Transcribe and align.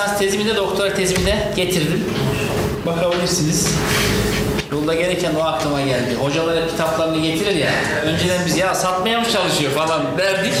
lisans 0.00 0.18
tezimi 0.18 0.44
de 0.44 0.56
doktora 0.56 0.94
tezimi 0.94 1.26
de 1.26 1.52
getirdim. 1.56 2.04
Bakabilirsiniz. 2.86 3.68
Yolda 4.72 4.94
gelirken 4.94 5.34
o 5.34 5.42
aklıma 5.42 5.80
geldi. 5.80 6.16
Hocalar 6.20 6.62
hep 6.62 6.70
kitaplarını 6.70 7.20
getirir 7.20 7.54
ya. 7.54 7.70
Önceden 8.04 8.46
biz 8.46 8.56
ya 8.56 8.74
satmaya 8.74 9.20
mı 9.20 9.26
çalışıyor 9.32 9.72
falan 9.72 10.02
derdik. 10.18 10.52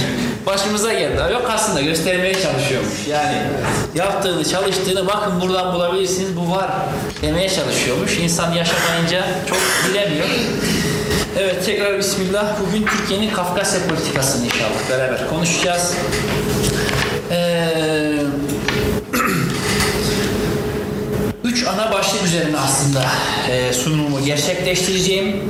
Başımıza 0.46 0.92
geldi. 0.92 1.32
Yok 1.32 1.50
aslında 1.54 1.80
göstermeye 1.80 2.34
çalışıyormuş. 2.34 3.06
Yani 3.08 3.36
yaptığını, 3.94 4.44
çalıştığını 4.44 5.06
bakın 5.06 5.40
buradan 5.40 5.74
bulabilirsiniz. 5.74 6.36
Bu 6.36 6.50
var 6.50 6.70
demeye 7.22 7.48
çalışıyormuş. 7.48 8.18
İnsan 8.18 8.52
yaşamayınca 8.52 9.24
çok 9.48 9.58
bilemiyor. 9.88 10.26
Evet 11.38 11.66
tekrar 11.66 11.98
Bismillah. 11.98 12.44
Bugün 12.66 12.86
Türkiye'nin 12.86 13.30
Kafkasya 13.30 13.80
politikasını 13.88 14.46
inşallah 14.46 14.90
beraber 14.90 15.28
konuşacağız. 15.28 15.94
Eee 17.30 18.10
Üç 21.44 21.66
başlık 21.92 22.24
üzerine 22.24 22.58
aslında 22.58 23.04
e, 23.50 23.72
sunumumu 23.72 24.24
gerçekleştireceğim. 24.24 25.42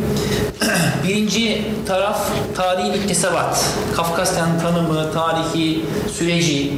Birinci 1.05 1.63
taraf 1.87 2.31
tarihi 2.57 2.97
iktisabat. 2.97 3.65
Kafkasya'nın 3.97 4.61
tanımı, 4.61 5.13
tarihi 5.13 5.85
süreci 6.19 6.73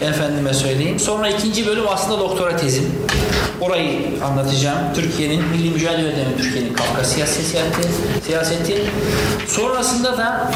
efendime 0.00 0.54
söyleyeyim. 0.54 1.00
Sonra 1.00 1.28
ikinci 1.28 1.66
bölüm 1.66 1.84
aslında 1.88 2.18
doktora 2.18 2.56
tezim. 2.56 2.92
Orayı 3.60 3.98
anlatacağım. 4.24 4.78
Türkiye'nin 4.94 5.44
milli 5.44 5.70
mücadele 5.70 6.16
dönemi 6.16 6.36
Türkiye'nin 6.36 6.74
Kafkasya 6.74 7.26
siyaseti, 7.26 7.88
siyaseti. 8.26 8.84
Sonrasında 9.46 10.18
da 10.18 10.52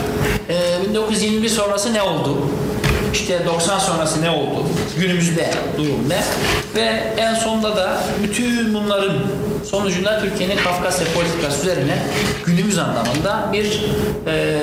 e, 0.49 0.89
1921 0.89 1.49
sonrası 1.49 1.95
ne 1.95 2.03
oldu? 2.03 2.39
İşte 3.13 3.47
90 3.47 3.79
sonrası 3.79 4.23
ne 4.23 4.31
oldu? 4.31 4.65
Günümüzde 4.99 5.51
durum 5.79 6.09
ne? 6.09 6.23
Ve 6.75 7.03
en 7.17 7.35
sonunda 7.35 7.77
da 7.77 7.99
bütün 8.23 8.75
bunların 8.75 9.13
sonucunda 9.71 10.21
Türkiye'nin 10.21 10.57
Kafkasya 10.57 11.07
politikası 11.15 11.63
üzerine 11.63 11.99
günümüz 12.47 12.79
anlamında 12.79 13.49
bir 13.53 13.85
e, 14.27 14.59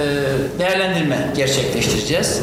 değerlendirme 0.59 1.17
gerçekleştireceğiz. 1.35 2.41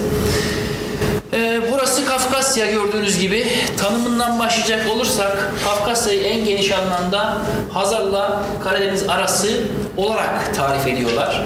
E, 1.32 1.60
burası 1.72 2.06
Kafkasya 2.06 2.70
gördüğünüz 2.70 3.18
gibi 3.18 3.46
tanımından 3.76 4.38
başlayacak 4.38 4.90
olursak 4.90 5.52
Kafkasya'yı 5.64 6.20
en 6.20 6.44
geniş 6.44 6.72
anlamda 6.72 7.38
Hazar'la 7.72 8.42
Karadeniz 8.64 9.08
arası 9.08 9.48
olarak 9.96 10.54
tarif 10.56 10.86
ediyorlar. 10.86 11.42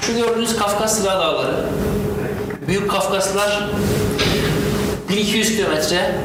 Şu 0.00 0.14
gördüğünüz 0.14 0.56
Kafkasya 0.56 1.04
Dağları, 1.04 1.54
Büyük 2.68 2.90
Kafkaslar 2.90 3.70
1200 5.08 5.56
kilometre. 5.56 6.20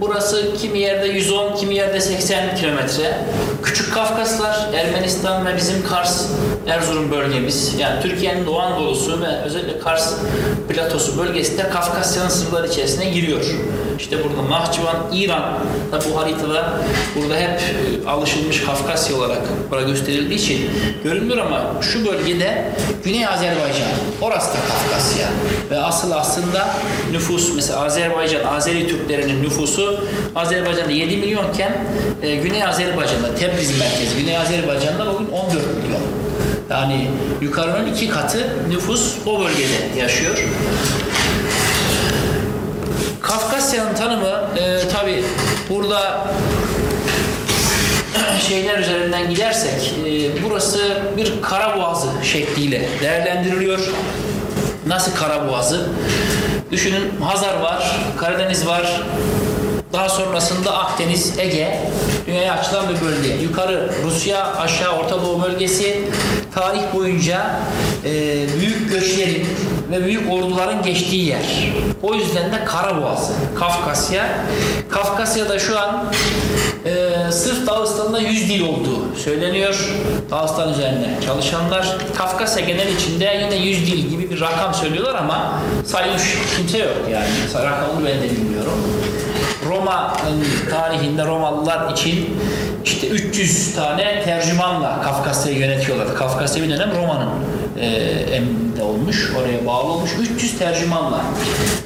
Burası 0.00 0.56
kimi 0.60 0.78
yerde 0.78 1.06
110, 1.06 1.56
kimi 1.56 1.74
yerde 1.74 2.00
80 2.00 2.56
kilometre. 2.56 3.18
Küçük 3.62 3.94
Kafkaslar, 3.94 4.68
Ermenistan 4.74 5.46
ve 5.46 5.56
bizim 5.56 5.86
Kars, 5.88 6.26
Erzurum 6.66 7.10
bölgemiz. 7.10 7.74
Yani 7.78 8.02
Türkiye'nin 8.02 8.46
Doğu 8.46 8.58
Anadolu'su 8.58 9.20
ve 9.20 9.42
özellikle 9.44 9.78
Kars 9.78 10.14
platosu 10.68 11.18
bölgesi 11.18 11.58
de 11.58 11.68
Kafkasya'nın 11.68 12.28
sınırları 12.28 12.68
içerisine 12.68 13.10
giriyor. 13.10 13.40
İşte 13.98 14.16
burada 14.24 14.50
Nahçıvan, 14.50 14.96
İran 15.12 15.58
da 15.92 16.00
bu 16.10 16.20
haritada 16.20 16.72
burada 17.16 17.36
hep 17.36 17.60
e, 17.60 18.08
alışılmış 18.08 18.64
Kafkasya 18.64 19.16
olarak 19.16 19.42
burada 19.70 19.88
gösterildiği 19.88 20.38
için 20.38 20.70
görünmüyor 21.04 21.38
ama 21.46 21.82
şu 21.82 22.06
bölgede 22.06 22.72
Güney 23.04 23.26
Azerbaycan, 23.26 23.88
orası 24.20 24.48
da 24.48 24.58
Kafkasya 24.68 25.28
ve 25.70 25.78
asıl 25.78 26.10
aslında 26.10 26.68
nüfus 27.12 27.54
mesela 27.54 27.84
Azerbaycan, 27.84 28.44
Azeri 28.44 28.88
Türklerinin 28.88 29.42
nüfusu 29.42 29.85
Azerbaycan'da 30.34 30.92
7 30.92 31.16
milyonken 31.16 31.72
e, 32.22 32.36
Güney 32.36 32.64
Azerbaycan'da 32.64 33.34
Tebriz 33.34 33.78
merkezi 33.78 34.16
Güney 34.16 34.38
Azerbaycan'da 34.38 35.14
bugün 35.14 35.28
14 35.30 35.52
milyon. 35.52 36.00
Yani 36.70 37.10
yukarının 37.40 37.92
iki 37.92 38.08
katı 38.08 38.46
nüfus 38.68 39.14
o 39.26 39.40
bölgede 39.40 39.98
yaşıyor. 39.98 40.34
Kafkasya'nın 43.22 43.94
tanımı 43.94 44.48
e, 44.58 44.88
tabi 44.88 45.24
burada 45.70 46.26
şeyler 48.48 48.78
üzerinden 48.78 49.30
gidersek 49.30 49.94
e, 50.06 50.42
burası 50.44 50.78
bir 51.16 51.42
kara 51.42 51.76
boğazı 51.78 52.08
şekliyle 52.22 52.88
değerlendiriliyor. 53.02 53.78
Nasıl 54.86 55.14
kara 55.14 55.48
boğazı? 55.48 55.86
Düşünün 56.72 57.20
Hazar 57.20 57.60
var, 57.60 57.96
Karadeniz 58.18 58.66
var, 58.66 59.02
daha 59.92 60.08
sonrasında 60.08 60.78
Akdeniz, 60.78 61.38
Ege, 61.38 61.80
dünyaya 62.26 62.54
açılan 62.54 62.84
bir 62.88 63.00
bölge. 63.00 63.42
Yukarı 63.42 63.90
Rusya, 64.04 64.56
aşağı 64.56 64.98
Orta 64.98 65.22
Doğu 65.22 65.42
bölgesi 65.42 66.00
tarih 66.54 66.82
boyunca 66.94 67.60
e, 68.04 68.10
büyük 68.60 68.90
göçlerin 68.90 69.46
ve 69.90 70.04
büyük 70.04 70.32
orduların 70.32 70.82
geçtiği 70.82 71.26
yer. 71.26 71.72
O 72.02 72.14
yüzden 72.14 72.52
de 72.52 72.64
Karaboğazı, 72.64 73.32
Kafkasya. 73.58 74.26
Kafkasya'da 74.88 75.58
şu 75.58 75.78
an 75.78 76.04
e, 76.86 77.32
sırf 77.32 77.66
Dağıstan'da 77.66 78.18
100 78.18 78.48
dil 78.48 78.60
olduğu 78.60 79.16
söyleniyor. 79.24 79.90
Dağıstan 80.30 80.72
üzerinde 80.72 81.08
çalışanlar. 81.26 81.96
Kafkasya 82.16 82.64
genel 82.64 82.88
içinde 82.88 83.40
yine 83.42 83.56
100 83.56 83.86
dil 83.86 84.08
gibi 84.08 84.30
bir 84.30 84.40
rakam 84.40 84.74
söylüyorlar 84.74 85.14
ama 85.14 85.60
saymış 85.86 86.22
kimse 86.56 86.78
yok 86.78 86.96
yani. 87.12 87.28
Rakamını 87.54 88.06
ben 88.06 88.22
de 88.22 88.30
bilmiyorum. 88.30 88.78
Roma 89.68 90.16
tarihinde 90.70 91.26
Romalılar 91.26 91.92
için 91.92 92.38
işte 92.84 93.06
300 93.06 93.74
tane 93.74 94.22
tercümanla 94.24 95.02
Kafkasya'yı 95.02 95.58
yönetiyorlar. 95.58 96.14
Kafkasya 96.14 96.62
bir 96.62 96.70
dönem 96.70 96.90
Roma'nın 96.96 97.28
e, 97.80 97.86
emrinde 98.34 98.82
olmuş, 98.82 99.32
oraya 99.38 99.66
bağlı 99.66 99.92
olmuş. 99.92 100.10
300 100.34 100.58
tercümanla. 100.58 101.20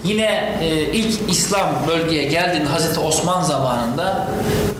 Yine 0.05 0.59
e, 0.63 0.67
ilk 0.69 1.31
İslam 1.31 1.69
bölgeye 1.89 2.25
geldiğinde 2.25 2.69
Hazreti 2.69 3.01
Osman 3.01 3.43
zamanında 3.43 4.27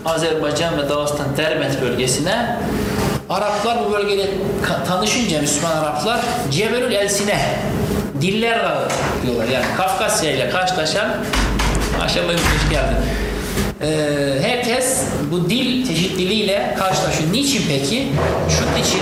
Azerbaycan 0.05 0.77
ve 0.77 0.89
Dağıstan 0.89 1.27
Dermet 1.37 1.81
bölgesine 1.81 2.57
Araplar 3.29 3.77
bu 3.85 3.93
bölgede 3.93 4.29
tanışınca 4.87 5.41
Müslüman 5.41 5.71
Araplar 5.71 6.19
Cebelül 6.51 6.91
Elsine 6.91 7.39
Diller 8.21 8.63
Dağı 8.63 8.89
diyorlar. 9.23 9.47
Yani 9.47 9.65
Kafkasya 9.77 10.31
ile 10.31 10.49
karşılaşan 10.49 11.07
Maşallah 12.11 12.33
hoş 12.33 12.69
geldin. 12.69 12.97
Ee, 13.81 14.41
herkes 14.41 15.03
bu 15.31 15.49
dil 15.49 15.87
çeşitliliğiyle 15.87 16.75
karşılaşıyor. 16.79 17.33
Niçin 17.33 17.63
peki? 17.69 18.07
Şunun 18.49 18.75
için 18.83 19.01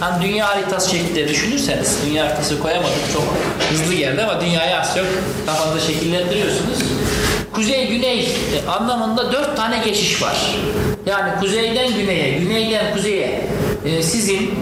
hani 0.00 0.24
dünya 0.24 0.48
haritası 0.48 0.90
şeklinde 0.90 1.28
düşünürseniz 1.28 1.98
dünya 2.06 2.26
haritası 2.26 2.60
koyamadık 2.60 3.12
çok 3.12 3.22
hızlı 3.70 3.94
geldi 3.94 4.22
ama 4.22 4.40
dünyayı 4.40 4.80
az 4.80 4.94
çok 4.96 5.06
kafanızda 5.46 5.80
şekillendiriyorsunuz. 5.80 6.78
Kuzey 7.52 7.88
güney 7.88 8.28
anlamında 8.68 9.32
dört 9.32 9.56
tane 9.56 9.78
geçiş 9.84 10.22
var. 10.22 10.36
Yani 11.06 11.40
kuzeyden 11.40 11.94
güneye, 11.94 12.38
güneyden 12.38 12.94
kuzeye 12.94 13.40
e, 13.84 14.02
sizin 14.02 14.54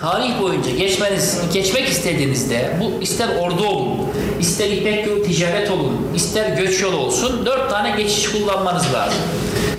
tarih 0.00 0.42
boyunca 0.42 0.70
geçmeniz, 0.70 1.40
geçmek 1.52 1.88
istediğinizde 1.88 2.76
bu 2.80 3.02
ister 3.02 3.28
ordu 3.36 3.66
olun, 3.66 3.98
ister 4.40 4.70
ipek 4.70 5.06
yolu 5.06 5.22
ticaret 5.22 5.70
olun, 5.70 5.96
ister 6.16 6.48
göç 6.48 6.82
yolu 6.82 6.96
olsun 6.96 7.46
dört 7.46 7.70
tane 7.70 7.90
geçiş 7.90 8.32
kullanmanız 8.32 8.94
lazım. 8.94 9.20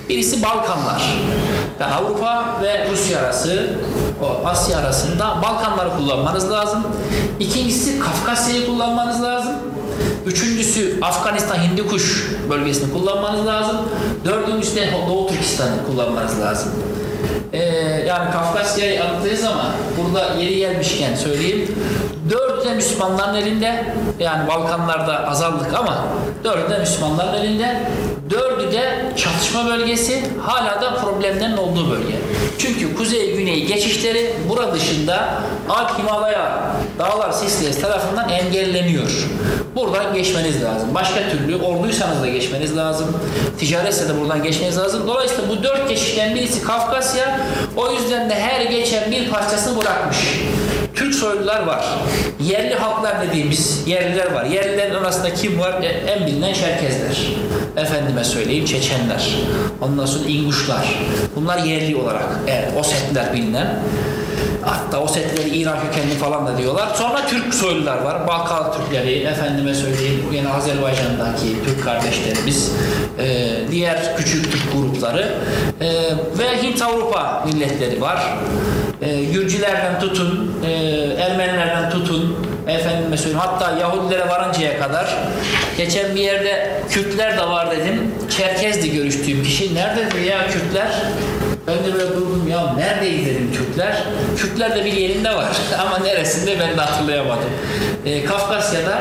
Birisi 0.08 0.42
Balkanlar. 0.42 1.02
Yani 1.80 1.94
Avrupa 1.94 2.60
ve 2.62 2.90
Rusya 2.92 3.18
arası, 3.18 3.76
o 4.22 4.46
Asya 4.46 4.78
arasında 4.78 5.42
Balkanları 5.42 5.96
kullanmanız 5.96 6.50
lazım. 6.50 6.86
İkincisi 7.40 8.00
Kafkasya'yı 8.00 8.66
kullanmanız 8.66 9.22
lazım. 9.22 9.52
Üçüncüsü 10.26 10.98
Afganistan 11.02 11.56
Hindikuş 11.56 12.30
bölgesini 12.50 12.92
kullanmanız 12.92 13.46
lazım. 13.46 13.76
Dördüncüsü 14.24 14.76
de 14.76 14.88
Doğu 15.08 15.28
Türkistan'ı 15.28 15.86
kullanmanız 15.86 16.40
lazım. 16.40 16.70
Ee, 17.52 17.58
yani 18.08 18.30
Kafkasya'yı 18.30 19.04
anlattığınız 19.04 19.44
ama 19.44 19.64
burada 19.98 20.34
yeri 20.34 20.56
gelmişken 20.56 21.14
söyleyeyim. 21.14 21.74
Dördü 22.30 22.68
de 22.68 22.74
Müslümanların 22.74 23.34
elinde. 23.34 23.84
Yani 24.18 24.48
Balkanlarda 24.48 25.28
azaldık 25.28 25.74
ama 25.74 26.04
dördü 26.44 26.70
de 26.70 26.78
Müslümanların 26.78 27.34
elinde. 27.40 27.80
Dördü 28.30 28.72
de 28.72 29.12
çatışma 29.16 29.66
bölgesi 29.66 30.22
hala 30.42 30.82
da 30.82 30.94
problemlerin 30.94 31.56
olduğu 31.56 31.90
bölge. 31.90 32.14
Çünkü 32.58 32.96
kuzey 32.96 33.36
güney 33.36 33.66
geçişleri 33.66 34.34
bura 34.48 34.74
dışında 34.74 35.42
Alp 35.68 35.98
Himalaya 35.98 36.72
dağlar 36.98 37.32
silsilesi 37.32 37.80
tarafından 37.80 38.28
engelleniyor. 38.28 39.28
Buradan 39.76 40.14
geçmeniz 40.14 40.62
lazım. 40.62 40.94
Başka 40.94 41.30
türlü 41.30 41.56
orduysanız 41.56 42.22
da 42.22 42.28
geçmeniz 42.28 42.76
lazım. 42.76 43.06
Ticaretse 43.58 44.08
de 44.08 44.20
buradan 44.20 44.42
geçmeniz 44.42 44.78
lazım. 44.78 45.02
Dolayısıyla 45.06 45.48
bu 45.48 45.62
dört 45.62 45.88
geçişten 45.88 46.34
birisi 46.34 46.62
Kafkasya. 46.62 47.40
O 47.76 47.92
yüzden 47.92 48.30
de 48.30 48.34
her 48.34 48.60
geçen 48.60 49.10
bir 49.10 49.30
parçasını 49.30 49.80
bırakmış. 49.80 50.16
Türk 51.00 51.14
soylular 51.14 51.66
var. 51.66 51.84
Yerli 52.40 52.74
halklar 52.74 53.22
dediğimiz 53.22 53.82
yerliler 53.86 54.32
var. 54.32 54.44
Yerlilerin 54.44 54.94
arasında 54.94 55.34
kim 55.34 55.60
var? 55.60 55.82
E, 55.82 55.86
en 55.86 56.26
bilinen 56.26 56.52
Çerkezler. 56.52 57.32
Efendime 57.76 58.24
söyleyeyim 58.24 58.64
Çeçenler. 58.64 59.34
Ondan 59.80 60.06
sonra 60.06 60.28
İnguşlar. 60.28 60.98
Bunlar 61.36 61.58
yerli 61.58 61.96
olarak. 61.96 62.26
Evet, 62.48 62.68
Osetler 62.78 63.32
bilinen. 63.32 63.66
Hatta 64.62 65.00
Osetleri 65.00 65.48
İran 65.48 65.78
kökenli 65.80 66.14
falan 66.14 66.46
da 66.46 66.58
diyorlar. 66.58 66.88
Sonra 66.94 67.26
Türk 67.26 67.54
soylular 67.54 68.02
var. 68.02 68.26
Balkan 68.26 68.72
Türkleri, 68.72 69.18
efendime 69.18 69.74
söyleyeyim 69.74 70.24
yine 70.32 70.48
Azerbaycan'daki 70.48 71.64
Türk 71.64 71.84
kardeşlerimiz, 71.84 72.72
e, 73.18 73.50
diğer 73.70 74.16
küçük 74.16 74.52
Türk 74.52 74.72
grupları 74.72 75.32
e, 75.80 75.88
ve 76.38 76.62
Hint 76.62 76.82
Avrupa 76.82 77.44
milletleri 77.46 78.00
var. 78.00 78.34
E, 79.02 79.24
Gürcülerden 79.24 80.00
tutun, 80.00 80.54
e, 80.66 80.70
Ermenilerden 81.20 81.90
tutun, 81.90 82.36
efendime 82.68 83.16
söyleyeyim 83.16 83.40
hatta 83.46 83.78
Yahudilere 83.78 84.28
varıncaya 84.28 84.78
kadar 84.80 85.16
geçen 85.76 86.14
bir 86.14 86.20
yerde 86.20 86.80
Kürtler 86.90 87.36
de 87.36 87.42
var 87.42 87.70
dedim. 87.70 88.14
Çerkezdi 88.36 88.92
görüştüğüm 88.92 89.42
kişi. 89.42 89.74
Nerede 89.74 90.10
dedi 90.10 90.26
ya 90.26 90.46
Kürtler? 90.46 90.88
Ben 91.70 91.92
de 91.92 91.94
böyle 91.94 92.08
durdum 92.08 92.48
ya 92.50 92.74
neredeyiz 92.74 93.26
dedim 93.26 93.52
Kürtler. 93.52 94.04
Kürtler 94.36 94.76
de 94.76 94.84
bir 94.84 94.92
yerinde 94.92 95.36
var 95.36 95.48
ama 95.80 95.98
neresinde 95.98 96.60
ben 96.60 96.76
de 96.76 96.80
hatırlayamadım. 96.80 97.50
Ee, 98.06 98.24
Kafkasya'da 98.24 98.98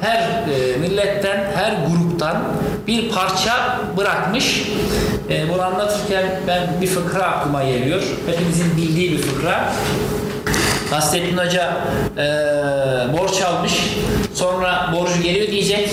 her 0.00 0.18
e, 0.18 0.76
milletten, 0.76 1.52
her 1.54 1.72
gruptan 1.86 2.36
bir 2.86 3.10
parça 3.10 3.78
bırakmış. 3.96 4.62
Ee, 5.30 5.48
bunu 5.48 5.62
anlatırken 5.62 6.24
ben 6.46 6.68
bir 6.80 6.86
fıkra 6.86 7.22
aklıma 7.22 7.64
geliyor. 7.64 8.02
Hepimizin 8.26 8.76
bildiği 8.76 9.12
bir 9.12 9.18
fıkra. 9.18 9.72
Nasrettin 10.92 11.38
Hoca 11.38 11.76
e, 12.18 12.22
borç 13.18 13.42
almış. 13.42 13.72
Sonra 14.34 14.90
borcu 14.92 15.22
geri 15.22 15.48
ödeyecek. 15.48 15.88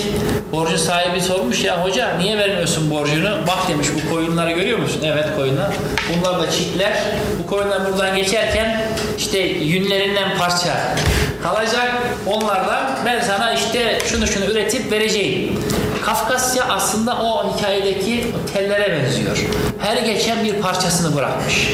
Borcun 0.52 0.76
sahibi 0.76 1.20
sormuş 1.20 1.64
ya 1.64 1.84
hoca 1.84 2.16
niye 2.18 2.38
vermiyorsun 2.38 2.90
borcunu? 2.90 3.38
Bak 3.46 3.68
demiş 3.68 3.88
bu 3.94 4.14
koyunları 4.14 4.50
görüyor 4.50 4.78
musun? 4.78 5.00
Evet 5.04 5.26
koyunlar. 5.36 5.70
Bunlar 6.08 6.40
da 6.42 6.50
çitler. 6.50 6.92
Bu 7.42 7.46
koyunlar 7.46 7.92
buradan 7.92 8.16
geçerken 8.16 8.82
işte 9.18 9.38
yünlerinden 9.38 10.38
parça 10.38 10.76
kalacak. 11.42 11.92
Onlardan 12.26 12.90
ben 13.06 13.20
sana 13.20 13.52
işte 13.52 13.98
şunu 14.06 14.26
şunu 14.26 14.44
üretip 14.44 14.92
vereceğim. 14.92 15.60
Kafkasya 16.04 16.64
aslında 16.64 17.16
o 17.22 17.56
hikayedeki 17.56 18.26
tellere 18.54 18.92
benziyor. 18.92 19.38
Her 19.78 19.96
geçen 19.96 20.44
bir 20.44 20.54
parçasını 20.54 21.16
bırakmış. 21.16 21.68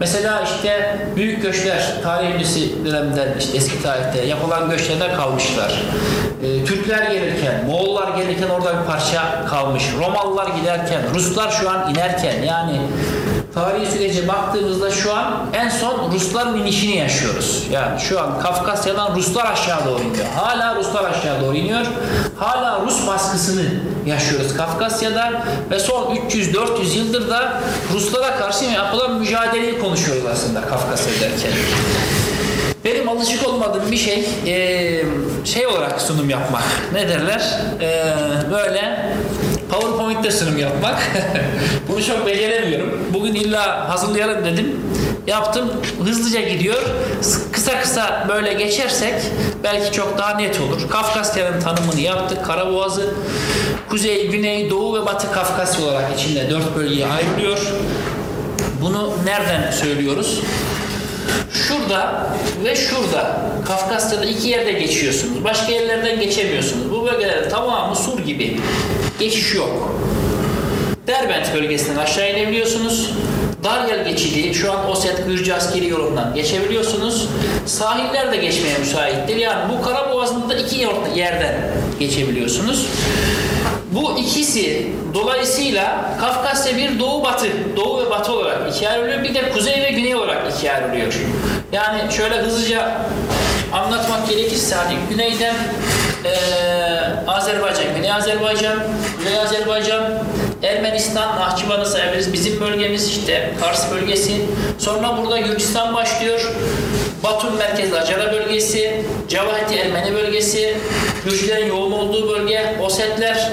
Mesela 0.00 0.42
işte 0.42 0.98
büyük 1.16 1.42
göçler 1.42 1.94
tarih 2.02 2.34
öncesi 2.34 2.84
dönemden 2.84 3.28
işte 3.38 3.56
eski 3.56 3.82
tarihte 3.82 4.26
yapılan 4.26 4.70
göçlerde 4.70 5.12
kalmışlar. 5.12 5.82
Ee, 6.42 6.64
Türkler 6.64 7.10
gelirken, 7.10 7.64
Moğollar 7.66 8.07
gelirken 8.16 8.48
orada 8.48 8.80
bir 8.80 8.86
parça 8.86 9.44
kalmış. 9.46 9.84
Romalılar 9.98 10.46
giderken, 10.46 11.00
Ruslar 11.14 11.50
şu 11.50 11.70
an 11.70 11.90
inerken 11.90 12.42
yani 12.42 12.80
tarihi 13.54 13.92
sürece 13.92 14.28
baktığımızda 14.28 14.90
şu 14.90 15.14
an 15.14 15.46
en 15.52 15.68
son 15.68 16.12
Rusların 16.12 16.58
inişini 16.58 16.96
yaşıyoruz. 16.96 17.66
Yani 17.70 18.00
şu 18.00 18.20
an 18.20 18.40
Kafkasya'dan 18.40 19.16
Ruslar 19.16 19.52
aşağı 19.52 19.86
doğru 19.86 20.02
iniyor. 20.02 20.26
Hala 20.36 20.76
Ruslar 20.76 21.04
aşağı 21.04 21.40
doğru 21.40 21.56
iniyor. 21.56 21.86
Hala 22.36 22.80
Rus 22.80 23.06
baskısını 23.06 23.64
yaşıyoruz 24.06 24.56
Kafkasya'da 24.56 25.42
ve 25.70 25.78
son 25.78 26.16
300-400 26.16 26.96
yıldır 26.96 27.30
da 27.30 27.60
Ruslara 27.94 28.36
karşı 28.36 28.64
yapılan 28.64 29.14
mücadeleyi 29.14 29.78
konuşuyoruz 29.78 30.26
aslında 30.32 30.60
Kafkasya 30.60 31.12
derken. 31.12 31.52
Benim 32.84 33.08
alışık 33.08 33.48
olmadığım 33.48 33.92
bir 33.92 33.96
şey 33.96 34.24
eee, 34.46 35.04
şey 35.44 35.66
olarak 35.66 36.00
sunum 36.00 36.30
yapmak. 36.30 36.62
Ne 36.92 37.08
derler? 37.08 37.58
Eee, 37.80 38.04
böyle 38.52 39.06
PowerPoint'te 39.70 40.30
sunum 40.30 40.58
yapmak. 40.58 40.98
Bunu 41.88 42.04
çok 42.04 42.26
beceremiyorum. 42.26 42.98
Bugün 43.14 43.34
illa 43.34 43.88
hazırlayalım 43.88 44.44
dedim. 44.44 44.80
Yaptım. 45.26 45.72
Hızlıca 46.04 46.40
gidiyor. 46.40 46.82
Kısa 47.52 47.80
kısa 47.80 48.26
böyle 48.28 48.52
geçersek 48.52 49.14
belki 49.64 49.92
çok 49.92 50.18
daha 50.18 50.34
net 50.36 50.60
olur. 50.60 50.88
Kafkasya'nın 50.90 51.60
tanımını 51.60 52.00
yaptık. 52.00 52.44
Karaboğazı 52.46 53.14
Kuzey, 53.90 54.28
Güney, 54.28 54.70
Doğu 54.70 55.00
ve 55.02 55.06
Batı 55.06 55.32
Kafkasya 55.32 55.84
olarak 55.84 56.04
içinde 56.18 56.50
dört 56.50 56.76
bölgeye 56.76 57.06
ayrılıyor. 57.06 57.58
Bunu 58.82 59.12
nereden 59.24 59.70
söylüyoruz? 59.70 60.40
Şurada 61.52 62.26
ve 62.64 62.76
şurada 62.76 63.40
Kafkasya'da 63.66 64.24
iki 64.24 64.48
yerde 64.48 64.72
geçiyorsunuz. 64.72 65.44
Başka 65.44 65.72
yerlerden 65.72 66.20
geçemiyorsunuz. 66.20 66.90
Bu 66.90 67.06
bölgeler 67.06 67.50
tamamı 67.50 67.96
sur 67.96 68.18
gibi. 68.18 68.60
Geçiş 69.20 69.54
yok. 69.54 69.92
Derbent 71.06 71.54
bölgesinden 71.54 71.98
aşağı 71.98 72.30
inebiliyorsunuz. 72.32 73.10
Daryal 73.64 74.04
geçidi 74.08 74.54
şu 74.54 74.72
an 74.72 74.90
Oset 74.90 75.26
Gürcü 75.26 75.52
askeri 75.52 75.88
yolundan 75.88 76.34
geçebiliyorsunuz. 76.34 77.28
Sahiller 77.66 78.32
de 78.32 78.36
geçmeye 78.36 78.78
müsaittir. 78.78 79.36
Yani 79.36 79.72
bu 79.72 79.82
Karaboğazı'nda 79.82 80.48
da 80.48 80.54
iki 80.58 80.76
yer- 80.80 81.16
yerden 81.16 81.54
geçebiliyorsunuz. 82.00 82.86
Bu 83.92 84.18
ikisi 84.18 84.86
dolayısıyla 85.14 86.10
Kafkasya 86.20 86.76
bir 86.76 86.98
doğu 86.98 87.24
batı, 87.24 87.46
doğu 87.76 88.06
ve 88.06 88.10
batı 88.10 88.32
olarak 88.32 88.74
ikiye 88.74 88.90
ayrılıyor. 88.90 89.22
Bir 89.24 89.34
de 89.34 89.50
kuzey 89.50 89.82
ve 89.82 89.90
güney 89.90 90.14
olarak 90.16 90.52
ikiye 90.56 90.72
ayrılıyor. 90.72 91.14
Yani 91.72 92.12
şöyle 92.12 92.36
hızlıca 92.38 92.92
anlatmak 93.72 94.28
gerekirse 94.28 94.74
hani 94.74 94.94
güneyden 95.10 95.54
eee, 96.24 96.30
Azerbaycan, 97.26 97.84
Güney 97.96 98.12
Azerbaycan, 98.12 98.78
Kuzey 99.18 99.38
Azerbaycan, 99.38 100.02
Ermenistan, 100.62 101.36
Nahçıvan'ı 101.40 101.86
sayabiliriz. 101.86 102.32
Bizim 102.32 102.60
bölgemiz 102.60 103.08
işte 103.08 103.50
Kars 103.60 103.90
bölgesi. 103.92 104.32
Sonra 104.78 105.16
burada 105.22 105.38
Gürcistan 105.38 105.94
başlıyor. 105.94 106.52
Batum 107.22 107.56
merkezli 107.56 107.98
Acara 107.98 108.32
bölgesi, 108.32 109.04
Cavaheti 109.28 109.74
Ermeni 109.74 110.14
bölgesi, 110.14 110.76
Gürcülerin 111.24 111.66
yoğun 111.66 111.92
olduğu 111.92 112.28
bölge, 112.28 112.76
Osetler, 112.82 113.50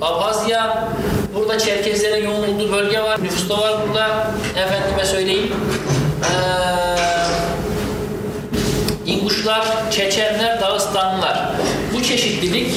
Abhazya, 0.00 0.88
burada 1.34 1.58
Çerkezlerin 1.58 2.24
yoğun 2.24 2.54
olduğu 2.54 2.72
bölge 2.72 3.00
var, 3.00 3.22
nüfus 3.22 3.48
da 3.48 3.58
var 3.58 3.74
burada, 3.88 4.30
efendime 4.56 5.04
söyleyeyim. 5.04 5.52
Ee, 6.24 6.60
İnguşlar, 9.10 9.66
Çeçenler, 9.90 10.60
Dağıstanlılar. 10.60 11.50
Bu 11.94 12.02
çeşitlilik 12.02 12.70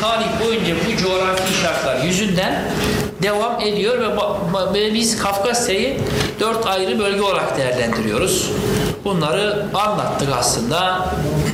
tarih 0.00 0.44
boyunca 0.44 0.74
bu 0.74 1.02
coğrafi 1.02 1.62
şartlar 1.62 2.04
yüzünden 2.04 2.62
devam 3.22 3.60
ediyor 3.60 3.98
ve, 4.74 4.94
biz 4.94 5.18
Kafkasya'yı 5.18 5.96
dört 6.40 6.66
ayrı 6.66 6.98
bölge 6.98 7.22
olarak 7.22 7.58
değerlendiriyoruz. 7.58 8.50
Bunları 9.04 9.66
anlattık 9.74 10.28
aslında. 10.38 11.08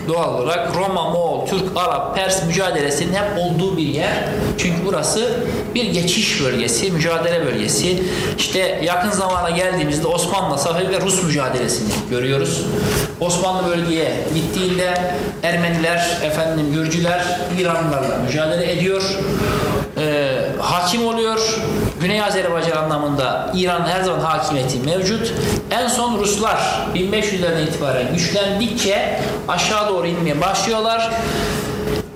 Doğal 0.08 0.34
olarak 0.34 0.76
Roma, 0.76 1.10
Moğol, 1.10 1.46
Türk, 1.46 1.64
Arap, 1.76 2.16
Pers 2.16 2.46
mücadelesinin 2.46 3.14
hep 3.14 3.38
olduğu 3.38 3.76
bir 3.76 3.86
yer. 3.86 4.24
Çünkü 4.58 4.76
burası 4.86 5.30
bir 5.74 5.84
geçiş 5.84 6.42
bölgesi, 6.42 6.90
mücadele 6.90 7.46
bölgesi. 7.46 8.02
İşte 8.38 8.80
yakın 8.84 9.10
zamana 9.10 9.50
geldiğimizde 9.50 10.06
Osmanlı, 10.06 10.58
Safavi 10.58 10.88
ve 10.88 11.00
Rus 11.00 11.22
mücadelesini 11.22 11.88
görüyoruz. 12.10 12.62
Osmanlı 13.20 13.68
bölgeye 13.68 14.12
gittiğinde 14.34 14.94
Ermeniler, 15.42 16.18
efendim 16.22 16.72
Gürcüler 16.72 17.40
İranlılarla 17.58 18.18
mücadele 18.26 18.72
ediyor. 18.72 19.02
Ee, 19.98 20.38
hakim 20.60 21.06
oluyor. 21.06 21.58
Güney 22.00 22.22
Azerbaycan 22.22 22.76
anlamında 22.76 23.52
İran 23.54 23.80
her 23.86 24.02
zaman 24.02 24.20
hakimiyeti 24.20 24.78
mevcut. 24.78 25.32
En 25.70 25.88
son 25.88 26.18
Ruslar 26.18 26.86
1500'lerden 26.94 27.62
itibaren 27.66 28.14
güçlendikçe 28.14 29.20
aşağı 29.48 29.88
doğru 29.88 30.06
inmeye 30.06 30.40
başlıyorlar. 30.40 31.10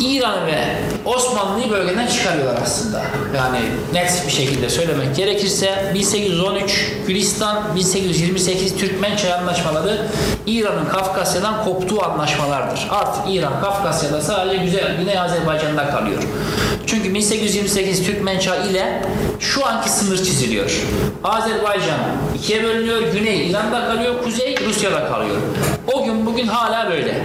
İran 0.00 0.46
ve 0.46 0.58
Osmanlı'yı 1.04 1.70
bölgeden 1.70 2.06
çıkarıyorlar 2.06 2.62
aslında. 2.62 3.02
Yani 3.36 3.58
net 3.92 4.22
bir 4.26 4.32
şekilde 4.32 4.68
söylemek 4.68 5.16
gerekirse 5.16 5.92
1813 5.94 6.92
Gülistan, 7.06 7.76
1828 7.76 8.76
Türkmen 8.76 9.16
Çay 9.16 9.32
Anlaşmaları 9.32 10.06
İran'ın 10.46 10.84
Kafkasya'dan 10.88 11.64
koptuğu 11.64 12.04
anlaşmalardır. 12.04 12.88
Artık 12.90 13.22
İran 13.34 13.60
Kafkasya'da 13.60 14.20
sadece 14.20 14.56
güzel 14.56 14.96
Güney 14.96 15.18
Azerbaycan'da 15.18 15.90
kalıyor. 15.90 16.22
Çünkü 16.86 17.14
1828 17.14 18.06
Türkmençay 18.06 18.70
ile 18.70 19.02
şu 19.40 19.66
anki 19.66 19.90
sınır 19.90 20.16
çiziliyor. 20.16 20.82
Azerbaycan 21.24 21.98
ikiye 22.38 22.64
bölünüyor. 22.64 23.02
Güney 23.12 23.50
İran'da 23.50 23.86
kalıyor, 23.86 24.22
kuzey 24.24 24.56
Rusya'da 24.68 25.08
kalıyor. 25.08 25.36
O 25.94 26.04
gün 26.04 26.26
bugün 26.26 26.46
hala 26.46 26.90
böyle. 26.90 27.22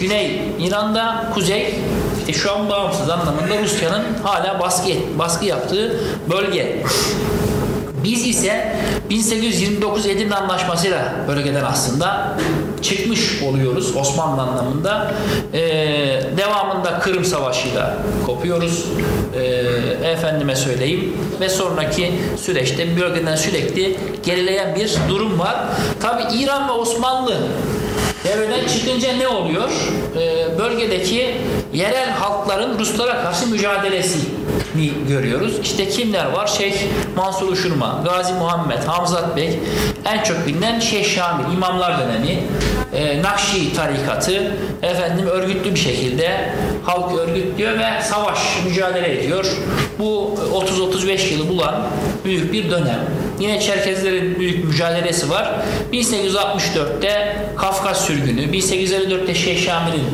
Güney 0.00 0.42
İran'da, 0.60 1.24
kuzey 1.34 1.74
işte 2.22 2.32
şu 2.32 2.52
an 2.52 2.68
bağımsız 2.70 3.10
anlamında 3.10 3.62
Rusya'nın 3.62 4.04
hala 4.22 4.60
baskı 4.60 4.88
baskı 5.18 5.44
yaptığı 5.44 6.00
bölge. 6.30 6.82
Biz 8.04 8.26
ise 8.26 8.76
1829 9.10 10.06
Edirne 10.06 10.34
Anlaşması'yla 10.34 11.14
bölgeden 11.28 11.64
aslında 11.64 12.38
çıkmış 12.82 13.42
oluyoruz 13.42 13.96
Osmanlı 13.96 14.42
anlamında. 14.42 15.12
Ee, 15.54 15.60
devamında 16.36 16.98
Kırım 16.98 17.24
Savaşı'yla 17.24 17.96
kopuyoruz. 18.26 18.84
Ee, 19.34 20.08
efendime 20.10 20.56
söyleyeyim 20.56 21.16
ve 21.40 21.48
sonraki 21.48 22.12
süreçte 22.40 23.00
bölgeden 23.00 23.36
sürekli 23.36 23.96
gerileyen 24.24 24.74
bir 24.74 24.96
durum 25.08 25.38
var. 25.38 25.56
Tabi 26.00 26.22
İran 26.34 26.68
ve 26.68 26.72
Osmanlı 26.72 27.36
devreden 28.24 28.66
çıkınca 28.66 29.12
ne 29.12 29.28
oluyor? 29.28 29.70
Ee, 30.16 30.58
bölgedeki 30.58 31.34
yerel 31.72 32.10
halkların 32.10 32.78
Ruslara 32.78 33.22
karşı 33.22 33.46
mücadelesini 33.46 34.22
görüyoruz. 35.08 35.58
İşte 35.62 35.88
kimler 35.88 36.26
var? 36.26 36.46
Şeyh 36.46 36.74
Mansur 37.16 37.52
Uşurma, 37.52 38.02
Gazi 38.04 38.32
Muhammed, 38.32 38.82
Hamzat 38.86 39.36
Bey, 39.36 39.58
en 40.04 40.22
çok 40.22 40.46
bilinen 40.46 40.80
Şeyh 40.80 41.04
Şamil, 41.04 41.54
İmamlar 41.54 42.00
dönemi, 42.00 42.38
e, 42.94 43.22
Nakşi 43.22 43.74
tarikatı 43.76 44.52
efendim 44.82 45.26
örgütlü 45.26 45.74
bir 45.74 45.80
şekilde 45.80 46.52
halk 46.84 47.18
örgütlüyor 47.18 47.78
ve 47.78 48.02
savaş 48.02 48.38
mücadele 48.68 49.18
ediyor. 49.18 49.46
Bu 49.98 50.34
30-35 50.52 51.32
yılı 51.32 51.48
bulan 51.48 51.74
büyük 52.24 52.52
bir 52.52 52.70
dönem. 52.70 53.00
Yine 53.42 53.60
Çerkezlerin 53.60 54.38
büyük 54.38 54.64
mücadelesi 54.64 55.30
var. 55.30 55.52
1864'te 55.92 57.36
Kafkas 57.56 58.06
sürgünü, 58.06 58.40
1854'te 58.40 59.34
Şeyh 59.34 59.66
Şamil'in 59.66 60.04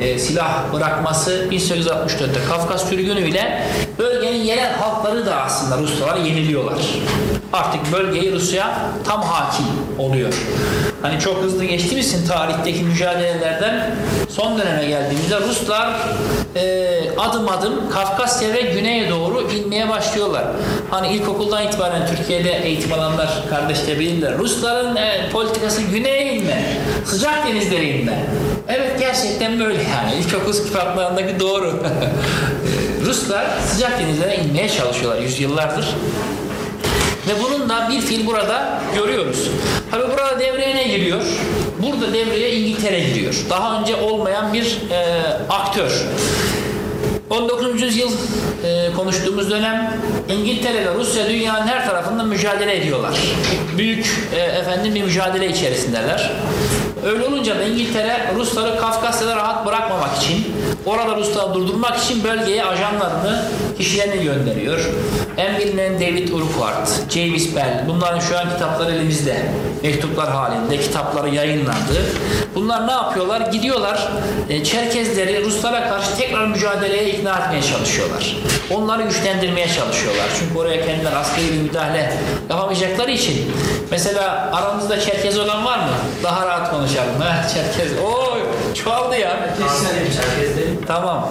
e, 0.00 0.18
silah 0.18 0.72
bırakması, 0.72 1.48
1864'te 1.50 2.40
Kafkas 2.48 2.88
sürgünüyle 2.88 3.62
bölgenin 3.98 4.44
yerel 4.44 4.72
halkları 4.72 5.26
da 5.26 5.36
aslında 5.36 5.78
Ruslar 5.78 6.16
yeniliyorlar. 6.16 6.78
Artık 7.52 7.92
bölgeyi 7.92 8.32
Rusya 8.32 8.78
tam 9.04 9.22
hakim 9.22 9.66
oluyor. 9.98 10.34
Hani 11.02 11.20
çok 11.20 11.42
hızlı 11.42 11.64
geçtiğimiz 11.64 12.14
için 12.14 12.26
tarihteki 12.26 12.82
mücadelelerden 12.82 13.94
son 14.28 14.58
döneme 14.58 14.84
geldiğimizde 14.84 15.40
Ruslar 15.40 15.96
e, 16.56 17.00
adım 17.18 17.48
adım 17.48 17.90
Kafkasya 17.90 18.54
ve 18.54 18.60
güneye 18.60 19.10
doğru 19.10 19.50
inmeye 19.50 19.88
başlıyorlar. 19.88 20.44
Hani 20.90 21.08
ilkokuldan 21.08 21.66
itibaren 21.66 22.06
Türkiye'de 22.06 22.52
eğitim 22.52 22.92
alanlar 22.92 23.42
kardeşler 23.50 23.98
bilirler. 23.98 24.38
Rusların 24.38 24.96
e, 24.96 25.30
politikası 25.32 25.82
güneye 25.82 26.34
inme, 26.34 26.64
sıcak 27.04 27.46
denizlere 27.46 27.84
inme. 27.84 28.18
Evet 28.68 28.93
gerçekten 29.24 29.60
böyle 29.60 29.82
yani. 29.82 30.14
İlkokul 30.14 30.52
kitaplarındaki 30.52 31.40
doğru. 31.40 31.72
Ruslar 33.06 33.44
sıcak 33.66 34.00
denizlere 34.00 34.36
inmeye 34.36 34.68
çalışıyorlar 34.68 35.22
yüzyıllardır. 35.22 35.86
Ve 37.28 37.32
bunun 37.42 37.68
da 37.68 37.88
bir 37.92 38.00
fil 38.00 38.26
burada 38.26 38.80
görüyoruz. 38.94 39.48
Tabi 39.90 40.02
burada 40.02 40.40
devreye 40.40 40.76
ne 40.76 40.84
giriyor? 40.88 41.22
Burada 41.82 42.12
devreye 42.12 42.52
İngiltere 42.52 43.00
giriyor. 43.00 43.34
Daha 43.50 43.80
önce 43.80 43.96
olmayan 43.96 44.52
bir 44.52 44.78
e, 44.90 45.22
aktör. 45.48 46.04
19. 47.34 47.82
yüzyıl 47.82 48.10
e, 48.64 48.92
konuştuğumuz 48.96 49.50
dönem 49.50 50.00
İngiltere 50.28 50.86
ve 50.86 50.94
Rusya 50.94 51.28
dünyanın 51.28 51.66
her 51.66 51.86
tarafında 51.86 52.22
mücadele 52.22 52.76
ediyorlar. 52.76 53.18
Büyük 53.78 54.06
e, 54.34 54.38
efendim 54.38 54.94
bir 54.94 55.02
mücadele 55.02 55.48
içerisindeler. 55.48 56.32
Öyle 57.06 57.24
olunca 57.24 57.58
da 57.58 57.62
İngiltere 57.62 58.34
Rusları 58.36 58.78
Kafkasya'da 58.80 59.36
rahat 59.36 59.66
bırakmamak 59.66 60.16
için, 60.22 60.46
orada 60.86 61.16
Rusları 61.16 61.54
durdurmak 61.54 61.96
için 61.96 62.24
bölgeye 62.24 62.64
ajanlarını, 62.64 63.42
kişilerini 63.78 64.24
gönderiyor. 64.24 64.80
En 65.36 65.58
bilinen 65.58 65.94
David 65.94 66.28
Urquhart, 66.28 67.10
James 67.10 67.56
Bell, 67.56 67.84
bunların 67.88 68.20
şu 68.20 68.38
an 68.38 68.50
kitapları 68.50 68.92
elimizde. 68.92 69.42
Mektuplar 69.82 70.30
halinde, 70.30 70.80
kitapları 70.80 71.28
yayınlandı. 71.28 72.04
Bunlar 72.54 72.86
ne 72.86 72.92
yapıyorlar? 72.92 73.40
Gidiyorlar, 73.40 74.08
e, 74.48 74.64
Çerkezleri 74.64 75.44
Ruslara 75.44 75.88
karşı 75.88 76.16
tekrar 76.16 76.46
mücadeleye 76.46 77.10
ikna 77.10 77.38
etmeye 77.38 77.62
çalışıyorlar. 77.62 78.36
Onları 78.70 79.02
güçlendirmeye 79.02 79.68
çalışıyorlar. 79.68 80.26
Çünkü 80.38 80.58
oraya 80.58 80.86
kendiler 80.86 81.12
askeri 81.12 81.52
bir 81.52 81.60
müdahale 81.60 82.12
yapamayacakları 82.50 83.10
için. 83.10 83.52
Mesela 83.90 84.50
aranızda 84.52 85.00
Çerkez 85.00 85.38
olan 85.38 85.64
var 85.64 85.78
mı? 85.78 85.94
Daha 86.22 86.46
rahat 86.46 86.70
konuşalım. 86.70 87.20
Ha, 87.20 87.48
Çerkez. 87.54 87.92
Oy 87.98 88.40
çoğaldı 88.74 89.16
ya. 89.16 89.48
Tamam. 90.86 91.28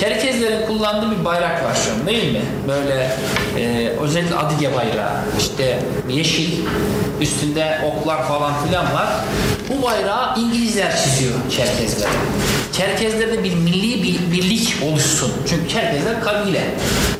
Çerkezlerin 0.00 0.66
kullandığı 0.66 1.18
bir 1.18 1.24
bayrak 1.24 1.64
var 1.64 1.74
şu 1.84 1.92
an 1.92 2.06
değil 2.06 2.32
mi? 2.32 2.42
Böyle 2.68 3.10
e, 3.58 3.88
özellikle 3.88 4.36
Adige 4.36 4.74
bayrağı. 4.74 5.16
İşte 5.38 5.78
yeşil, 6.08 6.50
üstünde 7.20 7.78
oklar 7.84 8.28
falan 8.28 8.52
filan 8.66 8.84
var. 8.84 9.08
Bu 9.68 9.82
bayrağı 9.82 10.38
İngilizler 10.38 10.96
çiziyor 10.96 11.34
Çerkezlere. 11.56 12.10
Çerkezlerde 12.72 13.44
bir 13.44 13.54
milli 13.54 14.02
bir 14.02 14.32
birlik 14.32 14.76
oluşsun. 14.84 15.32
Çünkü 15.48 15.68
Çerkezler 15.68 16.20
kabile. 16.24 16.64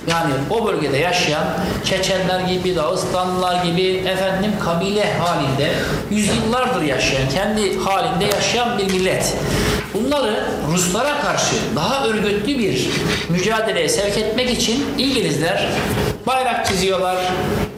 Yani 0.07 0.33
o 0.51 0.67
bölgede 0.67 0.97
yaşayan 0.97 1.45
Çeçenler 1.85 2.41
gibi, 2.41 2.77
Dağıstanlılar 2.77 3.65
gibi 3.65 3.83
efendim 3.83 4.53
kabile 4.65 5.13
halinde 5.13 5.71
yüzyıllardır 6.11 6.83
yaşayan, 6.83 7.29
kendi 7.35 7.79
halinde 7.79 8.25
yaşayan 8.25 8.79
bir 8.79 8.93
millet. 8.93 9.37
Bunları 9.97 10.45
Ruslara 10.73 11.21
karşı 11.21 11.55
daha 11.77 12.07
örgütlü 12.07 12.59
bir 12.59 12.89
mücadeleye 13.29 13.89
sevk 13.89 14.19
etmek 14.19 14.51
için 14.51 14.85
İngilizler 14.99 15.69
bayrak 16.27 16.67
çiziyorlar. 16.67 17.17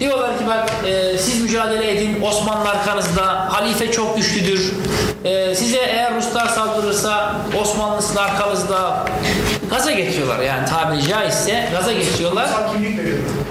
Diyorlar 0.00 0.38
ki 0.38 0.44
bak 0.46 0.70
e, 0.86 1.18
siz 1.18 1.42
mücadele 1.42 1.92
edin 1.92 2.22
Osmanlı 2.22 2.68
arkanızda, 2.70 3.52
halife 3.52 3.92
çok 3.92 4.16
güçlüdür. 4.16 4.72
E, 5.24 5.54
size 5.54 5.78
eğer 5.78 6.14
Ruslar 6.16 6.46
saldırırsa 6.46 7.36
Osmanlı 7.62 8.02
sizin 8.02 8.16
arkanızda. 8.16 9.04
Gaza 9.70 9.90
getiriyorlar 9.90 10.38
yani 10.38 10.68
tabiri 10.68 11.08
caizse 11.08 11.68
gaza 11.72 11.92
getiriyorlar. 11.92 12.48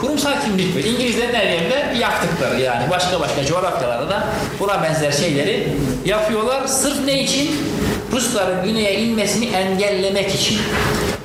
Kurumsal 0.02 0.34
kimlik 0.46 0.76
veriyor. 0.76 0.96
İngilizlerin 0.96 1.34
her 1.34 1.48
yerinde 1.48 1.96
yaktıkları 2.00 2.62
yani 2.62 2.90
başka 2.90 3.20
başka 3.20 3.46
coğrafyalarda 3.46 4.10
da 4.10 4.24
buna 4.60 4.84
benzer 4.84 5.12
şeyleri 5.12 5.68
yapıyorlar. 6.06 6.68
Sırf 6.68 7.06
ne 7.06 7.24
için? 7.24 7.50
Rusların 8.12 8.64
güneye 8.64 9.00
inmesini 9.00 9.46
engellemek 9.46 10.36
için. 10.36 10.58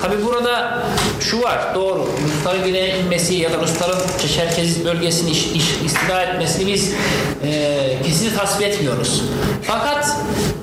Tabi 0.02 0.24
burada 0.24 0.82
şu 1.20 1.42
var 1.42 1.74
doğru. 1.74 2.08
Rusların 2.24 2.64
güneye 2.64 2.98
inmesi 2.98 3.34
ya 3.34 3.52
da 3.52 3.56
Rusların 3.58 3.98
Çerkez 4.36 4.84
bölgesini 4.84 5.30
iş, 5.30 5.46
iş, 5.46 5.64
istila 5.86 6.22
etmesini 6.22 6.72
biz 6.72 6.92
e, 7.44 7.98
kesinlikle 8.06 8.36
tasvip 8.36 8.68
etmiyoruz. 8.68 9.22
Fakat 9.62 10.16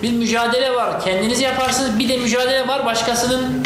bir 0.04 0.12
mücadele 0.12 0.76
var. 0.76 1.04
Kendiniz 1.04 1.42
yaparsınız. 1.42 2.00
Bir 2.00 2.10
de 2.10 2.18
mücadele 2.18 2.68
var 2.68 2.86
başkasının 2.86 3.64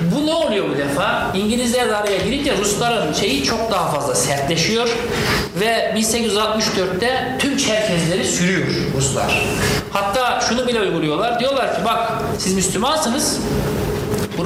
bu 0.00 0.26
ne 0.26 0.32
oluyor 0.32 0.68
bu 0.68 0.78
defa? 0.78 1.32
İngilizler 1.34 1.88
de 1.88 1.96
araya 1.96 2.18
girince 2.18 2.56
Rusların 2.58 3.12
şeyi 3.12 3.44
çok 3.44 3.70
daha 3.70 3.90
fazla 3.90 4.14
sertleşiyor 4.14 4.88
ve 5.60 5.94
1864'te 5.96 7.36
tüm 7.38 7.56
Çerkezleri 7.56 8.24
sürüyor 8.24 8.66
Ruslar. 8.96 9.46
Hatta 9.90 10.40
şunu 10.48 10.66
bile 10.66 10.80
uyguluyorlar. 10.80 11.40
Diyorlar 11.40 11.76
ki 11.76 11.84
bak 11.84 12.12
siz 12.38 12.54
Müslümansınız. 12.54 13.40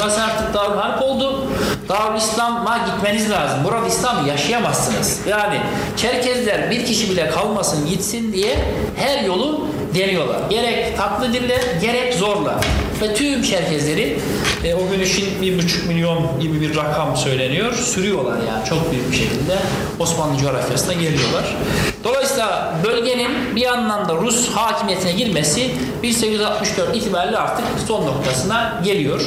Burası 0.00 0.22
artık 0.22 0.54
Darül 0.54 0.76
Harp 0.76 1.02
oldu. 1.02 1.44
Darül 1.88 2.18
İslam'a 2.18 2.78
gitmeniz 2.78 3.30
lazım. 3.30 3.58
Burada 3.64 3.86
İslam'ı 3.86 4.28
yaşayamazsınız. 4.28 5.20
Yani 5.28 5.60
Çerkezler 5.96 6.70
bir 6.70 6.86
kişi 6.86 7.10
bile 7.10 7.30
kalmasın 7.30 7.88
gitsin 7.88 8.32
diye 8.32 8.58
her 8.96 9.24
yolu 9.24 9.66
deniyorlar. 9.94 10.36
Gerek 10.50 10.98
tatlı 10.98 11.32
dille 11.32 11.60
gerek 11.80 12.14
zorla. 12.14 12.60
Ve 13.02 13.14
tüm 13.14 13.42
Çerkezleri 13.42 14.18
e, 14.64 14.74
o 14.74 14.90
gün 14.90 15.00
için 15.00 15.42
bir 15.42 15.58
buçuk 15.58 15.88
milyon 15.88 16.40
gibi 16.40 16.60
bir 16.60 16.76
rakam 16.76 17.16
söyleniyor. 17.16 17.72
Sürüyorlar 17.72 18.36
yani 18.48 18.68
çok 18.68 18.92
büyük 18.92 19.12
bir 19.12 19.16
şekilde 19.16 19.56
Osmanlı 19.98 20.38
coğrafyasına 20.38 20.92
geliyorlar. 20.92 21.56
Dolayısıyla 22.04 22.74
bölgenin 22.84 23.56
bir 23.56 23.66
anlamda 23.66 24.14
Rus 24.14 24.48
hakimiyetine 24.48 25.12
girmesi 25.12 25.70
1864 26.02 26.96
itibariyle 26.96 27.38
artık 27.38 27.64
son 27.86 28.06
noktasına 28.06 28.80
geliyor. 28.84 29.20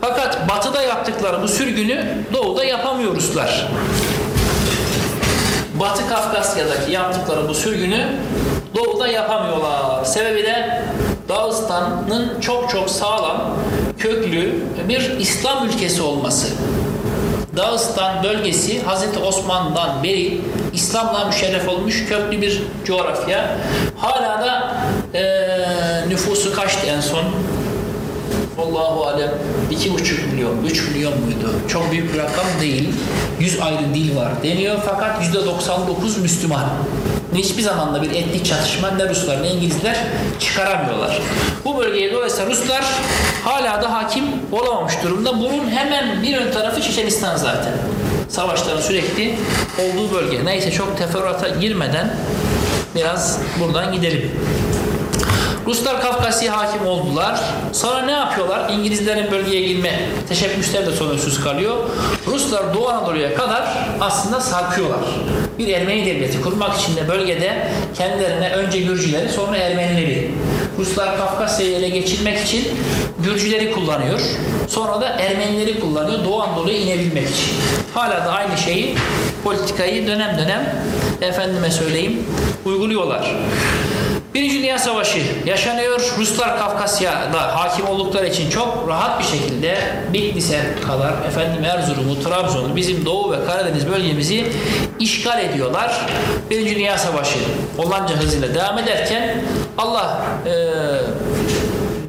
Fakat 0.00 0.48
batıda 0.48 0.82
yaptıkları 0.82 1.42
bu 1.42 1.48
sürgünü 1.48 2.04
doğuda 2.32 2.64
yapamıyor 2.64 3.14
Ruslar. 3.14 3.68
Batı 5.80 6.08
Kafkasya'daki 6.08 6.92
yaptıkları 6.92 7.48
bu 7.48 7.54
sürgünü 7.54 8.06
doğuda 8.74 9.08
yapamıyorlar. 9.08 10.04
Sebebi 10.04 10.42
de 10.42 10.82
Dağıstan'ın 11.28 12.40
çok 12.40 12.70
çok 12.70 12.90
sağlam, 12.90 13.56
köklü 13.98 14.64
bir 14.88 15.18
İslam 15.18 15.68
ülkesi 15.68 16.02
olması. 16.02 16.46
Dağıstan 17.56 18.24
bölgesi 18.24 18.82
Hazreti 18.82 19.18
Osman'dan 19.18 20.02
beri 20.02 20.40
İslam'la 20.74 21.24
müşerref 21.24 21.68
olmuş 21.68 22.04
köklü 22.08 22.42
bir 22.42 22.62
coğrafya. 22.84 23.56
Hala 23.96 24.40
da 24.46 24.76
e, 25.14 25.22
nüfusu 26.08 26.54
kaçtı 26.54 26.86
en 26.86 27.00
son? 27.00 27.24
Allahu 28.58 29.06
alem 29.06 29.30
2,5 29.70 30.32
milyon, 30.32 30.64
3 30.64 30.88
milyon 30.88 31.20
muydu? 31.20 31.54
Çok 31.68 31.92
büyük 31.92 32.14
bir 32.14 32.18
rakam 32.18 32.46
değil. 32.60 32.88
100 33.40 33.60
ayrı 33.60 33.94
dil 33.94 34.16
var 34.16 34.42
deniyor 34.42 34.76
fakat 34.86 35.22
%99 35.22 36.20
Müslüman. 36.20 36.64
Hiçbir 37.34 37.62
zaman 37.62 37.94
da 37.94 38.02
bir 38.02 38.10
etnik 38.10 38.46
çatışma 38.46 38.90
ne 38.90 39.08
Ruslar 39.08 39.42
ne 39.42 39.50
İngilizler 39.50 39.96
çıkaramıyorlar. 40.40 41.20
Bu 41.64 41.78
bölgeye 41.78 42.12
dolayısıyla 42.12 42.50
Ruslar 42.50 42.84
hala 43.44 43.82
da 43.82 43.92
hakim 43.92 44.24
olamamış 44.52 44.94
durumda. 45.02 45.40
Bunun 45.40 45.70
hemen 45.70 46.22
bir 46.22 46.36
ön 46.36 46.52
tarafı 46.52 46.82
Çeçenistan 46.82 47.36
zaten. 47.36 47.72
Savaşların 48.28 48.80
sürekli 48.80 49.34
olduğu 49.78 50.14
bölge. 50.14 50.44
Neyse 50.44 50.70
çok 50.70 50.98
teferruata 50.98 51.48
girmeden 51.48 52.16
biraz 52.94 53.38
buradan 53.60 53.92
gidelim. 53.92 54.30
Ruslar 55.70 56.00
Kafkasya'ya 56.00 56.56
hakim 56.56 56.86
oldular. 56.86 57.40
Sonra 57.72 58.02
ne 58.02 58.12
yapıyorlar? 58.12 58.70
İngilizlerin 58.70 59.30
bölgeye 59.30 59.68
girme 59.68 60.00
teşebbüsleri 60.28 60.86
de 60.86 60.92
sorunsuz 60.92 61.40
kalıyor. 61.44 61.76
Ruslar 62.26 62.74
Doğu 62.74 62.88
Anadolu'ya 62.88 63.34
kadar 63.34 63.88
aslında 64.00 64.40
sarkıyorlar. 64.40 64.98
Bir 65.58 65.68
Ermeni 65.68 66.06
devleti 66.06 66.42
kurmak 66.42 66.76
için 66.76 66.96
de 66.96 67.08
bölgede 67.08 67.68
kendilerine 67.94 68.50
önce 68.50 68.80
Gürcüleri 68.80 69.28
sonra 69.28 69.56
Ermenileri. 69.56 70.30
Ruslar 70.78 71.16
Kafkasya'yı 71.16 71.76
ele 71.76 71.88
geçirmek 71.88 72.38
için 72.38 72.68
Gürcüleri 73.24 73.72
kullanıyor. 73.72 74.20
Sonra 74.68 75.00
da 75.00 75.08
Ermenileri 75.08 75.80
kullanıyor 75.80 76.24
Doğu 76.24 76.42
Anadolu'ya 76.42 76.78
inebilmek 76.78 77.28
için. 77.28 77.54
Hala 77.94 78.24
da 78.24 78.32
aynı 78.32 78.58
şeyi 78.58 78.94
politikayı 79.44 80.06
dönem 80.06 80.38
dönem 80.38 80.74
efendime 81.20 81.70
söyleyeyim 81.70 82.26
uyguluyorlar. 82.64 83.34
Birinci 84.34 84.58
Dünya 84.58 84.78
Savaşı 84.78 85.18
yaşanıyor. 85.46 86.00
Ruslar 86.18 86.58
Kafkasya'da 86.58 87.56
hakim 87.56 87.86
oldukları 87.86 88.26
için 88.26 88.50
çok 88.50 88.88
rahat 88.88 89.20
bir 89.20 89.24
şekilde 89.24 89.76
Bitlis'e 90.12 90.60
kadar 90.86 91.12
efendim 91.28 91.64
Erzurum'u, 91.64 92.22
Trabzon'u, 92.22 92.76
bizim 92.76 93.04
Doğu 93.04 93.32
ve 93.32 93.44
Karadeniz 93.46 93.88
bölgemizi 93.88 94.46
işgal 94.98 95.44
ediyorlar. 95.44 96.06
Birinci 96.50 96.74
Dünya 96.74 96.98
Savaşı 96.98 97.38
olanca 97.78 98.16
hızıyla 98.16 98.54
devam 98.54 98.78
ederken 98.78 99.42
Allah 99.78 100.22
e, 100.46 100.52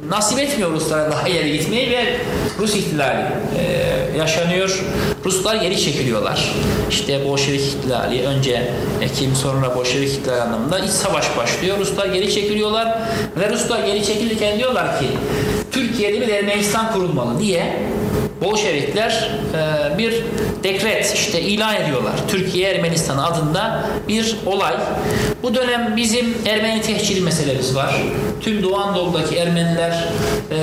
nasip 0.08 0.38
etmiyor 0.38 0.72
Ruslara 0.72 1.10
daha 1.12 1.28
ileri 1.28 1.52
gitmeyi 1.52 1.90
ve 1.90 2.16
Rus 2.58 2.76
ihtilali 2.76 3.22
e, 3.58 4.01
yaşanıyor. 4.18 4.84
Ruslar 5.24 5.56
geri 5.56 5.80
çekiliyorlar. 5.80 6.52
İşte 6.90 7.28
Bolşevik 7.28 7.60
ihtilali 7.60 8.26
önce 8.26 8.72
Ekim 9.00 9.34
sonra 9.34 9.76
Bolşevik 9.76 10.08
ihtilali 10.08 10.40
anlamında 10.40 10.78
iç 10.78 10.90
savaş 10.90 11.36
başlıyor. 11.36 11.78
Ruslar 11.78 12.06
geri 12.06 12.34
çekiliyorlar 12.34 12.98
ve 13.40 13.50
Ruslar 13.50 13.84
geri 13.86 14.04
çekilirken 14.04 14.58
diyorlar 14.58 14.98
ki 14.98 15.06
Türkiye'de 15.72 16.20
bir 16.20 16.28
Ermenistan 16.28 16.92
kurulmalı 16.92 17.38
diye 17.38 17.76
Bolşevikler 18.44 19.30
e, 19.54 19.98
bir 19.98 20.24
dekret 20.62 21.14
işte 21.14 21.40
ilan 21.40 21.76
ediyorlar. 21.76 22.12
Türkiye 22.28 22.70
Ermenistan 22.70 23.18
adında 23.18 23.84
bir 24.08 24.36
olay. 24.46 24.74
Bu 25.42 25.54
dönem 25.54 25.96
bizim 25.96 26.34
Ermeni 26.46 26.82
tehciri 26.82 27.20
meselemiz 27.20 27.76
var. 27.76 27.94
Tüm 28.40 28.62
Doğu 28.62 28.76
Anadolu'daki 28.76 29.36
Ermeniler 29.36 30.08
e, 30.50 30.56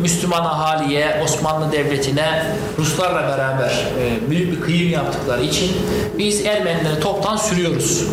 Müslüman 0.00 0.44
ahaliye, 0.44 1.20
Osmanlı 1.24 1.72
Devleti'ne 1.72 2.46
Ruslarla 2.78 3.22
beraber 3.22 3.70
e, 3.70 4.30
büyük 4.30 4.52
bir 4.52 4.60
kıyım 4.60 4.90
yaptıkları 4.90 5.42
için 5.42 5.70
biz 6.18 6.46
Ermenileri 6.46 7.00
toptan 7.00 7.36
sürüyoruz. 7.36 8.04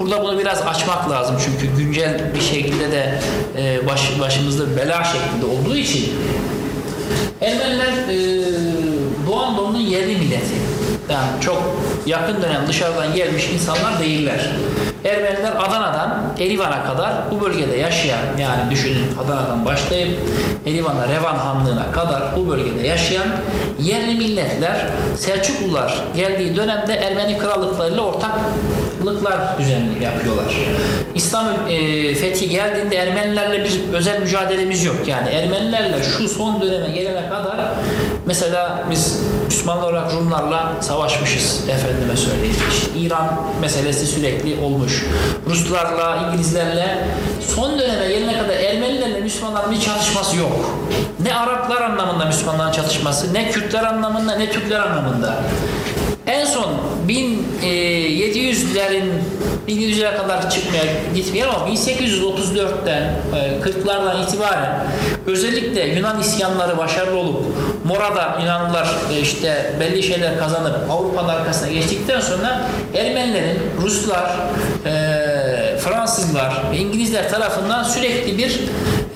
Burada 0.00 0.22
bunu 0.22 0.38
biraz 0.38 0.62
açmak 0.62 1.10
lazım 1.10 1.36
çünkü 1.44 1.76
güncel 1.76 2.34
bir 2.34 2.40
şekilde 2.40 2.90
de 2.90 3.20
e, 3.58 3.86
baş, 3.86 4.20
başımızda 4.20 4.76
bela 4.76 5.04
şeklinde 5.04 5.46
olduğu 5.46 5.76
için 5.76 6.12
Ermeniler 7.40 7.92
e, 8.08 8.44
Doğu 9.26 9.40
Anadolu'nun 9.40 9.78
yerli 9.78 10.16
milleti. 10.16 10.75
Yani 11.10 11.40
çok 11.40 11.62
yakın 12.06 12.42
dönem 12.42 12.66
dışarıdan 12.68 13.14
gelmiş 13.14 13.50
insanlar 13.54 14.00
değiller. 14.00 14.50
Ermeniler 15.04 15.52
Adana'dan 15.58 16.22
Erivan'a 16.38 16.84
kadar 16.84 17.12
bu 17.30 17.40
bölgede 17.40 17.76
yaşayan 17.76 18.20
yani 18.38 18.70
düşünün 18.70 19.06
Adana'dan 19.24 19.64
başlayıp 19.64 20.18
Erivan'a 20.66 21.08
Revan 21.08 21.36
Hanlığı'na 21.36 21.92
kadar 21.92 22.22
bu 22.36 22.48
bölgede 22.48 22.86
yaşayan 22.86 23.28
yerli 23.80 24.14
milletler 24.14 24.86
Selçuklular 25.16 26.04
geldiği 26.16 26.56
dönemde 26.56 26.94
Ermeni 26.94 27.38
krallıklarıyla 27.38 28.02
ortaklıklar 28.96 29.58
düzenli 29.58 30.04
yapıyorlar. 30.04 30.54
İslam 31.14 31.46
e, 31.68 32.14
fethi 32.14 32.48
geldiğinde 32.48 32.96
Ermenilerle 32.96 33.64
bir 33.64 33.80
özel 33.92 34.20
mücadelemiz 34.20 34.84
yok. 34.84 34.96
Yani 35.06 35.28
Ermenilerle 35.28 36.02
şu 36.02 36.28
son 36.28 36.62
döneme 36.62 36.88
gelene 36.88 37.28
kadar 37.28 37.56
mesela 38.26 38.84
biz 38.90 39.20
Müslüman 39.46 39.82
olarak 39.82 40.14
Rumlarla 40.14 40.72
savaşmışız 40.80 41.64
efendime 41.68 42.16
söyleyeyim. 42.16 42.56
İşte 42.70 42.98
İran 42.98 43.40
meselesi 43.60 44.06
sürekli 44.06 44.64
olmuş. 44.64 45.06
Ruslarla, 45.46 46.16
İngilizlerle 46.16 46.98
son 47.54 47.78
döneme 47.78 48.08
gelene 48.08 48.38
kadar 48.38 48.54
Ermenilerle 48.54 49.20
Müslümanların 49.20 49.70
bir 49.70 49.80
çatışması 49.80 50.36
yok. 50.36 50.78
Ne 51.22 51.34
Araplar 51.34 51.82
anlamında 51.82 52.24
Müslümanların 52.24 52.72
çatışması, 52.72 53.34
ne 53.34 53.50
Kürtler 53.50 53.84
anlamında, 53.84 54.36
ne 54.36 54.50
Türkler 54.50 54.80
anlamında. 54.80 55.34
En 56.26 56.44
son 56.44 56.66
1700'lerin 57.08 59.10
1700'lere 59.68 60.16
kadar 60.16 60.50
çıkmaya 60.50 60.84
gitmeyelim 61.14 61.54
ama 61.54 61.68
1834'ten 61.68 63.12
40'lardan 63.62 64.22
itibaren 64.22 64.86
özellikle 65.26 65.86
Yunan 65.86 66.20
isyanları 66.20 66.78
başarılı 66.78 67.16
olup 67.16 67.44
Mora'da 67.84 68.38
Yunanlılar 68.40 68.88
e, 69.12 69.20
işte 69.20 69.72
belli 69.80 70.02
şeyler 70.02 70.38
kazanıp 70.38 70.90
Avrupa'nın 70.90 71.28
arkasına 71.28 71.68
geçtikten 71.68 72.20
sonra 72.20 72.60
Ermenilerin 72.94 73.58
Ruslar, 73.82 74.36
e, 74.86 74.90
Fransızlar 75.78 76.62
ve 76.72 76.76
İngilizler 76.76 77.30
tarafından 77.30 77.82
sürekli 77.82 78.38
bir 78.38 78.60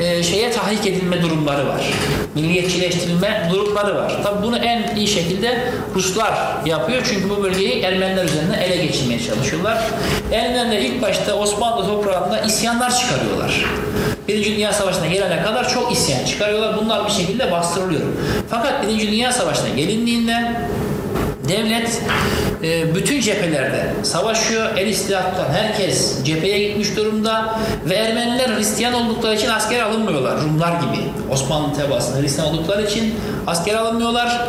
e, 0.01 0.23
şeye 0.23 0.51
tahrik 0.51 0.87
edilme 0.87 1.23
durumları 1.23 1.69
var. 1.69 1.91
Milliyetçileştirilme 2.35 3.49
durumları 3.53 3.95
var. 3.95 4.23
Tabi 4.23 4.43
bunu 4.43 4.59
en 4.59 4.97
iyi 4.97 5.09
şekilde 5.09 5.73
Ruslar 5.95 6.35
yapıyor 6.67 7.03
çünkü 7.11 7.31
bu 7.31 7.43
bölgeyi 7.43 7.83
Ermeniler 7.83 8.25
üzerinden 8.25 8.59
ele 8.59 8.77
geçirmeye 8.77 9.21
çalışıyorlar. 9.21 9.79
Ermeniler 10.33 10.79
ilk 10.79 11.03
başta 11.03 11.35
Osmanlı 11.35 11.87
toprağında 11.87 12.41
isyanlar 12.41 12.99
çıkarıyorlar. 12.99 13.65
Birinci 14.29 14.57
Dünya 14.57 14.73
Savaşı'na 14.73 15.07
gelene 15.07 15.43
kadar 15.43 15.69
çok 15.69 15.93
isyan 15.93 16.25
çıkarıyorlar. 16.25 16.77
Bunlar 16.77 17.07
bir 17.07 17.13
şekilde 17.13 17.53
bastırılıyor. 17.53 18.03
Fakat 18.51 18.83
Birinci 18.83 19.13
Dünya 19.13 19.33
Savaşı'na 19.33 19.69
gelindiğinde 19.69 20.53
devlet 21.51 22.03
e, 22.63 22.95
bütün 22.95 23.21
cephelerde 23.21 23.87
savaşıyor. 24.03 24.77
El 24.77 24.87
istihattan 24.87 25.53
herkes 25.53 26.25
cepheye 26.25 26.69
gitmiş 26.69 26.97
durumda 26.97 27.59
ve 27.89 27.95
Ermeniler 27.95 28.49
Hristiyan 28.57 28.95
oldukları 28.95 29.37
için 29.37 29.49
asker 29.49 29.81
alınmıyorlar. 29.81 30.43
Rumlar 30.43 30.73
gibi. 30.73 31.05
Osmanlı 31.33 31.75
tebaasında 31.77 32.23
Hristiyan 32.23 32.49
oldukları 32.49 32.87
için 32.87 33.15
asker 33.47 33.75
alınmıyorlar. 33.75 34.49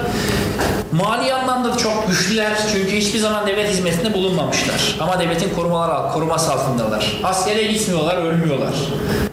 Mali 0.92 1.34
anlamda 1.34 1.74
da 1.74 1.78
çok 1.78 2.08
güçlüler 2.08 2.52
çünkü 2.72 2.92
hiçbir 2.92 3.20
zaman 3.20 3.48
devlet 3.48 3.70
hizmetinde 3.70 4.14
bulunmamışlar. 4.14 4.96
Ama 5.00 5.20
devletin 5.20 5.56
korumalar, 5.56 6.14
koruması 6.14 6.52
altındalar. 6.52 7.20
Askere 7.24 7.64
gitmiyorlar, 7.64 8.18
ölmüyorlar. 8.18 8.74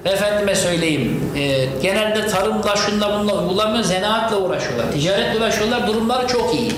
Efendime 0.05 0.55
söyleyeyim, 0.55 1.21
e, 1.37 1.67
genelde 1.83 2.27
tarımla, 2.27 2.77
şunla 2.77 3.19
bunla 3.19 3.43
uygulamıyor, 3.43 3.85
zanaatle 3.85 4.37
uğraşıyorlar, 4.37 4.93
ticaretle 4.93 5.39
uğraşıyorlar, 5.39 5.87
durumları 5.87 6.27
çok 6.27 6.55
iyi. 6.55 6.73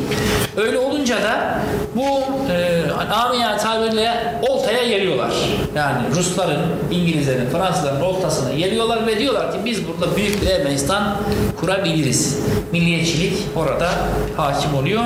Öyle 0.57 0.79
olunca 0.79 1.17
da 1.17 1.59
bu 1.95 2.07
e, 2.53 2.83
amiyane 3.13 3.57
tabirle 3.59 4.35
oltaya 4.49 4.89
geliyorlar. 4.89 5.33
Yani 5.77 5.99
Rusların, 6.17 6.61
İngilizlerin, 6.91 7.51
Fransızların 7.51 8.01
oltasına 8.01 8.53
geliyorlar 8.55 9.07
ve 9.07 9.19
diyorlar 9.19 9.53
ki 9.53 9.59
biz 9.65 9.89
burada 9.89 10.17
büyük 10.17 10.43
bir 10.43 10.47
Ermenistan 10.47 11.17
kurabiliriz. 11.61 12.39
Milliyetçilik 12.73 13.33
orada 13.57 13.91
hakim 14.41 14.75
oluyor. 14.75 15.03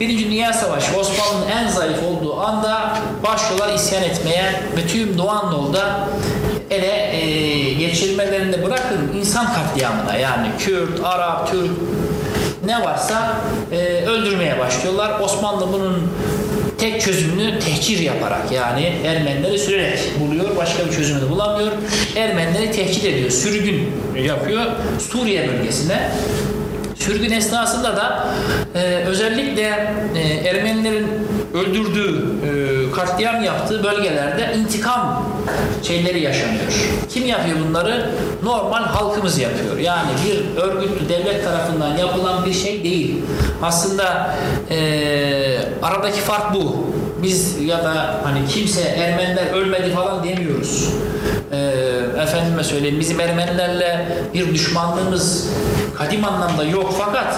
Birinci 0.00 0.30
Dünya 0.30 0.52
Savaşı 0.52 0.96
Osmanlı'nın 0.96 1.50
en 1.50 1.68
zayıf 1.68 1.98
olduğu 2.02 2.40
anda 2.40 2.98
başlıyorlar 3.22 3.74
isyan 3.74 4.02
etmeye 4.02 4.44
ve 4.76 4.86
tüm 4.86 5.18
Doğu 5.18 5.30
Anadolu'da 5.30 6.08
ele 6.70 7.16
e, 7.16 7.72
geçirmelerini 7.72 8.66
bırakın 8.66 9.10
insan 9.18 9.54
katliamına 9.54 10.16
yani 10.16 10.48
Kürt, 10.58 11.04
Arap, 11.04 11.50
Türk 11.50 11.70
ne 12.66 12.84
varsa 12.84 13.36
e, 13.72 14.04
öldürmeye 14.06 14.58
başlıyorlar. 14.58 15.20
Osmanlı 15.20 15.72
bunun 15.72 16.10
tek 16.78 17.00
çözümünü 17.00 17.58
tehcir 17.58 17.98
yaparak 17.98 18.52
yani 18.52 18.92
Ermenileri 19.04 19.58
sürerek 19.58 19.98
buluyor. 20.20 20.56
Başka 20.56 20.86
bir 20.86 20.92
çözümünü 20.92 21.30
bulamıyor. 21.30 21.72
Ermenileri 22.16 22.72
tehcir 22.72 23.12
ediyor. 23.12 23.30
Sürgün 23.30 23.90
yapıyor 24.22 24.64
Suriye 25.10 25.48
bölgesine. 25.48 26.10
Sürgün 27.06 27.32
esnasında 27.32 27.96
da 27.96 28.26
e, 28.74 29.04
özellikle 29.06 29.94
e, 30.14 30.48
Ermenilerin 30.48 31.06
öldürdüğü, 31.54 32.18
e, 32.18 32.92
katliam 32.92 33.44
yaptığı 33.44 33.84
bölgelerde 33.84 34.54
intikam 34.58 35.30
şeyleri 35.82 36.20
yaşanıyor. 36.20 36.62
Kim 37.08 37.26
yapıyor 37.26 37.56
bunları? 37.68 38.10
Normal 38.42 38.82
halkımız 38.82 39.38
yapıyor. 39.38 39.78
Yani 39.78 40.08
bir 40.26 40.62
örgütlü 40.62 41.08
devlet 41.08 41.44
tarafından 41.44 41.96
yapılan 41.96 42.46
bir 42.46 42.52
şey 42.52 42.84
değil. 42.84 43.16
Aslında 43.62 44.34
e, 44.70 44.78
aradaki 45.82 46.20
fark 46.20 46.54
bu. 46.54 46.86
Biz 47.22 47.60
ya 47.60 47.84
da 47.84 48.20
hani 48.24 48.48
kimse 48.48 48.80
Ermeniler 48.80 49.52
ölmedi 49.52 49.90
falan 49.90 50.24
demiyoruz. 50.24 50.88
Efendime 52.24 52.64
söyleyeyim 52.64 53.00
bizim 53.00 53.20
Ermenilerle 53.20 54.06
bir 54.34 54.54
düşmanlığımız 54.54 55.48
kadim 55.98 56.24
anlamda 56.24 56.64
yok 56.64 56.94
fakat 56.98 57.34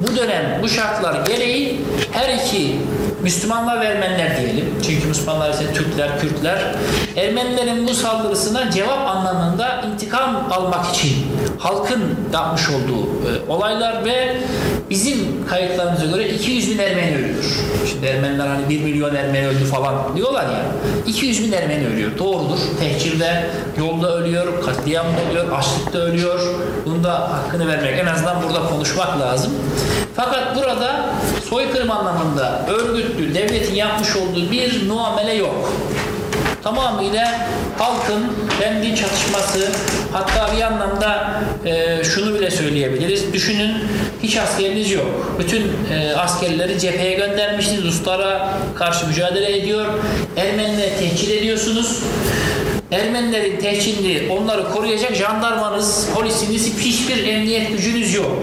bu 0.00 0.16
dönem 0.16 0.60
bu 0.62 0.68
şartlar 0.68 1.26
gereği 1.26 1.80
her 2.12 2.34
iki 2.34 2.76
Müslümanlar 3.22 3.80
ve 3.80 3.84
Ermeniler 3.84 4.36
diyelim. 4.40 4.74
Çünkü 4.86 5.08
Müslümanlar 5.08 5.50
ise 5.50 5.72
Türkler, 5.72 6.20
Kürtler. 6.20 6.74
Ermenilerin 7.16 7.88
bu 7.88 7.94
saldırısına 7.94 8.70
cevap 8.70 9.08
anlamında 9.08 9.82
intikam 9.82 10.52
almak 10.52 10.94
için 10.94 11.26
halkın 11.58 12.02
yapmış 12.32 12.68
olduğu 12.68 13.02
e, 13.04 13.50
olaylar 13.52 14.04
ve 14.04 14.36
bizim 14.90 15.46
kayıtlarımıza 15.50 16.06
göre 16.06 16.28
200 16.28 16.70
bin 16.70 16.78
Ermeni 16.78 17.16
ölüyor. 17.16 17.44
Şimdi 17.90 18.06
Ermeniler 18.06 18.46
hani 18.46 18.68
1 18.68 18.80
milyon 18.80 19.14
Ermeni 19.14 19.46
öldü 19.46 19.64
falan 19.64 20.16
diyorlar 20.16 20.42
ya. 20.42 20.62
200 21.06 21.44
bin 21.44 21.52
Ermeni 21.52 21.86
ölüyor. 21.86 22.10
Doğrudur. 22.18 22.58
Tehcirde, 22.80 23.46
yolda 23.78 24.16
ölüyor, 24.16 24.64
katliamda 24.64 25.30
ölüyor, 25.30 25.52
açlıkta 25.58 25.98
ölüyor. 25.98 26.40
Bunun 26.86 27.04
da 27.04 27.12
hakkını 27.12 27.68
vermek, 27.68 27.98
en 27.98 28.06
azından 28.06 28.42
burada 28.42 28.68
konuşmak 28.68 29.20
lazım. 29.20 29.52
Fakat 30.16 30.56
burada 30.56 31.06
soykırım 31.50 31.90
anlamında 31.90 32.66
örgütlü 32.68 33.34
devletin 33.34 33.74
yapmış 33.74 34.16
olduğu 34.16 34.50
bir 34.50 34.88
muamele 34.88 35.34
yok. 35.34 35.72
Tamamıyla 36.64 37.48
halkın 37.78 38.32
kendi 38.60 38.96
çatışması 38.96 39.70
hatta 40.12 40.56
bir 40.56 40.62
anlamda 40.62 41.40
e, 41.64 42.04
şunu 42.04 42.34
bile 42.34 42.50
söyleyebiliriz. 42.50 43.32
Düşünün 43.32 43.72
hiç 44.22 44.36
askeriniz 44.36 44.90
yok. 44.90 45.36
Bütün 45.38 45.62
e, 45.92 46.14
askerleri 46.16 46.78
cepheye 46.80 47.14
göndermişsiniz. 47.14 47.84
Ruslara 47.84 48.50
karşı 48.74 49.06
mücadele 49.06 49.58
ediyor. 49.58 49.86
Ermenileri 50.36 50.98
tehcir 50.98 51.38
ediyorsunuz. 51.38 51.98
Ermenilerin 52.92 53.60
tehcirli 53.60 54.32
onları 54.32 54.70
koruyacak 54.70 55.14
jandarmanız, 55.14 56.08
polisiniz, 56.14 56.78
hiçbir 56.78 57.26
emniyet 57.26 57.70
gücünüz 57.70 58.14
yok. 58.14 58.36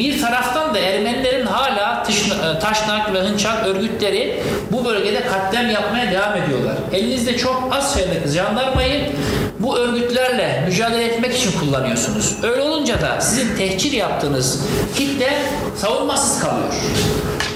Bir 0.00 0.20
taraftan 0.20 0.74
da 0.74 0.78
Ermenilerin 0.78 1.46
hala 1.46 2.06
e, 2.08 2.58
Taşnak 2.58 3.14
ve 3.14 3.18
Hınçak 3.20 3.66
örgütleri 3.66 4.42
bu 4.72 4.84
bölgede 4.84 5.20
katliam 5.26 5.70
yapmaya 5.70 6.12
devam 6.12 6.36
ediyorlar. 6.36 6.74
Elinizde 6.92 7.36
çok 7.36 7.68
az 7.72 7.92
sayıdaki 7.92 8.28
jandarmayı 8.28 9.10
bu 9.58 9.78
örgütlerle 9.78 10.64
mücadele 10.66 11.04
etmek 11.04 11.36
için 11.36 11.60
kullanıyorsunuz. 11.60 12.36
Öyle 12.42 12.62
olunca 12.62 13.00
da 13.00 13.20
sizin 13.20 13.56
tehcir 13.56 13.92
yaptığınız 13.92 14.64
kitle 14.96 15.38
savunmasız 15.76 16.40
kalıyor. 16.40 16.74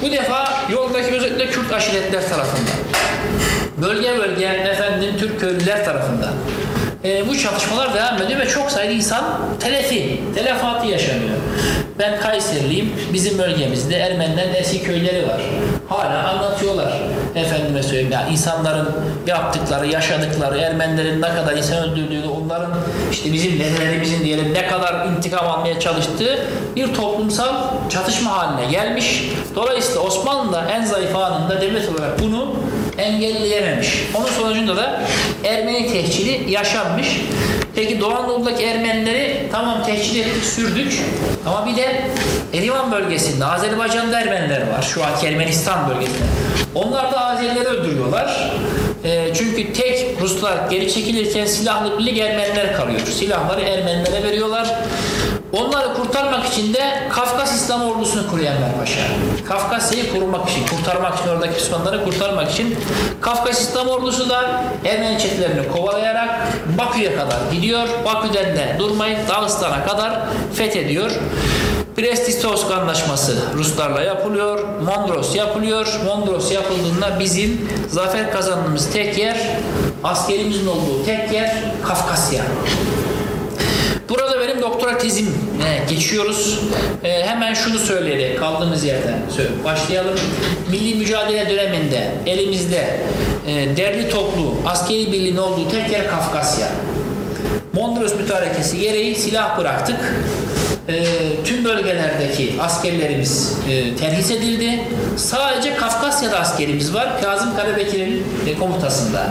Bu 0.03 0.13
defa 0.13 0.49
yoldaki 0.73 1.15
özellikle 1.15 1.47
Kürt 1.47 1.73
aşiretler 1.73 2.29
tarafından 2.29 2.75
bölge 3.79 4.19
bölge 4.19 4.47
efendim 4.47 5.15
Türk 5.19 5.41
köylüler 5.41 5.85
tarafından 5.85 6.33
e, 7.05 7.29
bu 7.29 7.39
çatışmalar 7.39 7.95
devam 7.95 8.23
ediyor 8.23 8.41
ve 8.41 8.49
çok 8.49 8.71
sayıda 8.71 8.93
insan 8.93 9.25
telefi, 9.61 10.21
telefatı 10.35 10.87
yaşanıyor. 10.87 11.37
Ben 11.99 12.21
Kayseriliyim. 12.21 12.93
Bizim 13.13 13.39
bölgemizde 13.39 13.97
Ermenilerin 13.97 14.55
eski 14.55 14.83
köyleri 14.83 15.29
var. 15.29 15.41
Hala 15.89 16.29
anlatıyorlar. 16.29 16.93
Efendime 17.35 17.83
söyleyeyim 17.83 18.13
ya 18.13 18.27
insanların 18.27 18.89
yaptıkları, 19.27 19.87
yaşadıkları, 19.87 20.59
Ermenilerin 20.59 21.23
ne 21.23 21.29
kadar 21.35 21.57
insan 21.57 21.89
öldürdüğünü, 21.89 22.29
onların 22.29 22.71
işte 23.13 23.33
bizim 23.33 23.61
dedelerimizin 23.61 24.25
diyelim 24.25 24.55
ne 24.55 24.67
kadar 24.67 25.07
intikam 25.07 25.49
almaya 25.49 25.81
çalıştığı 25.81 26.39
bir 26.77 26.95
toplumsal 26.95 27.55
çatışma 27.91 28.31
haline 28.31 28.71
gelmiş. 28.71 29.31
Dolayısıyla 29.55 30.01
Osmanlı 30.01 30.63
en 30.73 30.85
zayıf 30.85 31.17
anında 31.17 31.61
devlet 31.61 31.89
olarak 31.89 32.21
bunu 32.23 32.55
engelleyememiş. 32.99 34.05
Onun 34.15 34.27
sonucunda 34.27 34.77
da 34.77 35.03
Ermeni 35.45 35.93
tehciri 35.93 36.51
yaşanmış. 36.51 37.21
Peki 37.75 38.01
Doğu 38.01 38.15
Anadolu'daki 38.15 38.65
Ermenileri 38.65 39.49
tamam 39.53 39.85
tehcir 39.85 40.21
ettik, 40.21 40.45
sürdük. 40.45 41.01
Ama 41.47 41.67
bir 41.67 41.77
de 41.77 42.03
Erivan 42.55 42.93
bölgesinde, 42.93 43.45
Azerbaycan'da 43.45 44.21
Ermeniler 44.21 44.61
var. 44.61 44.83
Şu 44.83 45.05
anki 45.05 45.27
Ermenistan 45.27 45.89
bölgesinde. 45.89 46.25
Onlar 46.75 47.13
da 47.13 47.21
Azerileri 47.27 47.69
öldürüyorlar. 47.69 48.51
E, 49.05 49.35
çünkü 49.35 49.73
tek 49.73 50.07
Ruslar 50.21 50.71
geri 50.71 50.93
çekilirken 50.93 51.47
silahlı 51.47 51.99
birlik 51.99 52.19
Ermeniler 52.19 52.77
kalıyor. 52.77 53.01
Silahları 53.01 53.61
Ermenilere 53.61 54.23
veriyorlar. 54.23 54.75
Onları 55.59 55.95
kurtarmak 55.95 56.47
için 56.47 56.75
de 56.75 57.09
Kafkas 57.13 57.55
İslam 57.55 57.83
ordusunu 57.83 58.31
kuruyor 58.31 58.53
Enver 58.53 58.79
Paşa. 58.79 59.01
Kafkasya'yı 59.49 60.13
korumak 60.13 60.51
için, 60.51 60.67
kurtarmak 60.67 61.19
için, 61.19 61.29
oradaki 61.29 61.55
Müslümanları 61.55 62.05
kurtarmak 62.05 62.51
için 62.51 62.77
Kafkas 63.21 63.61
İslam 63.61 63.89
ordusu 63.89 64.31
da 64.31 64.65
Ermeni 64.85 65.19
çetelerini 65.19 65.69
kovalayarak 65.69 66.49
Bakü'ye 66.79 67.17
kadar 67.17 67.39
gidiyor. 67.53 67.89
Bakü'den 68.05 68.57
de 68.57 68.77
durmayıp 68.79 69.29
Dağıstan'a 69.29 69.87
kadar 69.87 70.21
fethediyor. 70.55 71.11
Brest-Litovsk 71.99 72.73
anlaşması 72.73 73.37
Ruslarla 73.55 74.03
yapılıyor. 74.03 74.61
Mondros 74.83 75.37
yapılıyor. 75.37 76.01
Mondros 76.05 76.53
yapıldığında 76.53 77.21
bizim 77.21 77.69
zafer 77.91 78.33
kazandığımız 78.33 78.91
tek 78.91 79.19
yer, 79.19 79.37
askerimizin 80.05 80.67
olduğu 80.67 81.05
tek 81.05 81.33
yer 81.33 81.55
Kafkasya. 81.89 82.45
Doktora 84.65 84.99
tezim 84.99 85.27
e, 85.27 85.95
geçiyoruz. 85.95 86.61
E, 87.05 87.27
hemen 87.27 87.55
şunu 87.55 87.79
söyleyerek 87.79 88.39
kaldığımız 88.39 88.85
yerden 88.85 89.19
başlayalım. 89.65 90.15
Milli 90.71 90.95
mücadele 90.95 91.51
döneminde 91.51 92.11
elimizde 92.27 93.01
e, 93.47 93.77
derli 93.77 94.09
toplu 94.09 94.55
askeri 94.67 95.13
birliğin 95.13 95.37
olduğu 95.37 95.71
tek 95.71 95.93
yer 95.93 96.11
Kafkasya. 96.11 96.69
Mondros 97.73 98.17
mütarekesi 98.17 98.79
gereği 98.79 99.15
silah 99.15 99.59
bıraktık. 99.59 100.15
E, 100.89 101.05
tüm 101.45 101.65
bölgelerdeki 101.65 102.55
askerlerimiz 102.61 103.59
e, 103.71 103.97
terhis 103.97 104.31
edildi. 104.31 104.81
Sadece 105.17 105.77
Kafkasya'da 105.77 106.39
askerimiz 106.41 106.95
var. 106.95 107.21
Kazım 107.23 107.57
Karabekir'in 107.57 108.25
e, 108.47 108.59
komutasında. 108.59 109.27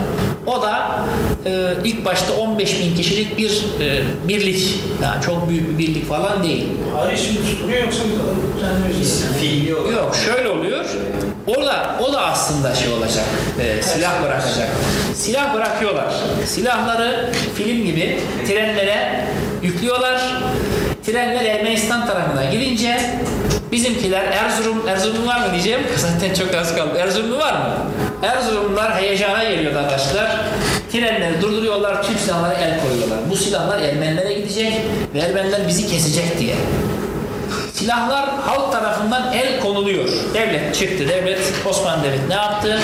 O 0.46 0.62
da 0.62 0.98
e, 1.46 1.74
ilk 1.84 2.04
başta 2.04 2.32
15 2.32 2.80
bin 2.80 2.96
kişilik 2.96 3.38
bir 3.38 3.64
e, 3.80 4.02
birlik. 4.28 4.80
Yani 5.02 5.22
çok 5.22 5.48
büyük 5.48 5.70
bir 5.70 5.78
birlik 5.78 6.08
falan 6.08 6.42
değil. 6.42 6.64
Hariç 6.96 7.20
mi 7.20 7.36
tutuluyor 7.50 7.82
yoksa 7.82 8.02
olarak. 8.02 9.92
Yok 9.92 10.16
şöyle 10.24 10.48
oluyor. 10.48 10.84
Orada 11.46 11.96
o 12.08 12.12
da 12.12 12.20
aslında 12.20 12.74
şey 12.74 12.92
olacak. 12.92 13.24
e, 13.60 13.82
silah 13.82 14.22
bırakacak. 14.22 14.68
Silah 15.14 15.54
bırakıyorlar. 15.54 16.14
Silahları 16.46 17.30
film 17.56 17.84
gibi 17.84 18.20
trenlere 18.48 19.24
yüklüyorlar. 19.62 20.20
Trenler 21.06 21.44
Ermenistan 21.44 22.06
tarafına 22.06 22.44
gidince 22.44 23.00
bizimkiler 23.72 24.22
Erzurum, 24.22 24.88
Erzurum 24.88 25.26
var 25.26 25.46
mı 25.46 25.52
diyeceğim. 25.52 25.80
Zaten 25.96 26.34
çok 26.34 26.54
az 26.54 26.76
kaldı. 26.76 26.98
Erzurumlu 26.98 27.38
var 27.38 27.52
mı? 27.52 27.74
Erzurumlular 28.22 28.96
heyecana 28.96 29.44
geliyor 29.44 29.74
arkadaşlar. 29.74 30.40
Trenleri 30.92 31.42
durduruyorlar, 31.42 32.02
tüm 32.02 32.18
silahlara 32.18 32.54
el 32.54 32.80
koyuyorlar. 32.80 33.18
Bu 33.30 33.36
silahlar 33.36 33.78
Ermenilere 33.82 34.34
gidecek 34.34 34.72
ve 35.14 35.18
Ermeniler 35.18 35.68
bizi 35.68 35.86
kesecek 35.86 36.38
diye. 36.40 36.54
Silahlar 37.72 38.28
halk 38.46 38.72
tarafından 38.72 39.32
el 39.32 39.60
konuluyor. 39.60 40.08
Devlet 40.34 40.74
çıktı. 40.74 41.08
Devlet, 41.08 41.40
Osmanlı 41.66 42.04
Devleti 42.04 42.28
ne 42.28 42.34
yaptı? 42.34 42.78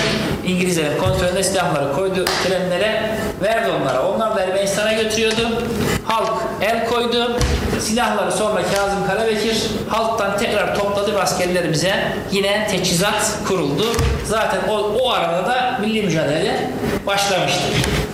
İngilizlerin 0.45 0.97
kontrolünde 0.97 1.43
silahları 1.43 1.93
koydu 1.93 2.25
trenlere, 2.47 3.01
verdi 3.43 3.69
onlara. 3.81 4.07
Onlar 4.07 4.35
da 4.35 4.41
Ermenistan'a 4.41 4.93
götürüyordu. 4.93 5.63
Halk 6.05 6.33
el 6.61 6.87
koydu. 6.89 7.37
Silahları 7.81 8.31
sonra 8.31 8.61
Kazım 8.75 9.07
Karabekir 9.07 9.57
halktan 9.89 10.37
tekrar 10.37 10.75
topladı 10.75 11.15
ve 11.15 11.21
askerlerimize 11.21 11.93
yine 12.31 12.67
teçhizat 12.71 13.31
kuruldu. 13.47 13.85
Zaten 14.25 14.59
o, 14.69 14.73
o 15.01 15.11
arada 15.11 15.45
da 15.45 15.77
milli 15.81 16.03
mücadele 16.03 16.69
başlamıştı. 17.07 17.61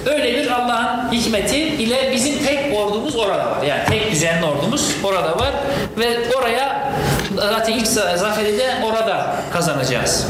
Öyle 0.05 0.37
bir 0.37 0.51
Allah'ın 0.51 1.11
hikmeti 1.11 1.57
ile 1.57 2.11
bizim 2.13 2.45
tek 2.45 2.73
ordumuz 2.79 3.15
orada 3.15 3.45
var. 3.45 3.63
Yani 3.67 3.81
tek 3.89 4.11
düzenli 4.11 4.45
ordumuz 4.45 4.91
orada 5.03 5.39
var 5.39 5.51
ve 5.97 6.17
oraya 6.39 6.93
zaten 7.35 7.73
ilk 7.73 7.85
za- 7.87 8.17
zaferi 8.17 8.57
de 8.57 8.73
orada 8.85 9.35
kazanacağız. 9.53 10.27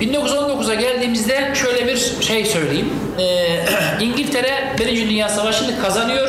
1919'a 0.00 0.74
geldiğimizde 0.74 1.52
şöyle 1.54 1.86
bir 1.86 2.12
şey 2.20 2.44
söyleyeyim. 2.46 2.90
Ee, 3.18 3.60
İngiltere 4.04 4.74
Birinci 4.78 5.08
Dünya 5.10 5.28
Savaşı'nı 5.28 5.82
kazanıyor. 5.82 6.28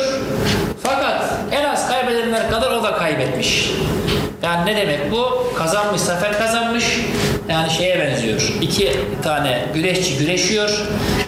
Fakat 0.82 1.22
en 1.52 1.64
az 1.64 1.88
kaybedenler 1.88 2.47
kadar 2.60 2.70
o 2.70 2.82
da 2.82 2.94
kaybetmiş. 2.94 3.70
Yani 4.42 4.70
ne 4.70 4.76
demek 4.76 5.12
bu? 5.12 5.52
Kazanmış, 5.58 6.00
zafer 6.00 6.38
kazanmış. 6.38 6.84
Yani 7.48 7.70
şeye 7.70 7.98
benziyor. 7.98 8.52
İki 8.62 8.96
tane 9.22 9.64
güreşçi 9.74 10.18
güreşiyor. 10.18 10.70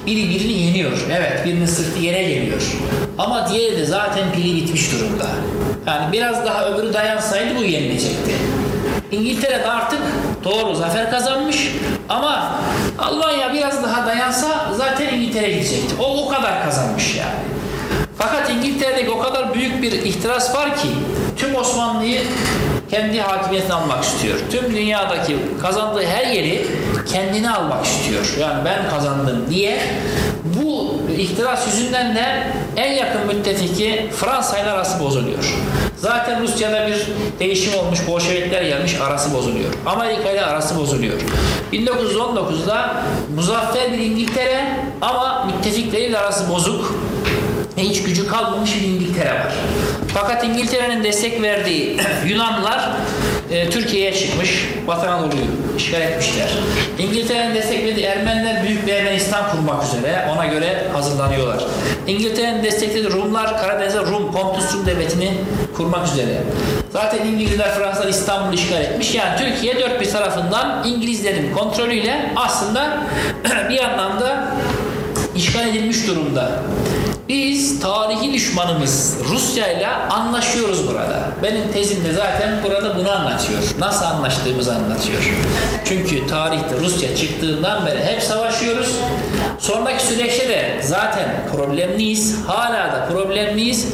Biri 0.07 0.29
birini 0.29 0.53
yeniyor. 0.53 1.07
Evet, 1.13 1.45
birinin 1.45 1.67
sırtı 1.67 2.01
yere 2.01 2.23
geliyor. 2.23 2.63
Ama 3.19 3.49
diğeri 3.49 3.79
de 3.79 3.85
zaten 3.85 4.33
pili 4.33 4.57
bitmiş 4.57 4.93
durumda. 4.93 5.27
Yani 5.87 6.13
biraz 6.13 6.47
daha 6.47 6.67
öbürü 6.67 6.93
dayansaydı 6.93 7.57
bu 7.59 7.63
yenilecekti. 7.63 8.33
İngiltere 9.13 9.59
de 9.59 9.67
artık 9.67 10.01
doğru 10.45 10.75
zafer 10.75 11.11
kazanmış 11.11 11.73
ama 12.09 12.61
Almanya 12.99 13.53
biraz 13.55 13.85
daha 13.85 14.07
dayansa 14.07 14.67
zaten 14.77 15.15
İngiltere 15.15 15.51
gidecekti. 15.51 15.95
O 16.01 16.27
o 16.27 16.29
kadar 16.29 16.65
kazanmış 16.65 17.17
yani. 17.17 17.60
Fakat 18.23 18.51
İngiltere'deki 18.51 19.11
o 19.11 19.19
kadar 19.19 19.55
büyük 19.55 19.83
bir 19.83 19.93
ihtiras 19.93 20.55
var 20.55 20.77
ki 20.77 20.89
tüm 21.37 21.55
Osmanlı'yı 21.55 22.21
kendi 22.91 23.21
hakimiyetine 23.21 23.75
almak 23.75 24.05
istiyor. 24.05 24.39
Tüm 24.51 24.75
dünyadaki 24.77 25.37
kazandığı 25.63 26.07
her 26.07 26.27
yeri 26.27 26.67
kendine 27.13 27.51
almak 27.51 27.87
istiyor. 27.87 28.37
Yani 28.41 28.65
ben 28.65 28.91
kazandım 28.91 29.47
diye 29.51 29.81
bu 30.45 30.95
ihtiras 31.19 31.67
yüzünden 31.67 32.17
de 32.17 32.47
en 32.77 32.93
yakın 32.93 33.27
müttefiki 33.27 34.11
Fransa 34.17 34.59
ile 34.59 34.71
arası 34.71 35.01
bozuluyor. 35.01 35.55
Zaten 35.97 36.43
Rusya'da 36.43 36.87
bir 36.87 37.07
değişim 37.39 37.79
olmuş, 37.79 38.07
Bolşevikler 38.07 38.63
gelmiş, 38.63 38.95
arası 39.01 39.35
bozuluyor. 39.35 39.71
Amerika 39.87 40.31
ile 40.31 40.45
arası 40.45 40.79
bozuluyor. 40.79 41.21
1919'da 41.73 42.95
muzaffer 43.37 43.93
bir 43.93 43.99
İngiltere 43.99 44.77
ama 45.01 45.45
müttefikleriyle 45.45 46.19
arası 46.19 46.49
bozuk 46.49 46.95
hiç 47.83 48.03
gücü 48.03 48.27
kalmamış 48.27 48.77
bir 48.77 48.89
İngiltere 48.89 49.31
var. 49.31 49.53
Fakat 50.15 50.45
İngiltere'nin 50.45 51.05
destek 51.05 51.43
verdiği 51.43 51.97
Yunanlılar 52.27 52.91
e, 53.51 53.71
Türkiye'ye 53.71 54.15
çıkmış, 54.15 54.69
Batı 54.87 55.11
Anadolu'yu 55.11 55.77
işgal 55.77 56.01
etmişler. 56.01 56.49
İngiltere'nin 56.99 57.55
destek 57.55 57.85
verdiği 57.85 58.05
Ermeniler 58.05 58.63
büyük 58.63 58.87
bir 58.87 58.93
Ermenistan 58.93 59.51
kurmak 59.51 59.85
üzere 59.85 60.29
ona 60.35 60.47
göre 60.47 60.87
hazırlanıyorlar. 60.93 61.65
İngiltere'nin 62.07 62.65
desteklediği 62.65 63.13
Rumlar 63.13 63.61
Karadeniz'e 63.61 63.99
Rum, 63.99 64.33
Pontus 64.33 64.75
Rum 64.75 64.87
devletini 64.87 65.35
kurmak 65.77 66.07
üzere. 66.07 66.43
Zaten 66.93 67.27
İngilizler, 67.27 67.75
Fransızlar 67.75 68.09
İstanbul'u 68.09 68.55
işgal 68.55 68.81
etmiş. 68.81 69.15
Yani 69.15 69.39
Türkiye 69.39 69.79
dört 69.79 70.01
bir 70.01 70.11
tarafından 70.11 70.85
İngilizlerin 70.87 71.55
kontrolüyle 71.55 72.33
aslında 72.37 72.99
bir 73.71 73.79
anlamda 73.79 74.47
işgal 75.37 75.69
edilmiş 75.69 76.07
durumda. 76.07 76.51
Biz 77.31 77.81
tarihi 77.81 78.33
düşmanımız 78.33 79.17
Rusya 79.29 79.73
ile 79.73 79.87
anlaşıyoruz 79.89 80.89
burada. 80.89 81.33
Benim 81.43 81.73
tezim 81.73 82.05
de 82.05 82.13
zaten 82.13 82.61
burada 82.65 82.99
bunu 82.99 83.11
anlatıyor. 83.11 83.63
Nasıl 83.79 84.05
anlaştığımızı 84.05 84.75
anlatıyor. 84.75 85.35
Çünkü 85.85 86.27
tarihte 86.27 86.77
Rusya 86.81 87.17
çıktığından 87.17 87.87
beri 87.87 88.05
hep 88.05 88.23
savaşıyoruz. 88.23 88.97
Sonraki 89.59 90.07
süreçte 90.07 90.49
de 90.49 90.81
zaten 90.83 91.29
problemliyiz. 91.57 92.37
Hala 92.47 92.93
da 92.93 93.09
problemliyiz. 93.13 93.87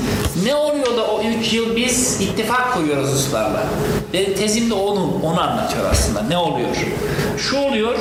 Ne 0.46 0.54
oluyor 0.54 0.96
da 0.96 1.06
o 1.06 1.22
3 1.22 1.52
yıl 1.52 1.76
biz 1.76 2.20
ittifak 2.20 2.74
kuruyoruz 2.74 3.12
Ruslarla? 3.12 3.62
Benim 4.12 4.34
tezim 4.34 4.70
de 4.70 4.74
onu, 4.74 5.20
onu 5.22 5.40
anlatıyor 5.40 5.84
aslında. 5.90 6.22
Ne 6.22 6.38
oluyor? 6.38 6.68
Şu 7.38 7.58
oluyor. 7.58 7.94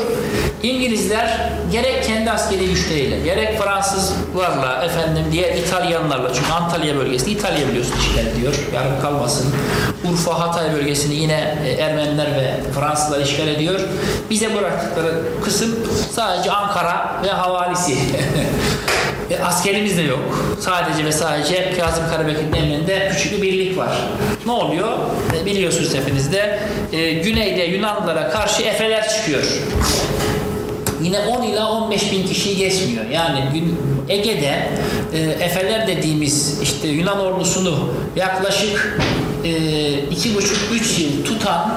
İngilizler 0.63 1.49
gerek 1.71 2.03
kendi 2.03 2.31
askeri 2.31 2.67
güçleriyle, 2.67 3.19
gerek 3.19 3.62
Fransızlarla, 3.62 4.86
efendim 4.86 5.25
diğer 5.31 5.55
İtalyanlarla, 5.55 6.34
çünkü 6.34 6.51
Antalya 6.51 6.95
bölgesini 6.95 7.34
İtalya 7.34 7.67
biliyorsun 7.67 7.93
işgal 7.99 8.27
ediyor, 8.27 8.53
yarım 8.75 9.01
kalmasın. 9.01 9.55
Urfa, 10.12 10.39
Hatay 10.39 10.73
bölgesini 10.73 11.15
yine 11.15 11.58
e, 11.65 11.71
Ermeniler 11.71 12.27
ve 12.36 12.71
Fransızlar 12.79 13.19
işgal 13.19 13.47
ediyor. 13.47 13.79
Bize 14.29 14.55
bıraktıkları 14.55 15.21
kısım 15.43 15.75
sadece 16.12 16.51
Ankara 16.51 17.21
ve 17.23 17.29
havalisi. 17.29 17.97
E, 19.31 19.43
askerimiz 19.43 19.97
de 19.97 20.01
yok. 20.01 20.55
Sadece 20.59 21.05
ve 21.05 21.11
sadece 21.11 21.73
Kazım 21.79 22.03
Karabekir'in 22.09 22.53
emrinde 22.53 23.11
küçük 23.15 23.38
bir 23.38 23.41
birlik 23.41 23.77
var. 23.77 23.97
Ne 24.45 24.51
oluyor? 24.51 24.89
E, 25.41 25.45
biliyorsunuz 25.45 25.95
hepiniz 25.95 26.31
de 26.31 26.59
e, 26.93 27.11
güneyde 27.11 27.63
Yunanlılara 27.63 28.29
karşı 28.29 28.63
efeler 28.63 29.09
çıkıyor. 29.09 29.43
Yine 31.01 31.19
10 31.19 31.43
ila 31.43 31.71
15 31.71 32.11
bin 32.11 32.27
kişiyi 32.27 32.57
geçmiyor. 32.57 33.05
Yani 33.05 33.43
Ege'de 34.09 34.69
e, 35.13 35.19
Efeler 35.19 35.88
dediğimiz 35.88 36.61
işte 36.61 36.88
Yunan 36.88 37.19
ordusunu 37.19 37.89
yaklaşık 38.15 38.99
e, 39.43 39.51
iki 40.11 40.35
buçuk 40.35 40.57
üç 40.73 40.99
yıl 40.99 41.25
tutan 41.25 41.73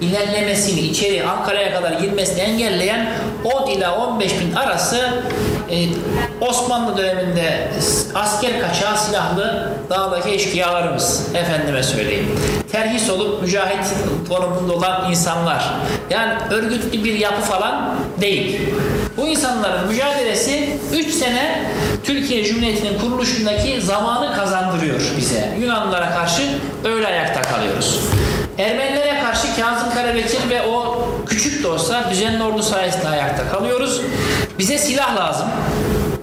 ilerlemesini 0.00 0.80
içeri 0.80 1.24
Ankara'ya 1.24 1.74
kadar 1.74 1.92
girmesini 1.92 2.40
engelleyen 2.40 3.12
10 3.44 3.70
ila 3.70 4.08
15 4.08 4.32
bin 4.40 4.52
arası 4.52 5.22
e, 5.70 5.88
Osmanlı 6.40 6.96
döneminde 6.96 7.68
asker 8.14 8.60
kaçağı 8.60 8.98
silahlı 8.98 9.72
dağdaki 9.90 10.30
eşkıyalarımız 10.30 11.28
efendime 11.34 11.82
söyleyeyim. 11.82 12.38
Terhis 12.72 13.10
olup 13.10 13.42
mücahit 13.42 13.94
konumunda 14.28 14.72
olan 14.72 15.10
insanlar. 15.10 15.74
Yani 16.10 16.34
örgütlü 16.50 17.04
bir 17.04 17.14
yapı 17.14 17.40
falan 17.40 17.94
değil. 18.20 18.60
Bu 19.16 19.26
insanların 19.26 19.88
mücadelesi 19.88 20.78
3 20.92 21.14
sene 21.14 21.62
Türkiye 22.04 22.44
Cumhuriyeti'nin 22.44 22.98
kuruluşundaki 22.98 23.80
zamanı 23.80 24.36
kazandırıyor 24.36 25.00
bize. 25.16 25.56
Yunanlılara 25.60 26.10
karşı 26.10 26.42
öyle 26.84 27.06
ayakta 27.06 27.42
kalıyoruz. 27.42 28.00
Ermenilere 28.58 29.20
karşı 29.20 29.46
Kazım 29.60 29.94
Karabekir 29.94 30.50
ve 30.50 30.62
o 30.62 31.04
küçük 31.26 31.64
de 31.64 31.68
olsa 31.68 32.10
düzenli 32.10 32.42
ordu 32.42 32.62
sayesinde 32.62 33.08
ayakta 33.08 33.48
kalıyoruz. 33.48 34.00
Bize 34.58 34.78
silah 34.78 35.16
lazım. 35.16 35.46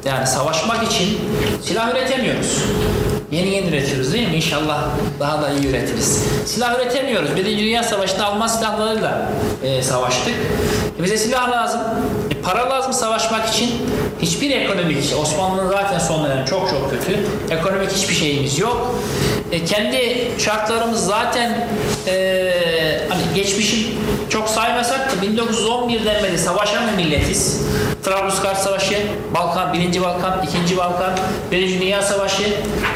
Yani 0.05 0.27
savaşmak 0.27 0.83
için 0.83 1.19
silah 1.61 1.91
üretemiyoruz. 1.91 2.63
Yeni 3.31 3.49
yeni 3.49 3.67
üretiyoruz 3.67 4.13
değil 4.13 4.29
mi? 4.29 4.35
İnşallah 4.35 4.83
daha 5.19 5.41
da 5.41 5.49
iyi 5.49 5.67
üretiriz. 5.67 6.23
Silah 6.45 6.75
üretemiyoruz. 6.79 7.35
Birinci 7.35 7.63
Dünya 7.63 7.83
Savaşı'nda 7.83 8.25
Alman 8.25 8.47
silahlarıyla 8.47 9.29
e, 9.63 9.83
savaştık. 9.83 10.33
E, 10.99 11.03
bize 11.03 11.17
silah 11.17 11.51
lazım. 11.51 11.81
Para 12.43 12.69
lazım 12.69 12.93
savaşmak 12.93 13.49
için. 13.49 13.71
Hiçbir 14.21 14.51
ekonomik, 14.51 15.13
Osmanlı'nın 15.21 15.71
zaten 15.71 15.99
son 15.99 16.25
dönem 16.25 16.45
çok 16.45 16.69
çok 16.69 16.91
kötü. 16.91 17.19
Ekonomik 17.49 17.91
hiçbir 17.91 18.13
şeyimiz 18.13 18.59
yok. 18.59 18.95
E, 19.51 19.65
kendi 19.65 20.31
şartlarımız 20.39 21.05
zaten 21.05 21.67
e, 22.07 22.51
hani 23.09 23.21
geçmişin 23.35 23.99
çok 24.29 24.49
saymasak 24.49 25.11
da 25.11 25.25
1911'den 25.25 26.23
beri 26.23 26.37
savaşan 26.37 26.83
bir 26.87 27.03
milletiz. 27.03 27.61
Trablusgarp 28.03 28.57
Savaşı, 28.57 28.97
Balkan, 29.33 29.73
1. 29.73 30.01
Balkan, 30.01 30.45
2. 30.65 30.77
Balkan, 30.77 31.11
1. 31.51 31.81
Dünya 31.81 32.01
Savaşı 32.01 32.43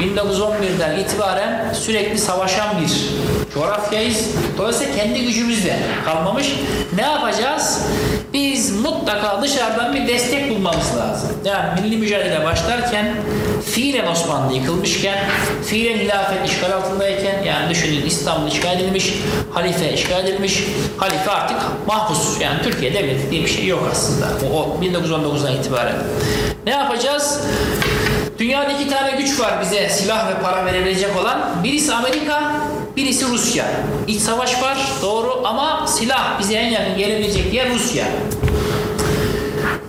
1911'den 0.00 0.98
itibaren 0.98 1.72
sürekli 1.72 2.18
savaşan 2.18 2.68
bir 2.82 3.08
coğrafyayız. 3.54 4.30
Dolayısıyla 4.58 4.94
kendi 4.94 5.22
gücümüzle 5.22 5.76
kalmamış. 6.04 6.54
Ne 6.96 7.02
yapacağız? 7.02 7.82
Biz 8.32 8.80
mutlaka 8.80 9.42
dışarıdan 9.42 9.94
bir 9.94 10.08
destek 10.08 10.50
bulmamız 10.50 10.96
lazım. 10.96 11.30
Yani 11.44 11.80
milli 11.80 11.96
mücadele 11.96 12.44
başlarken 12.44 13.14
fiilen 13.74 14.06
Osmanlı 14.06 14.52
yıkılmışken, 14.54 15.18
fiilen 15.66 15.98
hilafet 15.98 16.50
işgal 16.50 16.72
altındayken 16.72 17.42
yani 17.42 17.70
düşünün 17.70 18.06
İstanbul 18.06 18.48
işgal 18.48 18.80
edilmiş, 18.80 19.14
halife 19.50 19.92
işgal 19.92 20.26
edilmiş, 20.26 20.64
halife 20.96 21.30
artık 21.30 21.56
mahpus. 21.86 22.40
Yani 22.40 22.62
Türkiye 22.62 22.94
devleti 22.94 23.30
diye 23.30 23.42
bir 23.42 23.50
şey 23.50 23.66
yok 23.66 23.88
aslında. 23.92 24.26
O, 24.52 24.62
o 24.62 24.80
1919'dan 24.82 25.52
itibaren. 25.52 25.96
Ne 26.66 26.70
yapacağız? 26.70 27.40
Dünyada 28.38 28.72
iki 28.72 28.88
tane 28.90 29.10
güç 29.10 29.40
var 29.40 29.52
bize 29.62 29.88
silah 29.88 30.30
ve 30.30 30.42
para 30.42 30.66
verebilecek 30.66 31.16
olan. 31.16 31.40
Birisi 31.64 31.94
Amerika, 31.94 32.52
birisi 32.98 33.28
Rusya. 33.28 33.64
İç 34.06 34.20
savaş 34.20 34.62
var 34.62 34.78
doğru 35.02 35.42
ama 35.44 35.86
silah 35.86 36.40
bize 36.40 36.54
en 36.54 36.70
yakın 36.70 36.98
gelebilecek 36.98 37.54
yer 37.54 37.74
Rusya. 37.74 38.04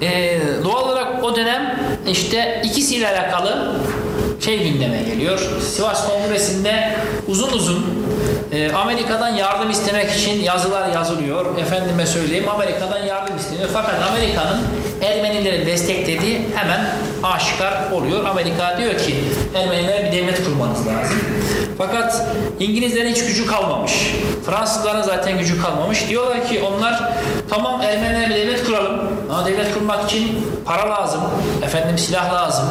Ee, 0.01 0.39
doğal 0.63 0.85
olarak 0.89 1.23
o 1.23 1.35
dönem 1.35 1.79
işte 2.07 2.61
ikisiyle 2.65 3.07
alakalı 3.07 3.75
şey 4.39 4.71
gündeme 4.71 5.03
geliyor. 5.03 5.39
Sivas 5.75 6.07
Kongresi'nde 6.07 6.95
uzun 7.27 7.51
uzun 7.51 7.85
e, 8.51 8.71
Amerika'dan 8.71 9.29
yardım 9.29 9.69
istemek 9.69 10.11
için 10.11 10.43
yazılar 10.43 10.93
yazılıyor. 10.93 11.57
Efendime 11.57 12.05
söyleyeyim 12.05 12.49
Amerika'dan 12.49 13.05
yardım 13.05 13.37
isteniyor. 13.37 13.69
Fakat 13.73 13.95
Amerika'nın 14.09 14.61
Ermenileri 15.01 15.65
desteklediği 15.65 16.41
hemen 16.55 16.85
aşikar 17.23 17.91
oluyor. 17.91 18.25
Amerika 18.25 18.77
diyor 18.77 18.97
ki 18.97 19.15
Ermenilere 19.55 20.05
bir 20.05 20.17
devlet 20.17 20.45
kurmanız 20.45 20.87
lazım. 20.87 21.17
Fakat 21.77 22.27
İngilizlerin 22.59 23.11
hiç 23.11 23.25
gücü 23.25 23.47
kalmamış. 23.47 24.15
Fransızların 24.45 25.01
zaten 25.01 25.39
gücü 25.39 25.61
kalmamış. 25.61 26.09
Diyorlar 26.09 26.47
ki 26.47 26.61
onlar 26.61 27.13
tamam 27.49 27.81
Ermenilere 27.81 28.29
bir 28.29 28.35
devlet 28.35 28.65
kuralım. 28.65 28.99
Ama 29.29 29.45
devlet 29.45 29.73
kurmak 29.73 30.05
için 30.05 30.45
para 30.65 30.89
lazım. 30.89 31.21
Efendim 31.63 31.97
silah 31.97 32.33
lazım. 32.33 32.65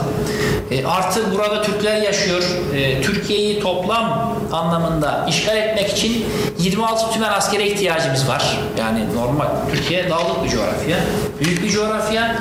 E, 0.70 0.86
artı 0.86 1.34
burada 1.34 1.62
Türkler 1.62 1.96
yaşıyor. 2.02 2.42
E, 2.76 3.02
Türkiye'yi 3.02 3.60
toplam 3.60 4.34
anlamında 4.52 5.26
işgal 5.28 5.56
etmek 5.56 5.88
için 5.88 6.26
26 6.58 7.12
tümen 7.12 7.32
askere 7.32 7.66
ihtiyacımız 7.66 8.28
var. 8.28 8.58
Yani 8.78 9.14
normal. 9.14 9.46
Türkiye 9.72 10.10
dağlık 10.10 10.44
bir 10.44 10.48
coğrafya. 10.48 10.96
Büyük 11.40 11.62
bir 11.62 11.70
coğrafya. 11.70 12.36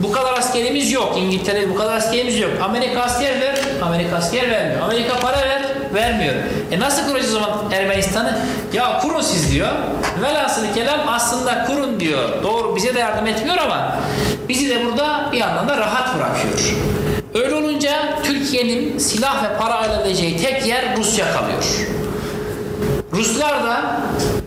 Bu 0.00 0.12
kadar 0.12 0.38
askerimiz 0.38 0.92
yok. 0.92 1.14
İngiltere 1.18 1.70
bu 1.70 1.74
kadar 1.74 1.96
askerimiz 1.96 2.38
yok. 2.38 2.50
Amerika 2.62 3.00
asker 3.00 3.40
ver. 3.40 3.58
Amerika 3.82 4.16
asker 4.16 4.50
vermiyor. 4.50 4.82
Amerika 4.82 5.16
para 5.16 5.40
ver. 5.40 5.62
Vermiyor. 5.94 6.34
E 6.72 6.80
nasıl 6.80 7.06
kuracağız 7.06 7.34
o 7.34 7.40
zaman 7.40 7.72
Ermenistan'ı? 7.72 8.38
Ya 8.72 8.98
kurun 8.98 9.20
siz 9.20 9.52
diyor. 9.52 9.68
Velhasıl 10.22 10.74
kelam 10.74 11.00
aslında 11.08 11.64
kurun 11.64 12.00
diyor. 12.00 12.42
Doğru 12.42 12.76
bize 12.76 12.94
de 12.94 12.98
yardım 12.98 13.26
etmiyor 13.26 13.56
ama 13.58 13.96
bizi 14.48 14.70
de 14.70 14.84
burada 14.86 15.28
bir 15.32 15.38
yandan 15.38 15.68
da 15.68 15.76
rahat 15.76 16.16
bırakıyor. 16.16 16.74
Öyle 17.34 17.54
olunca 17.54 18.22
Türkiye'nin 18.22 18.98
silah 18.98 19.44
ve 19.44 19.58
para 19.58 19.74
alabileceği 19.74 20.36
tek 20.36 20.66
yer 20.66 20.96
Rusya 20.96 21.32
kalıyor. 21.32 21.64
Ruslar 23.12 23.64
da 23.64 24.00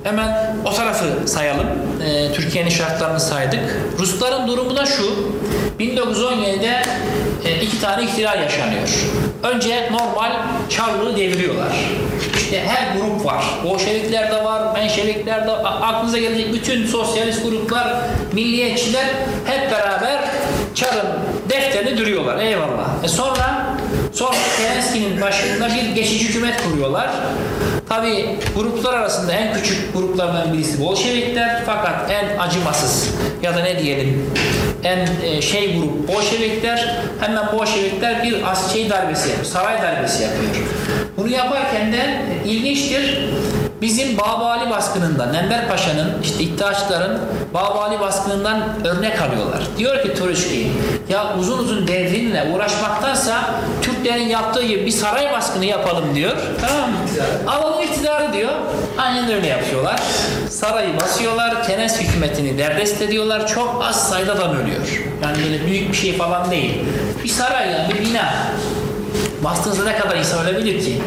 hemen 0.03 0.55
o 0.65 0.73
tarafı 0.73 1.05
sayalım. 1.25 1.67
Ee, 2.03 2.33
Türkiye'nin 2.33 2.69
şartlarını 2.69 3.19
saydık. 3.19 3.59
Rusların 3.99 4.47
durumu 4.47 4.75
da 4.75 4.85
şu. 4.85 5.03
1917'de 5.79 6.81
e, 7.45 7.61
iki 7.61 7.81
tane 7.81 8.03
ihtilal 8.03 8.41
yaşanıyor. 8.41 8.89
Önce 9.43 9.89
normal 9.91 10.31
Çarlığı 10.69 11.17
deviriyorlar. 11.17 11.89
İşte 12.37 12.63
her 12.67 12.97
grup 12.97 13.25
var. 13.25 13.43
Bolşevikler 13.63 14.31
de 14.31 14.43
var, 14.43 14.73
Menşevikler 14.73 15.47
de 15.47 15.51
aklınıza 15.51 16.17
gelecek 16.17 16.53
bütün 16.53 16.87
sosyalist 16.87 17.43
gruplar, 17.43 17.95
milliyetçiler 18.33 19.05
hep 19.45 19.71
beraber 19.71 20.19
Çar'ın 20.75 21.07
defterini 21.53 21.97
duruyorlar. 21.97 22.37
Eyvallah. 22.37 23.03
E 23.03 23.07
sonra 23.07 23.65
sonra 24.13 24.35
Kerenski'nin 24.57 25.21
başında 25.21 25.67
bir 25.67 25.95
geçici 25.95 26.29
hükümet 26.29 26.63
kuruyorlar. 26.63 27.09
Tabi 27.89 28.35
gruplar 28.55 28.93
arasında 28.93 29.31
en 29.33 29.53
küçük 29.53 29.93
gruplardan 29.93 30.53
birisi 30.53 30.81
Bolşevikler 30.81 31.61
fakat 31.65 32.11
en 32.11 32.37
acımasız 32.39 33.09
ya 33.43 33.55
da 33.55 33.59
ne 33.59 33.79
diyelim 33.79 34.31
en 34.83 35.07
e, 35.23 35.41
şey 35.41 35.79
grup 35.79 36.07
Bolşevikler 36.07 36.95
hemen 37.19 37.51
Bolşevikler 37.53 38.23
bir 38.23 38.35
şey 38.73 38.89
darbesi 38.89 39.29
yapıyor, 39.29 39.45
saray 39.45 39.81
darbesi 39.81 40.23
yapıyor. 40.23 40.51
Bunu 41.17 41.29
yaparken 41.29 41.93
de 41.93 42.19
ilginçtir 42.45 43.19
bizim 43.83 44.17
Babali 44.17 44.69
baskınından, 44.69 45.33
Enver 45.33 45.67
Paşa'nın 45.67 46.21
işte 46.23 46.43
iddiaçların 46.43 47.19
Babali 47.53 47.99
baskınından 47.99 48.59
örnek 48.85 49.21
alıyorlar. 49.21 49.61
Diyor 49.77 50.03
ki 50.03 50.13
Turuşki 50.13 50.71
ya 51.09 51.35
uzun 51.39 51.57
uzun 51.57 51.87
devrimle 51.87 52.51
uğraşmaktansa 52.53 53.49
Türklerin 53.81 54.27
yaptığı 54.27 54.63
gibi 54.63 54.85
bir 54.85 54.91
saray 54.91 55.33
baskını 55.33 55.65
yapalım 55.65 56.15
diyor. 56.15 56.37
Tamam 56.61 56.89
mı? 56.89 56.97
Alalım 57.47 57.81
iktidarı 57.81 58.33
diyor. 58.33 58.51
Aynen 58.97 59.31
öyle 59.31 59.47
yapıyorlar. 59.47 60.01
Sarayı 60.49 60.97
basıyorlar. 61.01 61.63
Kenes 61.67 62.01
hükümetini 62.01 62.57
derdest 62.57 63.01
ediyorlar. 63.01 63.47
Çok 63.47 63.83
az 63.89 64.09
sayıda 64.09 64.33
adam 64.33 64.55
ölüyor. 64.55 65.03
Yani 65.23 65.37
böyle 65.45 65.65
büyük 65.65 65.91
bir 65.91 65.97
şey 65.97 66.17
falan 66.17 66.51
değil. 66.51 66.79
Bir 67.23 67.29
saray 67.29 67.71
yani 67.71 67.93
bir 67.93 68.05
bina. 68.05 68.33
Bastığınızda 69.43 69.83
ne 69.83 69.97
kadar 69.97 70.15
insan 70.15 70.45
ölebilir 70.45 70.85
ki? 70.85 71.01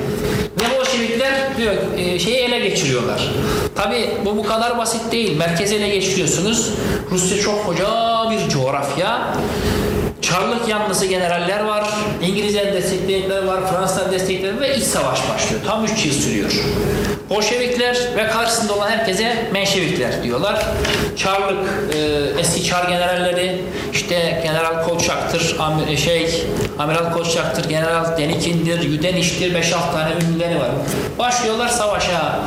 Ve 0.61 0.79
Bolşevikler 0.79 1.57
diyor 1.57 1.75
e, 1.97 2.19
şeyi 2.19 2.37
ele 2.37 2.59
geçiriyorlar. 2.59 3.31
Tabi 3.75 4.11
bu 4.25 4.37
bu 4.37 4.43
kadar 4.43 4.79
basit 4.79 5.13
değil. 5.13 5.37
Merkezi 5.37 5.75
ele 5.75 5.89
geçiriyorsunuz. 5.89 6.71
Rusya 7.11 7.43
çok 7.43 7.67
koca 7.67 7.87
bir 8.31 8.49
coğrafya. 8.49 9.35
Çarlık 10.23 10.69
yanlısı 10.69 11.07
generaller 11.07 11.65
var. 11.65 11.85
İngilizler 12.23 12.73
destekleyenler 12.73 13.45
var. 13.45 13.61
Fransızlar 13.73 14.13
destekleyenler 14.13 14.61
ve 14.61 14.77
iç 14.77 14.85
savaş 14.85 15.19
başlıyor. 15.35 15.63
Tam 15.67 15.85
3 15.85 16.07
yıl 16.07 16.13
sürüyor. 16.13 16.51
Bolşevikler 17.31 17.99
ve 18.17 18.27
karşısında 18.27 18.75
olan 18.75 18.91
herkese 18.91 19.49
Menşevikler 19.53 20.23
diyorlar. 20.23 20.67
Çarlık 21.17 21.95
e, 21.95 21.99
eski 22.41 22.65
Çar 22.65 22.89
generalleri 22.89 23.65
işte 23.93 24.41
General 24.43 24.85
Kolçak'tır, 24.85 25.57
amir, 25.59 25.97
şey 25.97 26.47
Amiral 26.79 27.13
Kolçak'tır, 27.13 27.69
General 27.69 28.19
Denikin'dir, 28.19 28.83
Yüdeniş'tir, 28.83 29.55
5-6 29.55 29.71
tane 29.93 30.11
ünlüleri 30.25 30.61
var. 30.61 30.71
Başlıyorlar 31.19 31.69
savaşa. 31.69 32.39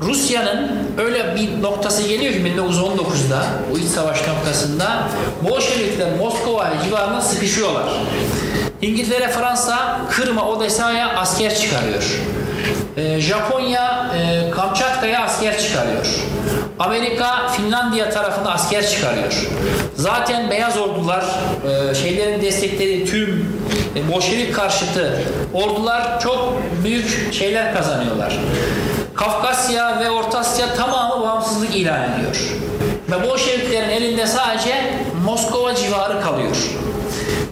Rusya'nın 0.00 0.70
öyle 0.98 1.36
bir 1.36 1.62
noktası 1.62 2.08
geliyor 2.08 2.32
ki 2.32 2.40
1919'da 2.40 3.44
bu 3.72 3.78
iç 3.78 3.84
savaş 3.84 4.28
noktasında 4.28 5.08
Bolşevikler 5.50 6.08
Moskova 6.18 6.72
civarına 6.84 7.20
sıkışıyorlar. 7.20 7.84
İngiltere, 8.82 9.28
Fransa, 9.28 10.00
Kırım'a, 10.10 10.48
Odessa'ya 10.48 11.08
asker 11.08 11.54
çıkarıyor. 11.54 12.20
Ee, 12.96 13.20
Japonya 13.20 14.10
e, 14.18 14.50
Kamçatka'ya 14.50 15.24
asker 15.24 15.58
çıkarıyor. 15.58 16.06
Amerika 16.78 17.48
Finlandiya 17.48 18.10
tarafına 18.10 18.52
asker 18.52 18.86
çıkarıyor. 18.86 19.48
Zaten 19.96 20.50
beyaz 20.50 20.78
ordular 20.78 21.24
e, 21.90 21.94
şeylerin 21.94 22.42
destekleri 22.42 23.04
tüm 23.04 23.60
e, 23.96 24.12
Bolşevik 24.12 24.54
karşıtı 24.54 25.20
ordular 25.54 26.20
çok 26.20 26.52
büyük 26.84 27.32
şeyler 27.34 27.74
kazanıyorlar. 27.74 28.38
Kafkasya 29.14 30.00
ve 30.00 30.10
Orta 30.10 30.38
Asya 30.38 30.74
tamamı 30.74 31.24
bağımsızlık 31.24 31.76
ilan 31.76 32.00
ediyor. 32.02 32.36
Ve 33.10 33.28
Bolşeviklerin 33.30 33.90
elinde 33.90 34.26
sadece 34.26 34.94
Moskova 35.24 35.74
civarı 35.74 36.20
kalıyor. 36.20 36.56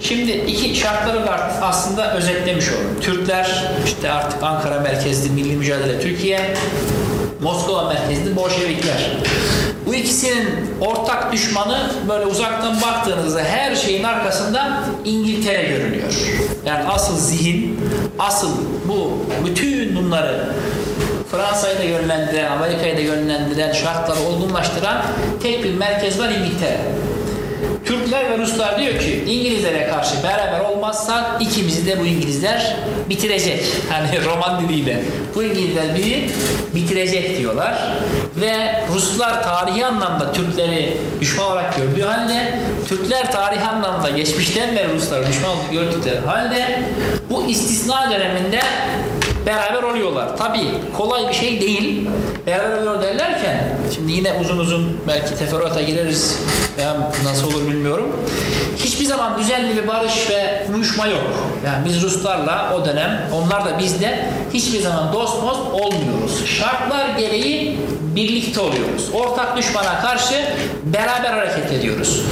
Şimdi 0.01 0.33
iki 0.33 0.77
şartları 0.77 1.27
da 1.27 1.51
aslında 1.63 2.15
özetlemiş 2.15 2.69
oldum. 2.69 3.01
Türkler 3.01 3.65
işte 3.87 4.13
artık 4.13 4.43
Ankara 4.43 4.81
merkezli 4.81 5.31
milli 5.31 5.57
mücadele 5.57 6.01
Türkiye, 6.01 6.55
Moskova 7.41 7.93
merkezli 7.93 8.37
Bolşevikler. 8.37 9.11
Bu 9.87 9.95
ikisinin 9.95 10.49
ortak 10.81 11.33
düşmanı 11.33 11.91
böyle 12.09 12.27
uzaktan 12.27 12.81
baktığınızda 12.83 13.45
her 13.45 13.77
şeyin 13.77 14.05
arkasında 14.05 14.79
İngiltere 15.05 15.63
görünüyor. 15.63 16.13
Yani 16.67 16.89
asıl 16.89 17.17
zihin, 17.17 17.81
asıl 18.19 18.51
bu 18.89 19.19
bütün 19.47 19.97
bunları 19.97 20.49
Fransa'yı 21.31 21.79
da 21.79 21.83
yönlendiren, 21.83 22.51
Amerika'yı 22.51 22.97
da 22.97 23.01
yönlendiren, 23.01 23.73
şartları 23.73 24.21
olgunlaştıran 24.21 25.03
tek 25.43 25.65
bir 25.65 25.75
merkez 25.75 26.19
var 26.19 26.29
İngiltere. 26.29 26.81
Türkler 27.85 28.31
ve 28.31 28.39
Ruslar 28.39 28.81
diyor 28.81 28.99
ki 28.99 29.25
İngilizlere 29.27 29.87
karşı 29.89 30.23
beraber 30.23 30.61
olmazsak 30.61 31.25
ikimizi 31.43 31.87
de 31.87 32.01
bu 32.01 32.07
İngilizler 32.07 32.77
bitirecek. 33.11 33.65
Hani 33.91 34.25
roman 34.25 34.63
diliyle. 34.63 35.03
Bu 35.35 35.43
İngilizler 35.43 35.85
bizi 35.97 36.31
bitirecek 36.75 37.39
diyorlar. 37.39 37.75
Ve 38.37 38.83
Ruslar 38.95 39.43
tarihi 39.43 39.87
anlamda 39.87 40.33
Türkleri 40.33 40.97
düşman 41.21 41.47
olarak 41.47 41.77
gördüğü 41.77 42.03
halde 42.03 42.59
Türkler 42.89 43.33
tarihi 43.33 43.65
anlamda 43.65 44.11
geçmişten 44.11 44.77
beri 44.77 44.95
Rusları 44.95 45.27
düşman 45.29 45.51
olarak 45.51 45.73
gördükleri 45.73 46.19
halde 46.19 46.83
bu 47.31 47.47
istisna 47.47 48.11
döneminde 48.11 48.61
beraber 49.47 49.83
oluyorlar. 49.83 50.37
Tabi 50.37 50.59
kolay 50.97 51.29
bir 51.29 51.35
şey 51.35 51.61
değil. 51.61 52.09
Beraber 52.47 52.79
oluyor 52.79 53.03
derlerken 53.03 53.77
şimdi 53.95 54.13
yine 54.13 54.33
uzun 54.41 54.59
uzun 54.59 55.01
belki 55.09 55.35
teferruata 55.35 55.83
gireriz 55.83 56.39
veya 56.79 56.97
nasıl 57.25 57.47
olur 57.47 57.69
bilmiyorum. 57.69 58.17
Hiçbir 58.77 59.05
zaman 59.05 59.39
düzenli 59.39 59.77
bir 59.77 59.89
barış 59.89 60.31
ve 60.31 60.67
uyuşma 60.75 61.07
yok. 61.07 61.31
Yani 61.67 61.85
biz 61.85 62.03
Ruslarla 62.03 62.75
o 62.77 62.85
dönem 62.85 63.21
onlar 63.35 63.65
da 63.65 63.79
bizde 63.79 64.29
hiçbir 64.55 64.81
zaman 64.81 65.13
dost 65.13 65.43
most 65.43 65.61
olmuyoruz. 65.73 66.47
Şartlar 66.47 67.19
gereği 67.19 67.79
birlikte 68.17 68.61
oluyoruz. 68.61 69.11
Ortak 69.15 69.57
düşmana 69.57 70.01
karşı 70.01 70.35
beraber 70.85 71.31
hareket 71.31 71.73
ediyoruz. 71.73 72.23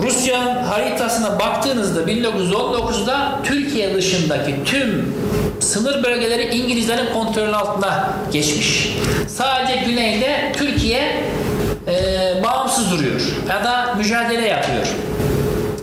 Rusya'nın 0.00 0.64
haritasına 0.64 1.38
baktığınızda 1.38 2.02
1919'da 2.02 3.40
Türkiye 3.44 3.94
dışındaki 3.94 4.64
tüm 4.64 5.14
sınır 5.60 6.04
bölgeleri 6.04 6.43
İngilizlerin 6.52 7.12
kontrolü 7.12 7.56
altında 7.56 8.08
geçmiş. 8.32 8.96
Sadece 9.28 9.76
güneyde 9.76 10.52
Türkiye 10.56 11.22
e, 11.86 12.42
bağımsız 12.44 12.90
duruyor 12.90 13.20
ya 13.48 13.64
da 13.64 13.94
mücadele 13.94 14.46
yapıyor. 14.48 14.86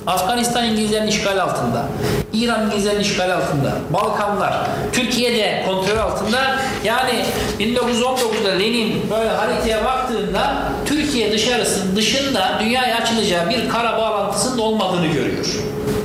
Afganistan 0.08 0.66
İngilizlerin 0.66 1.08
işgal 1.08 1.38
altında. 1.38 1.86
İran 2.34 2.66
İngilizlerin 2.66 3.00
işgal 3.00 3.32
altında. 3.32 3.72
Balkanlar. 3.90 4.54
Türkiye'de 4.94 5.64
kontrol 5.68 5.98
altında. 5.98 6.56
Yani 6.84 7.26
1919'da 7.60 8.50
Lenin 8.50 9.10
böyle 9.10 9.30
haritaya 9.30 9.86
baktığında 9.86 10.64
Türkiye 10.86 11.01
dışarısının 11.12 11.96
dışında 11.96 12.58
dünyaya 12.60 12.98
açılacağı 12.98 13.50
bir 13.50 13.70
kara 13.70 13.98
bağlantısının 13.98 14.58
olmadığını 14.58 15.08
görüyor. 15.08 15.46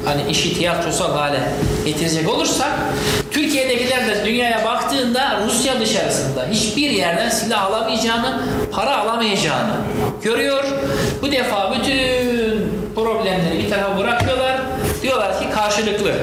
Hani 0.04 0.30
işi 0.30 0.54
tiyatrosal 0.58 1.12
hale 1.12 1.40
getirecek 1.84 2.28
olursak 2.28 2.70
Türkiye'dekiler 3.30 4.06
de 4.06 4.24
dünyaya 4.24 4.64
baktığında 4.64 5.40
Rusya 5.46 5.80
dışarısında 5.80 6.46
hiçbir 6.50 6.90
yerden 6.90 7.28
silah 7.28 7.66
alamayacağını, 7.66 8.42
para 8.72 8.96
alamayacağını 8.98 9.74
görüyor. 10.22 10.64
Bu 11.22 11.32
defa 11.32 11.74
bütün 11.74 12.72
problemleri 12.94 13.58
bir 13.58 13.70
tarafa 13.70 13.98
bırakıyorlar. 13.98 14.60
Diyorlar 15.02 15.40
ki 15.40 15.46
karşılıklı. 15.54 16.14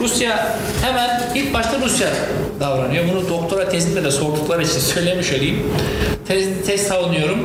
Rusya 0.00 0.56
hemen 0.82 1.20
ilk 1.34 1.54
başta 1.54 1.80
Rusya 1.84 2.08
davranıyor. 2.60 3.04
Bunu 3.12 3.28
doktora 3.28 3.68
tezinde 3.68 4.04
de 4.04 4.10
sordukları 4.10 4.62
için 4.62 4.78
söylemiş 4.94 5.32
olayım. 5.32 5.56
Tez, 6.28 6.48
tez 6.66 6.82
savunuyorum. 6.82 7.38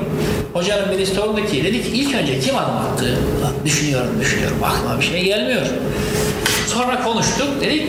Hocanın 0.53 0.91
birisi 0.91 1.15
sordu 1.15 1.45
ki, 1.45 1.63
dedi 1.63 1.83
ki 1.83 1.89
ilk 1.93 2.15
önce 2.15 2.39
kim 2.39 2.57
adım 2.57 2.77
attı? 2.77 3.17
Düşünüyorum, 3.65 4.17
düşünüyorum. 4.21 4.57
Aklıma 4.63 4.99
bir 4.99 5.05
şey 5.05 5.23
gelmiyor. 5.23 5.61
Sonra 6.75 7.03
konuştuk 7.03 7.61
dedik 7.61 7.87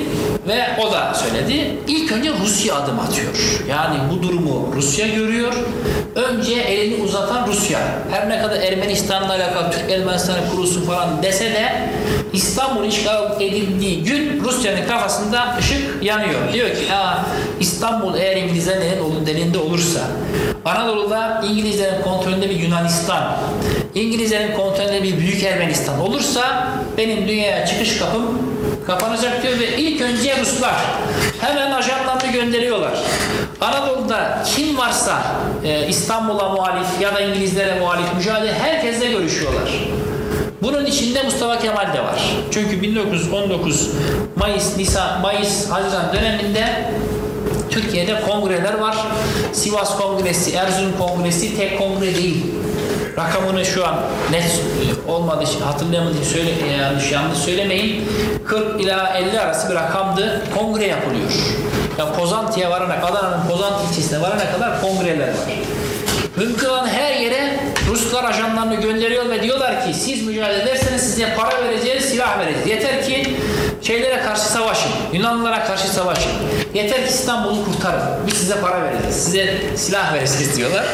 ve 0.49 0.65
o 0.81 0.93
da 0.93 1.15
söyledi. 1.15 1.77
İlk 1.89 2.13
önce 2.13 2.31
Rusya 2.45 2.75
adım 2.75 3.01
atıyor. 3.01 3.29
Yani 3.71 3.97
bu 4.13 4.23
durumu 4.23 4.73
Rusya 4.77 5.07
görüyor. 5.07 5.53
Önce 6.15 6.55
elini 6.55 7.03
uzatan 7.03 7.47
Rusya. 7.47 7.79
Her 8.11 8.29
ne 8.29 8.43
kadar 8.43 8.61
Ermenistan'la 8.61 9.33
alakalı 9.33 9.71
Türk 9.71 9.91
Ermenistan'ı 9.91 10.51
kurusun 10.51 10.83
falan 10.83 11.23
dese 11.23 11.45
de 11.45 11.89
İstanbul 12.33 12.85
işgal 12.85 13.41
edildiği 13.41 14.05
gün 14.05 14.45
Rusya'nın 14.45 14.87
kafasında 14.87 15.57
ışık 15.59 16.03
yanıyor. 16.03 16.53
Diyor 16.53 16.69
ki 16.69 16.93
Aa, 16.93 17.25
İstanbul 17.61 18.19
eğer 18.19 18.37
İngilizlerin 18.37 19.27
elinde 19.27 19.59
olursa 19.59 20.01
Anadolu'da 20.65 21.45
İngilizlerin 21.51 22.03
kontrolünde 22.03 22.51
bir 22.51 22.57
Yunanistan, 22.57 23.37
İngilizlerin 23.95 24.57
kontrolünde 24.57 25.03
bir 25.03 25.19
Büyük 25.19 25.43
Ermenistan 25.43 26.01
olursa 26.01 26.69
benim 26.99 27.29
dünyaya 27.29 27.67
çıkış 27.67 27.99
kapım 27.99 28.56
kapanacak 28.87 29.43
diyor 29.43 29.59
ve 29.59 29.77
ilk 29.77 30.01
önce 30.01 30.41
Ruslar 30.41 30.75
hemen 31.41 31.71
ajanlarını 31.71 32.33
gönderiyorlar. 32.33 32.93
Anadolu'da 33.61 34.43
kim 34.57 34.79
varsa 34.79 35.23
e, 35.65 35.89
İstanbul'a 35.89 36.49
muhalif 36.49 36.87
ya 37.01 37.15
da 37.15 37.21
İngilizlere 37.21 37.81
muhalif 37.81 38.15
mücadele 38.17 38.55
herkesle 38.55 39.07
görüşüyorlar. 39.07 39.71
Bunun 40.63 40.87
içinde 40.87 41.23
Mustafa 41.23 41.59
Kemal 41.59 41.95
de 41.95 42.01
var. 42.01 42.23
Çünkü 42.51 42.83
1919 42.83 43.91
Mayıs, 44.37 44.77
Nisan, 44.77 45.21
Mayıs, 45.21 45.71
Haziran 45.71 46.13
döneminde 46.13 46.91
Türkiye'de 47.71 48.21
kongreler 48.21 48.75
var. 48.79 48.97
Sivas 49.53 49.99
Kongresi, 49.99 50.57
Erzurum 50.57 50.93
Kongresi 50.99 51.57
tek 51.57 51.79
kongre 51.79 52.15
değil. 52.15 52.45
Rakamını 53.19 53.65
şu 53.65 53.87
an 53.87 53.97
net 54.31 54.61
olmadı, 55.09 55.45
hatırlayamadım 55.65 56.25
söyle, 56.25 56.51
yanlış 56.83 57.13
yanlış 57.13 57.39
söylemeyin. 57.39 58.09
40 58.45 58.81
ila 58.81 59.17
50 59.17 59.41
arası 59.41 59.71
bir 59.71 59.75
rakamdı. 59.75 60.43
Kongre 60.55 60.87
yapılıyor. 60.87 61.31
Ya 61.99 62.13
Pozantı'ya 62.13 62.71
varana, 62.71 62.95
Adana'nın 63.07 63.49
Pozantı 63.49 63.91
ilçesine 63.91 64.21
varana 64.21 64.53
kadar 64.53 64.81
kongreler 64.81 65.29
var. 65.29 65.35
Mümkün 66.37 66.69
olan 66.69 66.89
her 66.89 67.15
yere 67.15 67.61
Ruslar 67.91 68.25
ajanlarını 68.25 68.75
gönderiyor 68.75 69.31
ve 69.31 69.43
diyorlar 69.43 69.87
ki 69.87 69.95
siz 69.95 70.27
mücadele 70.27 70.63
ederseniz 70.63 71.03
size 71.03 71.35
para 71.35 71.65
vereceğiz, 71.65 72.05
silah 72.05 72.39
vereceğiz. 72.39 72.69
Yeter 72.69 73.07
ki 73.07 73.37
şeylere 73.83 74.23
karşı 74.23 74.43
savaşın, 74.43 74.91
Yunanlılara 75.13 75.65
karşı 75.65 75.89
savaşın. 75.89 76.33
Yeter 76.75 77.07
ki 77.07 77.11
İstanbul'u 77.11 77.65
kurtarın. 77.65 78.03
Biz 78.27 78.35
size 78.35 78.61
para 78.61 78.83
vereceğiz, 78.83 79.25
size 79.25 79.55
silah 79.77 80.15
vereceğiz 80.15 80.57
diyorlar. 80.57 80.85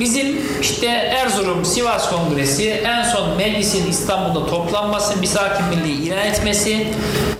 Bizim 0.00 0.36
işte 0.60 0.86
Erzurum 0.86 1.64
Sivas 1.64 2.10
Kongresi 2.10 2.70
en 2.70 3.02
son 3.02 3.36
meclisin 3.36 3.90
İstanbul'da 3.90 4.46
toplanması, 4.46 5.18
misak 5.18 5.62
birliği 5.72 6.02
ilan 6.02 6.26
etmesi, 6.26 6.86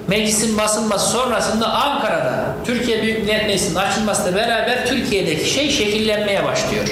meclisin 0.09 0.59
basılması 0.59 1.11
sonrasında 1.11 1.69
Ankara'da 1.69 2.57
Türkiye 2.65 3.03
Büyük 3.03 3.23
Millet 3.23 3.47
Meclisi'nin 3.47 3.75
açılmasıyla 3.75 4.35
beraber 4.35 4.87
Türkiye'deki 4.87 5.51
şey 5.51 5.71
şekillenmeye 5.71 6.45
başlıyor. 6.45 6.85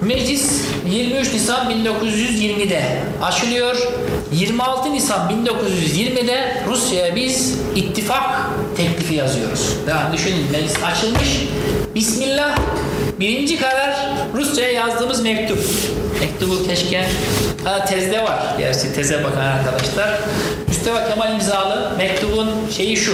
Meclis 0.00 0.60
23 0.90 1.32
Nisan 1.32 1.70
1920'de 1.70 2.82
açılıyor. 3.22 3.76
26 4.34 4.92
Nisan 4.92 5.30
1920'de 5.30 6.62
Rusya'ya 6.68 7.16
biz 7.16 7.58
ittifak 7.76 8.50
teklifi 8.76 9.14
yazıyoruz. 9.14 9.76
Yani 9.88 10.12
düşünün 10.16 10.50
meclis 10.52 10.84
açılmış. 10.84 11.48
Bismillah 11.94 12.56
birinci 13.20 13.60
karar 13.60 13.96
Rusya'ya 14.34 14.72
yazdığımız 14.72 15.22
mektup. 15.22 15.58
Mektubu 16.20 16.66
keşke 16.66 17.06
ha, 17.64 17.84
tezde 17.84 18.22
var. 18.22 18.42
Gerçi 18.58 18.94
teze 18.94 19.24
bakan 19.24 19.46
arkadaşlar. 19.46 20.20
Mustafa 20.68 21.08
Kemal 21.08 21.32
imzalı 21.32 21.92
mektubun 21.98 22.48
şeyi 22.76 22.96
şu. 22.96 23.12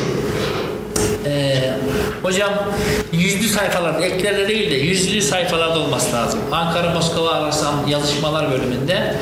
Ee, 1.26 1.70
hocam 2.22 2.50
yüzlü 3.12 3.48
sayfalarda, 3.48 4.04
eklerde 4.04 4.48
değil 4.48 4.70
de 4.70 4.74
yüzlü 4.74 5.22
sayfalarda 5.22 5.78
olması 5.78 6.12
lazım. 6.16 6.40
Ankara-Moskova 6.52 7.30
arası 7.30 7.66
yazışmalar 7.88 8.50
bölümünde. 8.50 9.14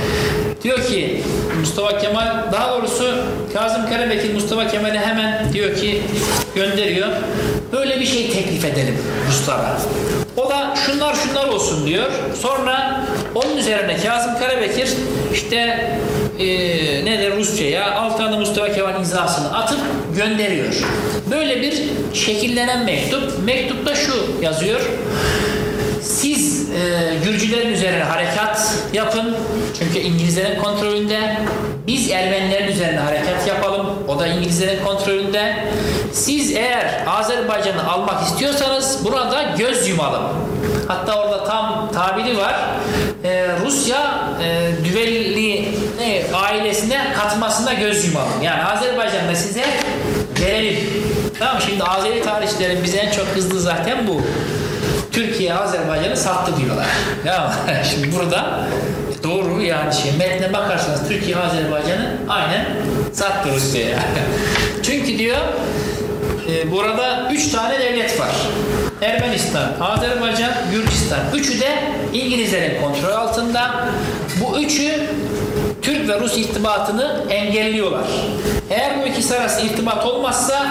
Diyor 0.63 0.87
ki 0.87 1.23
Mustafa 1.61 1.99
Kemal, 1.99 2.53
daha 2.53 2.77
doğrusu 2.77 3.15
Kazım 3.53 3.89
Karabekir 3.89 4.35
Mustafa 4.35 4.69
Kemal'e 4.69 4.99
hemen 4.99 5.53
diyor 5.53 5.77
ki 5.77 6.03
gönderiyor. 6.55 7.09
Böyle 7.73 8.01
bir 8.01 8.07
şey 8.07 8.31
teklif 8.31 8.65
edelim 8.65 8.97
Ruslara. 9.29 9.79
O 10.37 10.51
da 10.51 10.75
şunlar 10.87 11.15
şunlar 11.15 11.49
olsun 11.49 11.87
diyor. 11.87 12.07
Sonra 12.43 13.05
onun 13.35 13.57
üzerine 13.57 13.97
Kazım 13.97 14.39
Karabekir 14.39 14.89
işte 15.35 15.57
e, 16.39 16.47
nedir 17.05 17.37
Rusça'ya 17.37 17.95
altına 17.95 18.33
da 18.33 18.37
Mustafa 18.37 18.73
Kemal 18.73 18.97
imzasını 18.97 19.59
atıp 19.59 19.81
gönderiyor. 20.17 20.75
Böyle 21.31 21.63
bir 21.63 21.83
şekillenen 22.15 22.85
mektup. 22.85 23.45
Mektupta 23.45 23.95
şu 23.95 24.13
yazıyor. 24.43 24.81
Siz 26.03 26.58
e, 26.75 27.15
Gürcülerin 27.25 27.73
üzerine 27.73 28.03
harekat 28.03 28.75
yapın. 28.93 29.37
Çünkü 29.79 29.99
İngilizlerin 29.99 30.63
kontrolünde. 30.63 31.37
Biz 31.87 32.11
Ermenilerin 32.11 32.73
üzerine 32.73 33.01
harekat 33.01 33.47
yapalım. 33.47 33.87
O 34.09 34.19
da 34.19 34.27
İngilizlerin 34.27 34.85
kontrolünde. 34.85 35.57
Siz 36.13 36.57
eğer 36.57 37.05
Azerbaycan'ı 37.07 37.91
almak 37.93 38.23
istiyorsanız 38.23 38.99
buna 39.05 39.31
da 39.31 39.43
göz 39.59 39.89
yumalım. 39.89 40.23
Hatta 40.89 41.23
orada 41.23 41.45
tam 41.45 41.91
tabiri 41.93 42.39
var. 42.39 42.55
E, 43.25 43.47
Rusya 43.67 44.29
e, 44.43 44.71
düvelli 44.85 45.69
ne, 46.01 46.37
ailesine 46.37 47.01
katmasına 47.19 47.73
göz 47.73 48.05
yumalım. 48.07 48.43
Yani 48.43 48.65
Azerbaycan'da 48.65 49.35
size 49.35 49.65
verelim. 50.41 50.79
Tamam 51.39 51.57
şimdi 51.67 51.85
Azeri 51.85 52.23
tarihçilerin 52.23 52.85
bize 52.85 52.99
en 52.99 53.11
çok 53.11 53.35
kızdığı 53.35 53.61
zaten 53.61 54.07
bu. 54.09 54.23
Türkiye 55.19 55.55
Azerbaycan'ı 55.55 56.17
sattı 56.17 56.53
diyorlar. 56.57 56.87
Ya 57.27 57.53
şimdi 57.91 58.17
burada 58.17 58.61
doğru 59.23 59.63
yani 59.63 59.95
şey 59.95 60.13
metne 60.13 60.53
bakarsanız 60.53 61.09
Türkiye 61.09 61.37
Azerbaycan'ı 61.37 62.17
aynen 62.29 62.67
sattı 63.13 63.49
Rusya'ya. 63.55 63.99
Çünkü 64.83 65.19
diyor 65.19 65.39
e, 66.51 66.71
burada 66.71 67.31
üç 67.33 67.49
tane 67.49 67.81
devlet 67.81 68.21
var. 68.21 68.31
Ermenistan, 69.03 69.73
Azerbaycan, 69.81 70.53
Gürcistan. 70.73 71.21
Üçü 71.35 71.61
de 71.61 71.69
İngilizlerin 72.13 72.83
kontrol 72.83 73.13
altında. 73.13 73.89
Bu 74.41 74.61
üçü 74.61 75.07
Türk 75.83 76.09
ve 76.09 76.21
Rus 76.21 76.39
irtibatını 76.39 77.25
engelliyorlar. 77.31 78.07
Eğer 78.71 79.03
bu 79.03 79.07
ikisi 79.07 79.37
arası 79.37 79.67
irtibat 79.67 80.07
olmazsa 80.07 80.67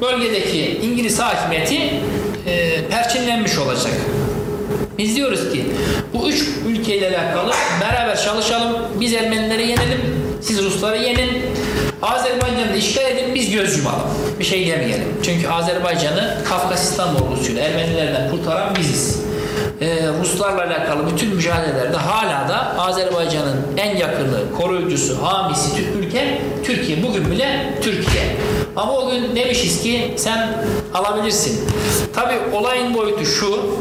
bölgedeki 0.00 0.80
İngiliz 0.82 1.20
hakimiyeti 1.20 2.00
e, 2.46 2.84
perçinlenmiş 2.90 3.58
olacak. 3.58 3.92
Biz 4.98 5.16
diyoruz 5.16 5.52
ki 5.52 5.66
bu 6.14 6.28
üç 6.28 6.44
ülkeyle 6.68 7.08
alakalı 7.08 7.52
beraber 7.80 8.16
çalışalım. 8.16 8.76
Biz 9.00 9.14
Ermenileri 9.14 9.62
yenelim. 9.62 10.00
Siz 10.42 10.64
Rusları 10.64 10.96
yenin. 10.96 11.42
Azerbaycan'ı 12.02 12.76
işgal 12.76 13.10
edin. 13.10 13.34
Biz 13.34 13.50
göz 13.50 13.78
yumalım. 13.78 14.10
Bir 14.38 14.44
şey 14.44 14.66
demeyelim. 14.66 15.08
Çünkü 15.22 15.48
Azerbaycan'ı 15.48 16.38
Kafkasistan 16.48 17.22
ordusuyla 17.22 17.62
Ermenilerden 17.62 18.30
kurtaran 18.30 18.76
biziz. 18.76 19.29
Ee, 19.80 20.08
Ruslarla 20.20 20.66
alakalı 20.66 21.12
bütün 21.12 21.34
mücadelelerde 21.34 21.96
hala 21.96 22.48
da 22.48 22.78
Azerbaycan'ın 22.78 23.56
en 23.76 23.96
yakını, 23.96 24.52
koruyucusu, 24.58 25.22
hamisi 25.22 25.76
Türk 25.76 25.96
ülke 25.96 26.40
Türkiye. 26.64 27.02
Bugün 27.02 27.30
bile 27.30 27.74
Türkiye. 27.82 28.36
Ama 28.76 28.92
o 28.92 29.10
gün 29.10 29.36
demişiz 29.36 29.82
ki 29.82 30.14
sen 30.16 30.64
alabilirsin. 30.94 31.68
Tabi 32.14 32.34
olayın 32.52 32.94
boyutu 32.94 33.26
şu. 33.26 33.80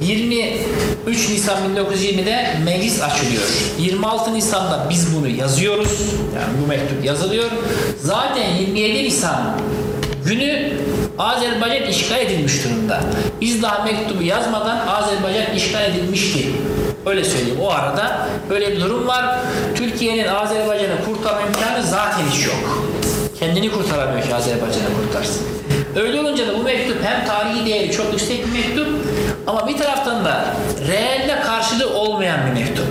23 0.00 1.28
Nisan 1.28 1.58
1920'de 1.76 2.56
meclis 2.64 3.02
açılıyor. 3.02 3.42
26 3.78 4.34
Nisan'da 4.34 4.86
biz 4.90 5.16
bunu 5.16 5.28
yazıyoruz. 5.28 6.00
Yani 6.36 6.62
bu 6.62 6.66
mektup 6.68 7.04
yazılıyor. 7.04 7.50
Zaten 8.02 8.56
27 8.56 9.04
Nisan 9.04 9.58
günü 10.26 10.72
Azerbaycan 11.18 11.88
işgal 11.88 12.20
edilmiş 12.20 12.64
durumda. 12.64 13.00
Biz 13.40 13.62
daha 13.62 13.84
mektubu 13.84 14.22
yazmadan 14.22 14.86
Azerbaycan 14.86 15.54
işgal 15.54 15.90
edilmişti. 15.90 16.48
Öyle 17.06 17.24
söyleyeyim. 17.24 17.60
O 17.62 17.70
arada 17.70 18.28
böyle 18.50 18.72
bir 18.72 18.80
durum 18.80 19.06
var. 19.06 19.38
Türkiye'nin 19.74 20.28
Azerbaycan'ı 20.28 21.04
kurtarma 21.04 21.40
imkanı 21.40 21.82
zaten 21.82 22.24
hiç 22.30 22.46
yok. 22.46 22.88
Kendini 23.38 23.70
kurtaramıyor 23.72 24.26
ki 24.26 24.34
Azerbaycan'ı 24.34 24.86
kurtarsın. 25.02 25.46
Öyle 25.96 26.20
olunca 26.20 26.48
da 26.48 26.58
bu 26.58 26.62
mektup 26.62 27.04
hem 27.04 27.26
tarihi 27.26 27.66
değeri 27.66 27.92
çok 27.92 28.12
yüksek 28.12 28.46
bir 28.46 28.52
mektup 28.52 28.88
ama 29.46 29.68
bir 29.68 29.78
taraftan 29.78 30.24
da 30.24 30.44
reelde 30.88 31.40
karşılığı 31.40 31.94
olmayan 31.94 32.40
bir 32.46 32.60
mektup. 32.60 32.86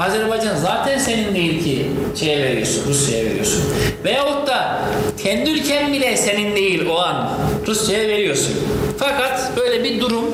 Azerbaycan 0.00 0.56
zaten 0.56 0.98
senin 0.98 1.34
değil 1.34 1.64
ki 1.64 1.86
şeye 2.20 2.44
veriyorsun, 2.44 2.82
Rusya'ya 2.88 3.24
veriyorsun. 3.24 3.62
Veyahut 4.04 4.46
da 4.46 4.80
Kendi 5.22 5.50
ülken 5.50 5.92
bile 5.92 6.16
senin 6.16 6.56
değil 6.56 6.86
o 6.86 6.98
an. 6.98 7.28
Rusya'ya 7.66 8.08
veriyorsun. 8.08 8.54
Fakat 8.98 9.56
böyle 9.56 9.84
bir 9.84 10.00
durum 10.00 10.24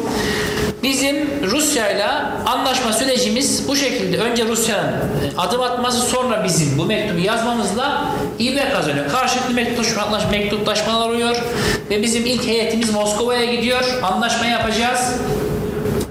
bizim 0.82 1.16
Rusya'yla 1.50 2.32
anlaşma 2.46 2.92
sürecimiz 2.92 3.68
bu 3.68 3.76
şekilde. 3.76 4.18
Önce 4.18 4.44
Rusya'nın 4.44 4.92
adım 5.38 5.60
atması 5.60 5.98
sonra 5.98 6.44
bizim 6.44 6.78
bu 6.78 6.84
mektubu 6.84 7.18
yazmamızla 7.18 8.06
ivme 8.40 8.70
kazanıyor. 8.70 9.08
Karşılıklı 9.08 9.54
mektuplaşma, 9.54 10.20
mektuplaşmalar 10.30 11.08
oluyor 11.08 11.36
ve 11.90 12.02
bizim 12.02 12.26
ilk 12.26 12.46
heyetimiz 12.46 12.90
Moskova'ya 12.90 13.44
gidiyor. 13.44 13.82
Anlaşma 14.02 14.46
yapacağız. 14.46 15.12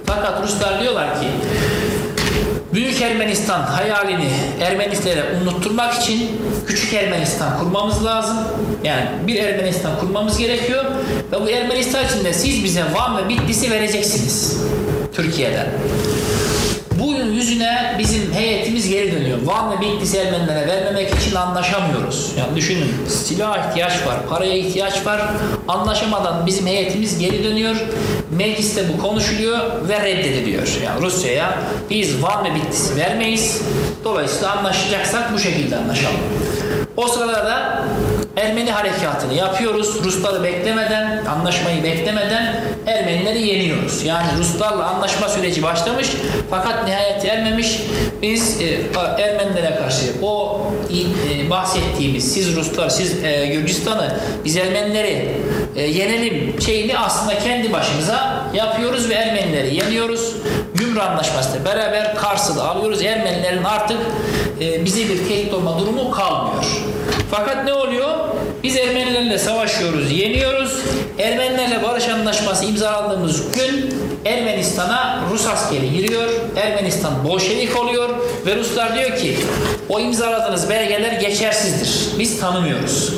Fakat 0.05 0.43
Ruslar 0.43 0.81
diyorlar 0.81 1.21
ki 1.21 1.27
Büyük 2.75 3.01
Ermenistan 3.01 3.61
hayalini 3.61 4.29
Ermenistlere 4.61 5.23
unutturmak 5.41 5.93
için 5.93 6.29
Küçük 6.67 6.93
Ermenistan 6.93 7.59
kurmamız 7.59 8.05
lazım. 8.05 8.37
Yani 8.83 9.05
bir 9.27 9.35
Ermenistan 9.35 9.99
kurmamız 9.99 10.37
gerekiyor 10.37 10.85
ve 11.31 11.41
bu 11.41 11.49
Ermenistan 11.49 12.05
için 12.05 12.25
de 12.25 12.33
siz 12.33 12.63
bize 12.63 12.83
Van 12.93 13.17
ve 13.17 13.29
Bitlis'i 13.29 13.71
vereceksiniz 13.71 14.61
Türkiye'den. 15.13 15.67
Bugün 17.05 17.31
yüzüne 17.31 17.95
bizim 17.99 18.33
heyetimiz 18.33 18.89
geri 18.89 19.11
dönüyor. 19.11 19.37
Van 19.43 19.71
ve 19.71 19.81
Bitlis 19.81 20.15
Ermenilere 20.15 20.67
vermemek 20.67 21.13
için 21.15 21.35
anlaşamıyoruz. 21.35 22.33
Yani 22.39 22.55
düşünün 22.55 22.91
silah 23.07 23.69
ihtiyaç 23.69 24.07
var, 24.07 24.15
paraya 24.29 24.55
ihtiyaç 24.55 25.05
var. 25.05 25.21
Anlaşamadan 25.67 26.45
bizim 26.45 26.67
heyetimiz 26.67 27.19
geri 27.19 27.43
dönüyor. 27.43 27.75
Mecliste 28.31 28.83
bu 28.93 29.01
konuşuluyor 29.01 29.59
ve 29.89 30.01
reddediliyor. 30.01 30.67
Yani 30.85 31.01
Rusya'ya 31.01 31.59
biz 31.89 32.23
Van 32.23 32.45
ve 32.45 32.55
Bitlis'i 32.55 32.95
vermeyiz. 32.95 33.61
Dolayısıyla 34.03 34.57
anlaşacaksak 34.57 35.33
bu 35.33 35.39
şekilde 35.39 35.77
anlaşalım. 35.77 36.19
O 36.97 37.07
sırada 37.07 37.45
da 37.45 37.85
Ermeni 38.37 38.71
harekatını 38.71 39.33
yapıyoruz. 39.33 40.03
Rusları 40.03 40.43
beklemeden, 40.43 41.25
anlaşmayı 41.25 41.83
beklemeden 41.83 42.63
Ermenileri 42.87 43.47
yeniyoruz. 43.47 44.03
Yani 44.03 44.27
Ruslarla 44.39 44.85
anlaşma 44.85 45.29
süreci 45.29 45.63
başlamış 45.63 46.07
fakat 46.49 46.87
nihayet 46.87 47.25
ermemiş. 47.25 47.81
Biz 48.21 48.61
e, 48.61 48.65
Ermenilere 49.21 49.75
karşı 49.75 50.05
o 50.21 50.61
e, 50.89 51.49
bahsettiğimiz 51.49 52.33
siz 52.33 52.55
Ruslar, 52.55 52.89
siz 52.89 53.23
e, 53.23 53.45
Gürcistan'ı, 53.45 54.15
biz 54.45 54.57
Ermenileri 54.57 55.31
e, 55.75 55.81
yenelim 55.81 56.61
şeyini 56.61 56.97
aslında 56.97 57.39
kendi 57.39 57.73
başımıza 57.73 58.45
yapıyoruz 58.53 59.09
ve 59.09 59.13
Ermenileri 59.13 59.75
yeniyoruz. 59.75 60.35
Gümrü 60.75 60.99
Anlaşması'yla 60.99 61.65
beraber 61.65 62.15
Kars'ı 62.15 62.63
alıyoruz. 62.63 63.01
Ermenilerin 63.01 63.63
artık 63.63 63.97
e, 64.61 64.85
bize 64.85 65.09
bir 65.09 65.27
tehdit 65.27 65.53
olma 65.53 65.79
durumu 65.79 66.11
kalmıyor. 66.11 66.65
Fakat 67.31 67.65
ne 67.65 67.73
oluyor? 67.73 68.09
Biz 68.63 68.75
Ermenilerle 68.77 69.37
savaşıyoruz, 69.37 70.11
yeniyoruz. 70.11 70.79
Ermenilerle 71.19 71.83
barış 71.83 72.09
anlaşması 72.09 72.65
imzalandığımız 72.65 73.51
gün 73.51 73.95
Ermenistan'a 74.25 75.19
Rus 75.31 75.47
askeri 75.47 75.91
giriyor. 75.91 76.29
Ermenistan 76.55 77.23
Bolşevik 77.23 77.79
oluyor 77.79 78.09
ve 78.45 78.55
Ruslar 78.55 78.95
diyor 78.95 79.17
ki 79.17 79.37
o 79.89 79.99
imzaladığınız 79.99 80.69
belgeler 80.69 81.11
geçersizdir. 81.11 82.19
Biz 82.19 82.39
tanımıyoruz. 82.39 83.13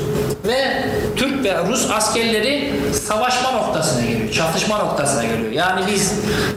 Ve 0.47 0.83
Türk 1.15 1.43
ve 1.43 1.57
Rus 1.67 1.91
askerleri 1.91 2.73
savaşma 2.93 3.51
noktasına 3.51 4.01
geliyor. 4.01 4.31
Çatışma 4.31 4.77
noktasına 4.77 5.23
geliyor. 5.23 5.51
Yani 5.51 5.81
biz 5.91 6.13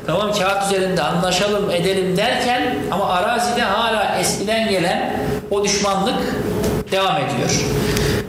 tamam 0.06 0.32
kağıt 0.32 0.66
üzerinde 0.66 1.02
anlaşalım 1.02 1.70
edelim 1.70 2.16
derken 2.16 2.74
ama 2.90 3.08
arazide 3.08 3.62
hala 3.62 4.18
eskiden 4.20 4.68
gelen 4.68 5.16
o 5.50 5.64
düşmanlık 5.64 6.18
devam 6.90 7.16
ediyor. 7.16 7.50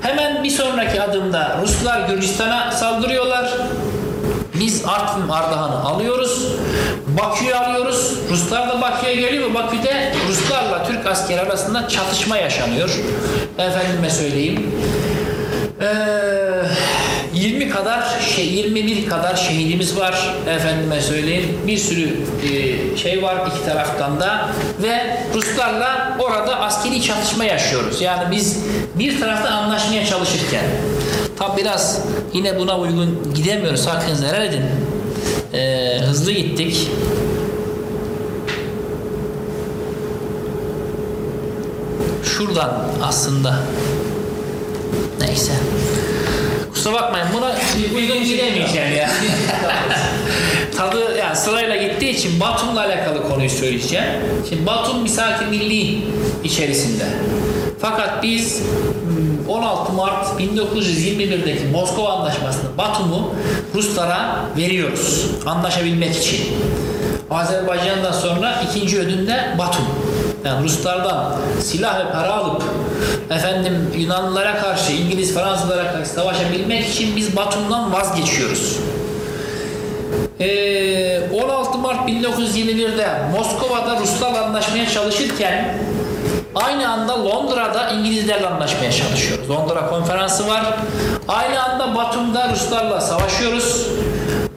Hemen 0.01 0.43
bir 0.43 0.49
sonraki 0.49 1.01
adımda 1.01 1.57
Ruslar 1.61 2.09
Gürcistan'a 2.09 2.71
saldırıyorlar. 2.71 3.51
Biz 4.61 4.85
Artvin 4.85 5.29
Ardahan'ı 5.29 5.83
alıyoruz. 5.83 6.47
Bakü'yü 7.07 7.55
alıyoruz. 7.55 8.13
Ruslar 8.29 8.69
da 8.69 8.81
Bakü'ye 8.81 9.15
geliyor 9.15 9.49
ve 9.49 9.53
Bakü'de 9.53 10.13
Ruslarla 10.27 10.83
Türk 10.87 11.05
askeri 11.05 11.41
arasında 11.41 11.87
çatışma 11.87 12.37
yaşanıyor. 12.37 12.89
Efendime 13.57 14.09
söyleyeyim. 14.09 14.71
Ee, 15.81 15.85
20 17.41 17.69
kadar 17.69 18.19
şey 18.35 18.53
21 18.53 19.09
kadar 19.09 19.35
şehidimiz 19.35 19.97
var. 19.97 20.35
Efendime 20.49 21.01
söyleyeyim 21.01 21.57
bir 21.67 21.77
sürü 21.77 22.09
e, 22.43 22.97
şey 22.97 23.23
var 23.23 23.47
iki 23.47 23.65
taraftan 23.65 24.19
da. 24.19 24.49
Ve 24.81 25.17
Ruslarla 25.33 26.17
orada 26.19 26.59
askeri 26.59 27.01
çatışma 27.01 27.43
yaşıyoruz. 27.43 28.01
Yani 28.01 28.31
biz 28.31 28.59
bir 28.95 29.19
taraftan 29.19 29.51
anlaşmaya 29.51 30.05
çalışırken 30.05 30.63
tam 31.39 31.57
biraz 31.57 32.01
yine 32.33 32.59
buna 32.59 32.79
uygun 32.79 33.33
gidemiyoruz 33.35 33.87
hakkınızı 33.87 34.27
helal 34.27 34.45
edin. 34.45 34.63
Ee, 35.53 35.99
hızlı 36.05 36.31
gittik. 36.31 36.87
Şuradan 42.23 42.87
aslında 43.03 43.55
Neyse. 45.19 45.51
Kusura 46.81 47.01
bakmayın 47.01 47.27
buna 47.33 47.51
uygun 47.95 48.23
gidemeyeceğim 48.23 48.95
ya. 48.97 49.09
Tadı 50.77 51.17
yani 51.17 51.35
sırayla 51.35 51.75
gittiği 51.75 52.09
için 52.09 52.39
Batum'la 52.39 52.81
alakalı 52.81 53.29
konuyu 53.29 53.49
söyleyeceğim. 53.49 54.05
Şimdi 54.49 54.65
Batum 54.65 55.01
misaki 55.01 55.45
milli 55.45 56.01
içerisinde. 56.43 57.03
Fakat 57.79 58.23
biz 58.23 58.61
16 59.47 59.93
Mart 59.93 60.27
1921'deki 60.39 61.65
Moskova 61.71 62.09
Anlaşması'nda 62.09 62.77
Batum'u 62.77 63.33
Ruslara 63.75 64.45
veriyoruz. 64.57 65.25
Anlaşabilmek 65.45 66.15
için. 66.17 66.41
Azerbaycan'dan 67.31 68.11
sonra 68.11 68.63
ikinci 68.69 68.99
ödünde 68.99 69.55
Batum. 69.57 69.85
Yani 70.45 70.63
Ruslardan 70.63 71.35
silah 71.61 71.99
ve 71.99 72.11
para 72.11 72.33
alıp 72.33 72.63
efendim 73.29 73.91
Yunanlılara 73.97 74.61
karşı, 74.61 74.91
İngiliz, 74.91 75.33
Fransızlara 75.33 75.91
karşı 75.91 76.09
savaşabilmek 76.09 76.89
için 76.89 77.15
biz 77.15 77.35
Batum'dan 77.35 77.93
vazgeçiyoruz. 77.93 78.79
Ee, 80.39 81.29
16 81.43 81.77
Mart 81.77 82.09
1921'de 82.09 83.07
Moskova'da 83.37 83.99
Ruslarla 83.99 84.45
anlaşmaya 84.45 84.89
çalışırken 84.89 85.77
aynı 86.55 86.89
anda 86.89 87.25
Londra'da 87.25 87.89
İngilizlerle 87.89 88.47
anlaşmaya 88.47 88.91
çalışıyoruz. 88.91 89.49
Londra 89.49 89.89
konferansı 89.89 90.47
var. 90.47 90.63
Aynı 91.27 91.63
anda 91.63 91.95
Batum'da 91.95 92.49
Ruslarla 92.49 93.01
savaşıyoruz. 93.01 93.87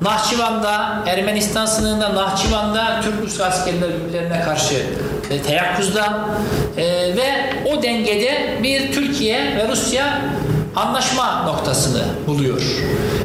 Nahçıvan'da, 0.00 1.02
Ermenistan 1.06 1.66
sınırında 1.66 2.14
Nahçıvan'da 2.14 3.00
Türk 3.02 3.22
Rus 3.22 3.40
askerleri 3.40 3.92
birbirlerine 3.94 4.40
karşı 4.40 4.86
e, 5.30 5.42
teyakkuzda 5.42 6.28
e, 6.76 6.84
ve 7.16 7.52
o 7.72 7.82
dengede 7.82 8.58
bir 8.62 8.92
Türkiye 8.92 9.56
ve 9.56 9.68
Rusya 9.68 10.22
anlaşma 10.76 11.42
noktasını 11.42 12.02
buluyor. 12.26 12.62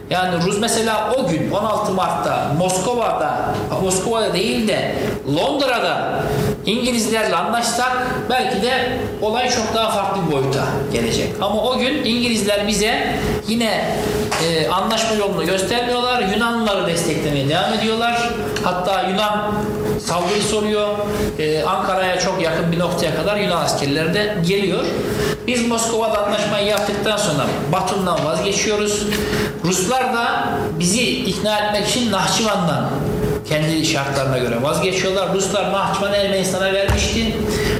Yani 0.09 0.45
Rus 0.45 0.59
mesela 0.59 1.13
o 1.17 1.27
gün 1.27 1.51
16 1.51 1.91
Mart'ta 1.91 2.51
Moskova'da 2.57 3.55
Moskova'da 3.83 4.33
değil 4.33 4.67
de 4.67 4.95
Londra'da 5.35 6.19
İngilizlerle 6.65 7.35
anlaşsak 7.35 8.07
belki 8.29 8.61
de 8.61 8.97
olay 9.21 9.49
çok 9.49 9.75
daha 9.75 9.91
farklı 9.91 10.21
bir 10.27 10.31
boyuta 10.31 10.63
gelecek. 10.93 11.29
Ama 11.41 11.63
o 11.63 11.77
gün 11.77 12.05
İngilizler 12.05 12.67
bize 12.67 13.15
yine 13.47 13.95
e, 14.43 14.69
anlaşma 14.69 15.15
yolunu 15.15 15.45
göstermiyorlar. 15.45 16.23
Yunanlıları 16.35 16.87
desteklemeye 16.87 17.49
devam 17.49 17.73
ediyorlar. 17.73 18.29
Hatta 18.63 19.01
Yunan 19.01 19.51
saldırı 20.05 20.41
soruyor. 20.41 20.87
E, 21.39 21.63
Ankara'ya 21.63 22.19
çok 22.19 22.41
yakın 22.41 22.71
bir 22.71 22.79
noktaya 22.79 23.15
kadar 23.15 23.37
Yunan 23.37 23.61
askerleri 23.61 24.13
de 24.13 24.37
geliyor. 24.47 24.83
Biz 25.47 25.67
Moskova'da 25.67 26.25
anlaşmayı 26.25 26.67
yaptıktan 26.67 27.17
sonra 27.17 27.45
Batum'dan 27.71 28.25
vazgeçiyoruz. 28.25 29.07
Ruslar 29.65 29.98
da 30.03 30.49
bizi 30.79 31.01
ikna 31.01 31.59
etmek 31.59 31.87
için 31.87 32.11
Nahçıvan'dan 32.11 32.89
kendi 33.49 33.85
şartlarına 33.85 34.37
göre 34.37 34.63
vazgeçiyorlar. 34.63 35.33
Ruslar 35.33 35.73
Nahçıvan'ı 35.73 36.15
Ermenistan'a 36.15 36.73
vermişti. 36.73 37.35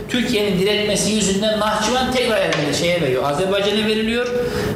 Türkiye'nin 0.10 0.60
diretmesi 0.60 1.12
yüzünden 1.12 1.60
Nahçıvan 1.60 2.12
tekrar 2.12 2.38
Ermeni 2.38 2.76
şeye 2.80 3.02
veriyor. 3.02 3.24
Azerbaycan'a 3.24 3.88
veriliyor 3.88 4.28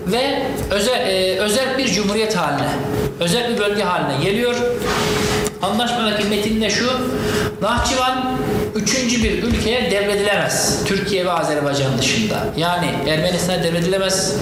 ve 0.08 0.44
özel, 0.72 1.08
e, 1.08 1.40
özel 1.40 1.78
bir 1.78 1.88
cumhuriyet 1.88 2.36
haline, 2.36 2.68
özel 3.20 3.50
bir 3.54 3.60
bölge 3.60 3.84
haline 3.84 4.24
geliyor. 4.24 4.56
Anlaşmadaki 5.62 6.24
metinde 6.24 6.70
şu, 6.70 6.90
Nahçıvan 7.62 8.26
üçüncü 8.76 9.24
bir 9.24 9.44
ülkeye 9.44 9.92
devredilemez. 9.92 10.80
Türkiye 10.86 11.26
ve 11.26 11.32
Azerbaycan 11.32 11.98
dışında. 11.98 12.36
Yani 12.58 12.88
Ermenistan'a 13.08 13.64
devredilemez, 13.64 14.36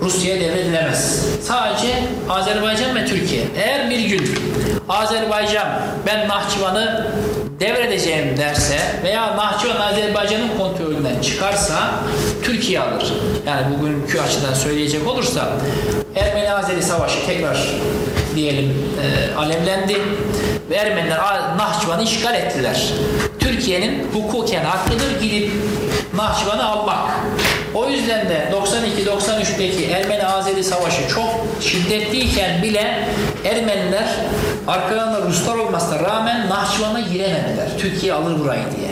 Rusya'ya 0.00 0.40
devredilemez. 0.40 1.26
Sadece 1.42 2.02
Azerbaycan 2.30 2.96
ve 2.96 3.06
Türkiye. 3.06 3.44
Eğer 3.56 3.90
bir 3.90 4.00
gün 4.00 4.34
Azerbaycan 4.88 5.68
ben 6.06 6.28
Nahçıvan'ı 6.28 7.06
devredeceğim 7.60 8.36
derse 8.36 8.78
veya 9.04 9.36
Nahçıvan 9.36 9.80
Azerbaycan'ın 9.80 10.48
kontrolünden 10.58 11.20
çıkarsa 11.20 11.74
Türkiye 12.42 12.80
alır. 12.80 13.12
Yani 13.46 13.62
bugünkü 13.78 14.20
açıdan 14.20 14.54
söyleyecek 14.54 15.08
olursa 15.08 15.48
Ermeni-Azeri 16.16 16.82
savaşı 16.82 17.26
tekrar 17.26 17.68
diyelim 18.36 18.74
e, 19.02 19.36
alevlendi 19.36 19.96
ve 20.70 20.74
Ermeniler 20.74 21.18
Nahçıvan'ı 21.58 22.02
işgal 22.02 22.34
ettiler. 22.34 22.92
Türkiye'nin 23.52 24.06
hukuken 24.12 24.64
hakkıdır 24.64 25.20
gidip 25.20 25.50
Nahçıvan'ı 26.16 26.64
almak. 26.66 27.10
O 27.74 27.88
yüzden 27.88 28.28
de 28.28 28.52
92-93'teki 28.52 29.84
Ermeni-Azeri 29.84 30.64
savaşı 30.64 31.08
çok 31.08 31.46
şiddetliyken 31.60 32.62
bile 32.62 33.08
Ermeniler 33.44 34.08
arkalarında 34.66 35.22
Ruslar 35.22 35.56
olmasına 35.56 36.02
rağmen 36.02 36.50
Nahçıvan'a 36.50 37.00
giremediler. 37.00 37.68
Türkiye 37.78 38.12
alır 38.12 38.40
burayı 38.40 38.62
diye. 38.76 38.88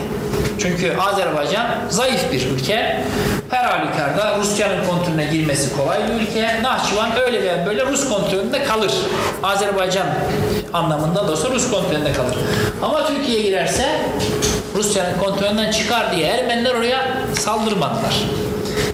Çünkü 0.59 0.97
Azerbaycan 0.97 1.67
zayıf 1.89 2.31
bir 2.31 2.51
ülke. 2.51 3.03
Her 3.49 3.63
halükarda 3.63 4.37
Rusya'nın 4.39 4.85
kontrolüne 4.87 5.25
girmesi 5.25 5.77
kolay 5.77 5.99
bir 6.07 6.21
ülke. 6.21 6.63
Nahçıvan 6.63 7.09
öyle 7.25 7.43
veya 7.43 7.65
böyle 7.65 7.85
Rus 7.85 8.09
kontrolünde 8.09 8.63
kalır. 8.63 8.91
Azerbaycan 9.43 10.07
anlamında 10.73 11.27
da 11.27 11.31
olsa 11.31 11.49
Rus 11.49 11.71
kontrolünde 11.71 12.13
kalır. 12.13 12.35
Ama 12.81 13.07
Türkiye 13.07 13.41
girerse 13.41 13.85
Rusya'nın 14.75 15.19
kontrolünden 15.19 15.71
çıkar 15.71 16.15
diye 16.15 16.27
Ermeniler 16.27 16.73
oraya 16.75 17.07
saldırmadılar. 17.39 18.13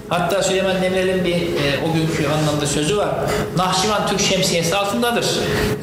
Hatta 0.08 0.42
Süleyman 0.42 0.82
Demirel'in 0.82 1.24
bir 1.24 1.34
e, 1.34 1.84
o 1.88 1.92
günkü 1.92 2.28
anlamda 2.28 2.66
sözü 2.66 2.96
var. 2.96 3.08
Nahçıvan 3.56 4.06
Türk 4.06 4.20
şemsiyesi 4.20 4.76
altındadır. 4.76 5.26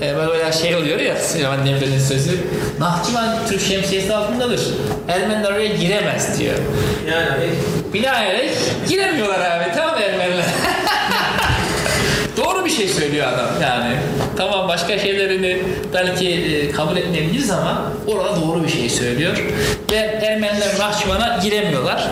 E, 0.02 0.16
böyle 0.16 0.52
şey 0.52 0.76
oluyor 0.76 1.00
ya 1.00 1.16
Süleyman 1.16 1.66
Demirel'in 1.66 2.00
sözü. 2.00 2.38
Nahçıvan 2.80 3.36
Türk 3.50 3.62
şemsiyesi 3.62 4.16
altındadır. 4.16 4.62
Ermeniler 5.08 5.52
oraya 5.52 5.68
giremez 5.68 6.40
diyor. 6.40 6.56
Yani 7.12 7.50
Binaenaleyh 7.94 8.52
giremiyorlar 8.90 9.52
abi 9.52 9.72
tamam 9.76 9.96
Ermeniler? 10.02 10.46
Doğru 12.38 12.66
bir 12.66 12.70
şey 12.70 12.88
söylüyor 12.88 13.28
adam 13.28 13.50
yani. 13.62 13.96
Tamam 14.38 14.68
başka 14.68 15.00
şeylerini 15.00 15.62
belki 15.94 16.30
e, 16.30 16.72
kabul 16.72 16.98
etmeyebiliriz 16.98 17.52
ama 17.52 17.92
orada 18.08 18.42
doğru 18.42 18.64
bir 18.64 18.70
şey 18.70 18.90
söylüyor. 18.90 19.38
Ve 19.92 19.96
Ermeniler 19.96 20.80
Nahçıvan'a 20.80 21.40
giremiyorlar. 21.44 22.10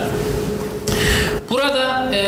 Burada 1.54 2.14
e, 2.14 2.20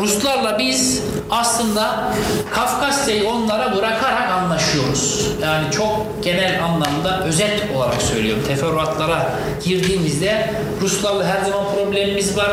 Ruslarla 0.00 0.58
biz 0.58 1.02
aslında 1.30 2.12
Kafkasya'yı 2.54 3.28
onlara 3.28 3.76
bırakarak 3.76 4.30
anlaşıyoruz. 4.30 5.28
Yani 5.42 5.70
çok 5.70 6.06
genel 6.22 6.64
anlamda 6.64 7.24
özet 7.24 7.62
olarak 7.76 8.02
söylüyorum. 8.02 8.42
Teferruatlara 8.46 9.32
girdiğimizde 9.64 10.50
Ruslarla 10.80 11.24
her 11.24 11.44
zaman 11.44 11.64
problemimiz 11.74 12.36
var. 12.36 12.50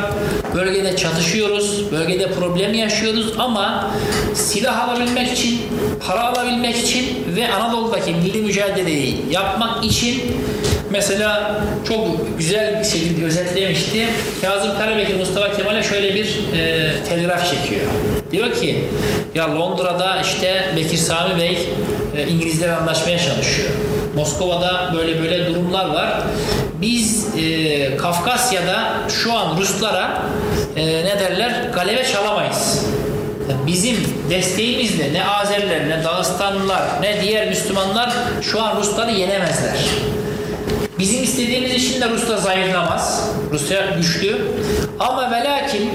Bölgede 0.55 0.95
çatışıyoruz, 0.95 1.91
bölgede 1.91 2.31
problem 2.31 2.73
yaşıyoruz 2.73 3.33
ama 3.37 3.91
silah 4.33 4.89
alabilmek 4.89 5.33
için, 5.33 5.61
para 6.07 6.21
alabilmek 6.23 6.77
için 6.77 7.25
ve 7.35 7.53
Anadolu'daki 7.53 8.13
milli 8.13 8.41
mücadeleyi 8.41 9.25
yapmak 9.31 9.85
için 9.85 10.21
Mesela 10.91 11.61
çok 11.87 12.07
güzel 12.37 12.79
bir 12.79 12.85
şekilde 12.85 13.25
özetlemişti. 13.25 14.07
Kazım 14.41 14.77
Karabekir 14.77 15.15
Mustafa 15.15 15.57
Kemal'e 15.57 15.83
şöyle 15.83 16.15
bir 16.15 16.25
e, 16.25 16.91
telgraf 17.09 17.49
çekiyor. 17.49 17.81
Diyor 18.31 18.53
ki 18.53 18.83
ya 19.35 19.55
Londra'da 19.55 20.21
işte 20.21 20.65
Bekir 20.75 20.97
Sami 20.97 21.41
Bey 21.41 21.69
e, 22.17 22.27
İngilizler 22.27 22.69
anlaşmaya 22.69 23.19
çalışıyor. 23.19 23.69
Moskova'da 24.15 24.91
böyle 24.97 25.21
böyle 25.21 25.47
durumlar 25.47 25.85
var. 25.85 26.21
Biz 26.81 27.27
e, 27.37 27.97
Kafkasya'da 27.97 28.93
şu 29.09 29.33
an 29.33 29.57
Ruslara 29.57 30.21
e, 30.75 30.85
ne 30.85 31.19
derler 31.19 31.69
galebe 31.73 32.03
çalamayız. 32.03 32.85
Bizim 33.67 33.97
desteğimizle 34.29 35.13
ne 35.13 35.25
Azeriler, 35.25 35.89
ne 35.89 36.03
Dağıstanlılar, 36.03 36.81
ne 37.01 37.21
diğer 37.21 37.47
Müslümanlar 37.47 38.13
şu 38.41 38.61
an 38.63 38.77
Rusları 38.77 39.11
yenemezler. 39.11 39.75
Bizim 40.99 41.23
istediğimiz 41.23 41.73
için 41.73 42.01
de 42.01 42.09
Rusya 42.09 42.37
zayıflamaz. 42.37 43.29
Rusya 43.51 43.85
güçlü. 43.97 44.41
Ama 44.99 45.31
ve 45.31 45.43
lakin 45.43 45.91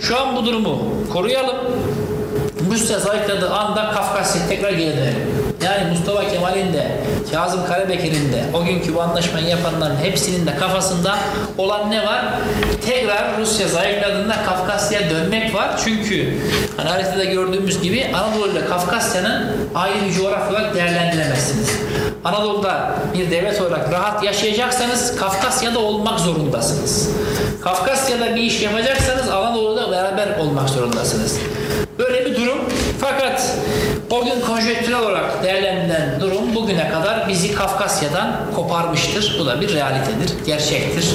şu 0.00 0.20
an 0.20 0.36
bu 0.36 0.46
durumu 0.46 0.94
koruyalım. 1.12 1.56
Rusya 2.70 2.98
zayıfladığı 2.98 3.50
anda 3.50 3.90
Kafkasya 3.90 4.48
tekrar 4.48 4.72
geri 4.72 4.96
dönelim. 4.96 5.50
Yani 5.64 5.90
Mustafa 5.90 6.28
Kemal'in 6.28 6.72
de, 6.72 6.90
Kazım 7.32 7.66
Karabekir'in 7.66 8.32
de, 8.32 8.44
o 8.54 8.64
günkü 8.64 8.94
bu 8.94 9.02
anlaşmayı 9.02 9.46
yapanların 9.46 9.96
hepsinin 9.96 10.46
de 10.46 10.56
kafasında 10.56 11.18
olan 11.58 11.90
ne 11.90 12.06
var? 12.06 12.24
Tekrar 12.86 13.40
Rusya 13.40 13.68
zayıfladığında 13.68 14.34
Kafkasya'ya 14.46 15.10
dönmek 15.10 15.54
var. 15.54 15.70
Çünkü 15.84 16.38
hani 16.76 16.88
haritada 16.88 17.24
gördüğümüz 17.24 17.82
gibi 17.82 18.10
Anadolu 18.14 18.50
ile 18.50 18.64
Kafkasya'nın 18.66 19.46
ayrı 19.74 20.04
bir 20.08 20.12
coğrafya 20.12 20.50
olarak 20.50 20.74
değerlendiremezsiniz. 20.74 21.68
Anadolu'da 22.24 22.94
bir 23.14 23.30
devlet 23.30 23.60
olarak 23.60 23.92
rahat 23.92 24.24
yaşayacaksanız 24.24 25.16
Kafkasya'da 25.16 25.78
olmak 25.78 26.20
zorundasınız. 26.20 27.10
Kafkasya'da 27.62 28.36
bir 28.36 28.42
iş 28.42 28.62
yapacaksanız 28.62 29.28
Anadolu'da 29.28 29.90
beraber 29.90 30.38
olmak 30.38 30.68
zorundasınız. 30.68 31.38
Böyle 32.00 32.24
bir 32.24 32.36
durum. 32.36 32.58
Fakat 33.00 33.56
o 34.10 34.24
gün 34.24 34.40
konjonktürel 34.46 34.98
olarak 34.98 35.42
değerlendirilen 35.42 36.20
durum 36.20 36.54
bugüne 36.54 36.90
kadar 36.90 37.28
bizi 37.28 37.54
Kafkasya'dan 37.54 38.36
koparmıştır. 38.56 39.36
Bu 39.40 39.46
da 39.46 39.60
bir 39.60 39.74
realitedir, 39.74 40.46
gerçektir. 40.46 41.08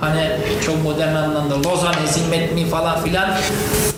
Hani 0.00 0.26
çok 0.66 0.82
modern 0.84 1.14
anlamda 1.14 1.68
Lozan 1.68 1.94
hezimet 2.02 2.54
mi 2.54 2.66
falan 2.66 3.04
filan 3.04 3.30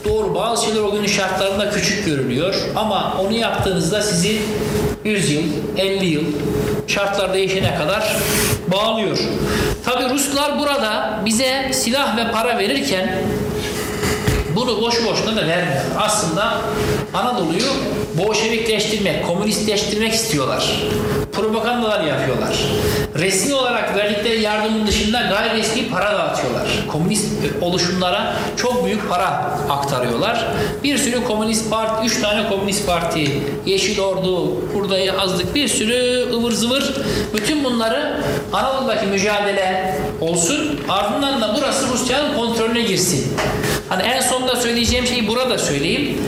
doğru 0.04 0.34
bazı 0.34 0.64
şeyler 0.66 0.80
o 0.80 0.92
günün 0.92 1.06
şartlarında 1.06 1.70
küçük 1.70 2.06
görülüyor 2.06 2.54
ama 2.76 3.14
onu 3.20 3.32
yaptığınızda 3.32 4.02
sizi 4.02 4.42
100 5.04 5.30
yıl, 5.30 5.42
50 5.76 6.06
yıl 6.06 6.24
şartlar 6.86 7.34
değişene 7.34 7.74
kadar 7.74 8.16
bağlıyor. 8.68 9.18
Tabi 9.84 10.14
Ruslar 10.14 10.58
burada 10.58 11.20
bize 11.24 11.70
silah 11.72 12.16
ve 12.16 12.30
para 12.32 12.58
verirken 12.58 13.18
bunu 14.66 14.80
boşu 14.82 15.06
boşuna 15.06 15.36
da 15.36 15.46
vermiyor. 15.46 15.82
Aslında 15.98 16.52
Anadolu'yu 17.14 17.66
Bolşevikleştirmek, 18.18 19.26
komünistleştirmek 19.26 20.12
istiyorlar. 20.12 20.80
Propagandalar 21.32 22.00
yapıyorlar. 22.00 22.64
Resmi 23.14 23.54
olarak 23.54 23.96
verdikleri 23.96 24.42
yardımın 24.42 24.86
dışında 24.86 25.20
gayri 25.20 25.58
resmi 25.58 25.88
para 25.88 26.12
dağıtıyorlar. 26.12 26.68
Komünist 26.92 27.26
oluşumlara 27.60 28.36
çok 28.56 28.84
büyük 28.84 29.08
para 29.10 29.26
aktarıyorlar. 29.70 30.46
Bir 30.84 30.98
sürü 30.98 31.24
komünist 31.24 31.70
parti, 31.70 32.06
üç 32.06 32.20
tane 32.20 32.48
komünist 32.48 32.86
parti, 32.86 33.42
Yeşil 33.66 34.00
Ordu, 34.00 34.56
burada 34.74 34.98
yazdık 34.98 35.54
bir 35.54 35.68
sürü 35.68 36.28
ıvır 36.32 36.52
zıvır. 36.52 36.94
Bütün 37.34 37.64
bunları 37.64 38.20
Anadolu'daki 38.52 39.06
mücadele 39.06 39.94
olsun. 40.20 40.80
Ardından 40.88 41.40
da 41.40 41.54
burası 41.56 41.92
Rusya'nın 41.92 42.36
kontrolüne 42.36 42.82
girsin. 42.82 43.36
Hani 43.88 44.02
en 44.02 44.20
sonunda 44.20 44.56
söyleyeceğim 44.56 45.06
şeyi 45.06 45.28
burada 45.28 45.58
söyleyeyim. 45.58 46.18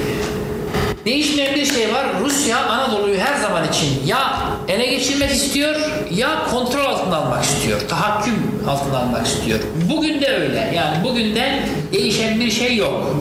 Değişmeyen 1.05 1.55
bir 1.55 1.66
şey 1.66 1.95
var. 1.95 2.07
Rusya 2.24 2.59
Anadolu'yu 2.66 3.18
her 3.18 3.41
zaman 3.41 3.68
için 3.68 4.07
ya 4.07 4.43
ele 4.68 4.87
geçirmek 4.87 5.30
istiyor 5.30 5.74
ya 6.11 6.47
kontrol 6.51 6.84
altına 6.84 7.16
almak 7.16 7.45
istiyor. 7.45 7.80
Tahakküm 7.89 8.34
altına 8.68 8.99
almak 8.99 9.26
istiyor. 9.26 9.59
Bugün 9.91 10.20
de 10.20 10.37
öyle. 10.37 10.72
Yani 10.74 11.05
bugün 11.05 11.37
de 11.37 11.62
değişen 11.93 12.41
bir 12.41 12.51
şey 12.51 12.76
yok. 12.76 13.16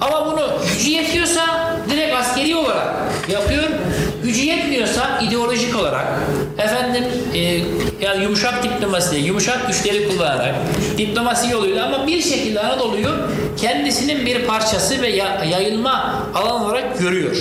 Ama 0.00 0.32
bunu 0.32 0.48
gücü 0.68 0.90
yetiyorsa 0.90 1.74
direkt 1.90 2.14
askeri 2.16 2.56
olarak 2.56 2.94
yapıyor. 3.32 3.64
Gücü 4.24 4.40
yetmiyorsa 4.40 5.20
ideolojik 5.28 5.76
olarak 5.76 6.06
efendim 6.58 7.04
e, 7.34 7.40
yani 8.04 8.22
yumuşak 8.22 8.62
diplomasi, 8.62 9.16
yumuşak 9.16 9.68
güçleri 9.68 10.08
kullanarak 10.08 10.54
diplomasi 10.98 11.50
yoluyla 11.52 11.86
ama 11.86 12.06
bir 12.06 12.22
şekilde 12.22 12.60
Anadolu'yu 12.60 13.10
kendisinin 13.60 14.26
bir 14.26 14.42
parçası 14.42 15.02
ve 15.02 15.08
ya- 15.08 15.44
yayılma 15.50 16.22
alan 16.34 16.64
olarak 16.64 16.98
görüyor. 16.98 17.36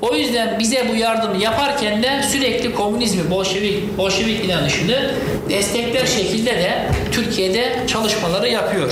O 0.00 0.14
yüzden 0.14 0.58
bize 0.58 0.86
bu 0.92 0.94
yardımı 0.96 1.42
yaparken 1.42 2.02
de 2.02 2.22
sürekli 2.32 2.74
komünizmi, 2.74 3.30
Bolşevik, 3.30 3.98
Bolşevik 3.98 4.44
inanışını 4.44 5.10
destekler 5.50 6.06
şekilde 6.06 6.50
de 6.50 6.88
Türkiye'de 7.12 7.72
çalışmaları 7.86 8.48
yapıyor. 8.48 8.90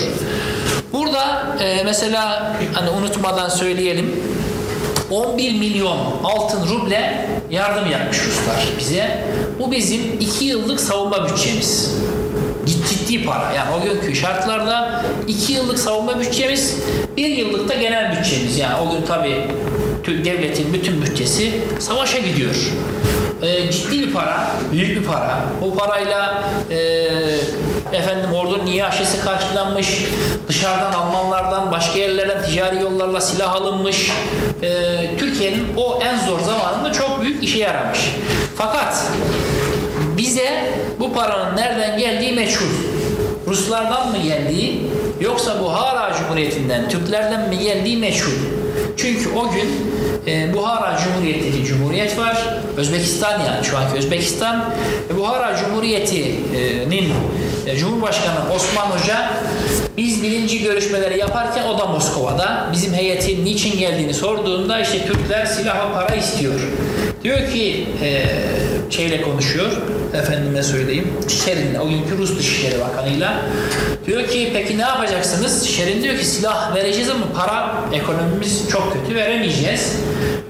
Burada 0.93 1.47
e, 1.61 1.83
mesela 1.85 2.53
hani 2.73 2.91
unutmadan 2.91 3.49
söyleyelim 3.49 4.17
11 5.11 5.59
milyon 5.59 5.99
altın 6.25 6.69
ruble 6.69 7.27
yardım 7.51 7.91
yapmış 7.91 8.19
Ruslar 8.19 8.67
bize. 8.79 9.25
Bu 9.59 9.73
bizim 9.73 10.01
2 10.21 10.45
yıllık 10.45 10.81
savunma 10.81 11.29
bütçemiz. 11.29 11.95
Cid- 12.67 12.89
Ciddi 12.89 13.25
para. 13.25 13.53
Yani 13.53 13.69
o 13.75 13.85
günkü 13.85 14.17
şartlarda 14.17 15.05
2 15.29 15.53
yıllık 15.53 15.79
savunma 15.79 16.21
bütçemiz, 16.21 16.77
1 17.17 17.29
yıllık 17.29 17.69
da 17.69 17.75
genel 17.75 18.13
bütçemiz. 18.19 18.59
Yani 18.59 18.75
o 18.89 18.91
gün 18.93 19.07
tabii 19.07 19.45
tü- 20.05 20.25
devletin 20.25 20.73
bütün 20.73 21.03
bütçesi 21.03 21.53
savaşa 21.79 22.19
gidiyor. 22.19 22.55
e, 23.43 23.71
ciddi 23.73 24.01
bir 24.03 24.13
para, 24.13 24.51
büyük 24.73 25.01
bir 25.01 25.05
para. 25.05 25.41
Bu 25.63 25.77
parayla 25.77 26.43
e, 26.71 26.77
efendim 27.97 28.35
ordunun 28.35 28.67
iaşesi 28.67 29.21
karşılanmış, 29.21 30.05
dışarıdan 30.49 30.93
Almanlardan, 30.93 31.73
başka 31.73 31.99
yerlerden 31.99 32.43
ticari 32.43 32.83
yollarla 32.83 33.21
silah 33.21 33.55
alınmış. 33.55 34.13
E, 34.63 34.71
Türkiye'nin 35.19 35.67
o 35.77 36.01
en 36.03 36.27
zor 36.27 36.41
zamanında 36.41 36.93
çok 36.93 37.23
büyük 37.23 37.45
işe 37.45 37.59
yaramış. 37.59 37.99
Fakat 38.57 39.05
bize 40.17 40.75
bu 41.01 41.13
paranın 41.13 41.57
nereden 41.57 41.99
geldiği 41.99 42.33
meçhul. 42.33 42.67
Ruslardan 43.47 44.11
mı 44.11 44.19
geldiği 44.19 44.91
yoksa 45.21 45.61
Buhara 45.61 46.13
Cumhuriyeti'nden, 46.19 46.89
Türklerden 46.89 47.49
mi 47.49 47.59
geldiği 47.59 47.97
meçhul. 47.97 48.33
Çünkü 48.97 49.31
o 49.37 49.51
gün 49.51 49.96
e, 50.27 50.55
Buhara 50.55 50.99
Cumhuriyeti 51.05 51.53
diye 51.53 51.65
cumhuriyet 51.65 52.19
var. 52.19 52.47
Özbekistan 52.77 53.41
yani 53.41 53.65
şu 53.65 53.79
anki 53.79 53.99
Özbekistan. 53.99 54.65
Ve 55.11 55.19
Buhara 55.19 55.57
Cumhuriyeti'nin 55.57 57.13
e, 57.67 57.77
Cumhurbaşkanı 57.77 58.53
Osman 58.55 58.87
Hoca 58.87 59.31
biz 59.97 60.23
birinci 60.23 60.63
görüşmeleri 60.63 61.19
yaparken 61.19 61.65
o 61.65 61.79
da 61.79 61.87
Moskova'da. 61.87 62.69
Bizim 62.73 62.95
heyetin 62.95 63.45
niçin 63.45 63.79
geldiğini 63.79 64.15
sorduğunda 64.15 64.81
işte 64.81 65.07
Türkler 65.07 65.47
silah 65.47 65.91
ve 65.91 65.95
para 65.95 66.15
istiyor. 66.15 66.61
Diyor 67.25 67.51
ki 67.53 67.89
e, 68.03 68.25
şeyle 68.91 69.23
konuşuyor. 69.23 69.73
Efendime 70.15 70.63
söyleyeyim. 70.63 71.13
Şerin, 71.45 71.75
o 71.75 71.89
günkü 71.89 72.19
Rus 72.19 72.39
Dışişleri 72.39 72.81
Bakanı'yla. 72.81 73.43
Diyor 74.07 74.29
ki 74.29 74.51
peki 74.55 74.79
ne 74.79 74.83
yapacaksınız? 74.83 75.65
Şerin 75.65 76.03
diyor 76.03 76.19
ki 76.19 76.25
silah 76.25 76.75
vereceğiz 76.75 77.11
ama 77.11 77.27
para 77.37 77.75
ekonomimiz 77.93 78.71
çok 78.71 78.93
kötü 78.93 79.15
veremeyeceğiz. 79.15 79.97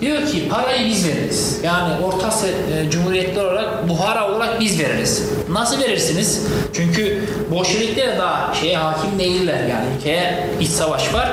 Diyor 0.00 0.26
ki 0.26 0.48
parayı 0.48 0.86
biz 0.86 1.08
veririz. 1.08 1.60
Yani 1.64 2.04
Orta 2.04 2.30
e, 2.46 2.90
Cumhuriyetler 2.90 3.44
olarak 3.44 3.88
Buhara 3.88 4.30
olarak 4.30 4.60
biz 4.60 4.78
veririz. 4.80 5.22
Nasıl 5.50 5.80
verirsiniz? 5.80 6.46
Çünkü 6.72 7.22
Bolşevikler 7.50 8.18
daha 8.18 8.54
şeye 8.54 8.76
hakim 8.76 9.18
değiller 9.18 9.58
yani 9.58 9.86
ülkeye 9.98 10.46
iç 10.60 10.68
savaş 10.68 11.14
var. 11.14 11.28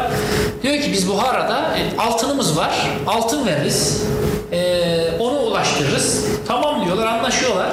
Diyor 0.63 0.75
ki 0.75 0.91
biz 0.91 1.09
Buhara'da 1.09 1.77
e, 1.77 2.01
altınımız 2.01 2.57
var. 2.57 2.87
Altın 3.07 3.47
veririz. 3.47 4.03
E, 4.51 4.83
onu 5.19 5.39
ulaştırırız. 5.39 6.25
Tamam 6.47 6.85
diyorlar 6.85 7.07
anlaşıyorlar. 7.07 7.69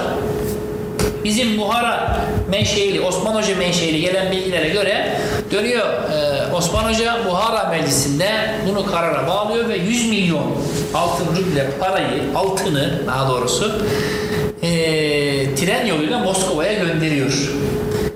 Bizim 1.25 1.59
Buhara 1.59 2.21
menşeili, 2.51 3.01
Osman 3.01 3.35
Hoca 3.35 3.57
menşeili 3.57 4.01
gelen 4.01 4.33
bilgilere 4.33 4.69
göre 4.69 5.17
dönüyor 5.51 5.87
e, 5.87 6.53
Osman 6.55 6.85
Hoca 6.85 7.19
Buhara 7.29 7.69
Meclisi'nde 7.69 8.31
bunu 8.69 8.87
karara 8.87 9.29
bağlıyor 9.29 9.69
ve 9.69 9.77
100 9.77 10.11
milyon 10.11 10.57
altın 10.95 11.27
ruble 11.27 11.71
parayı, 11.81 12.23
altını 12.35 13.03
daha 13.07 13.29
doğrusu 13.29 13.73
e, 14.63 14.71
tren 15.55 15.87
yoluyla 15.87 16.19
Moskova'ya 16.19 16.73
gönderiyor. 16.73 17.51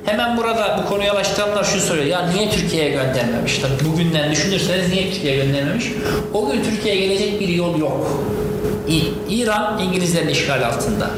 Hemen 0.04 0.36
burada 0.36 0.80
bu 0.82 0.88
konuyu 0.88 1.10
araştıranlar 1.10 1.64
şunu 1.64 1.80
soruyor. 1.80 2.06
Ya 2.06 2.26
niye 2.26 2.50
Türkiye'ye 2.50 2.90
göndermemiş? 2.90 3.58
Tabii 3.58 3.92
bugünden 3.92 4.30
düşünürseniz 4.32 4.92
niye 4.92 5.12
Türkiye'ye 5.12 5.44
göndermemiş? 5.44 5.84
O 6.34 6.50
gün 6.50 6.62
Türkiye'ye 6.62 7.06
gelecek 7.06 7.40
bir 7.40 7.48
yol 7.48 7.78
yok. 7.78 8.10
İran 9.28 9.78
İngilizlerin 9.78 10.28
işgal 10.28 10.62
altında. 10.62 11.10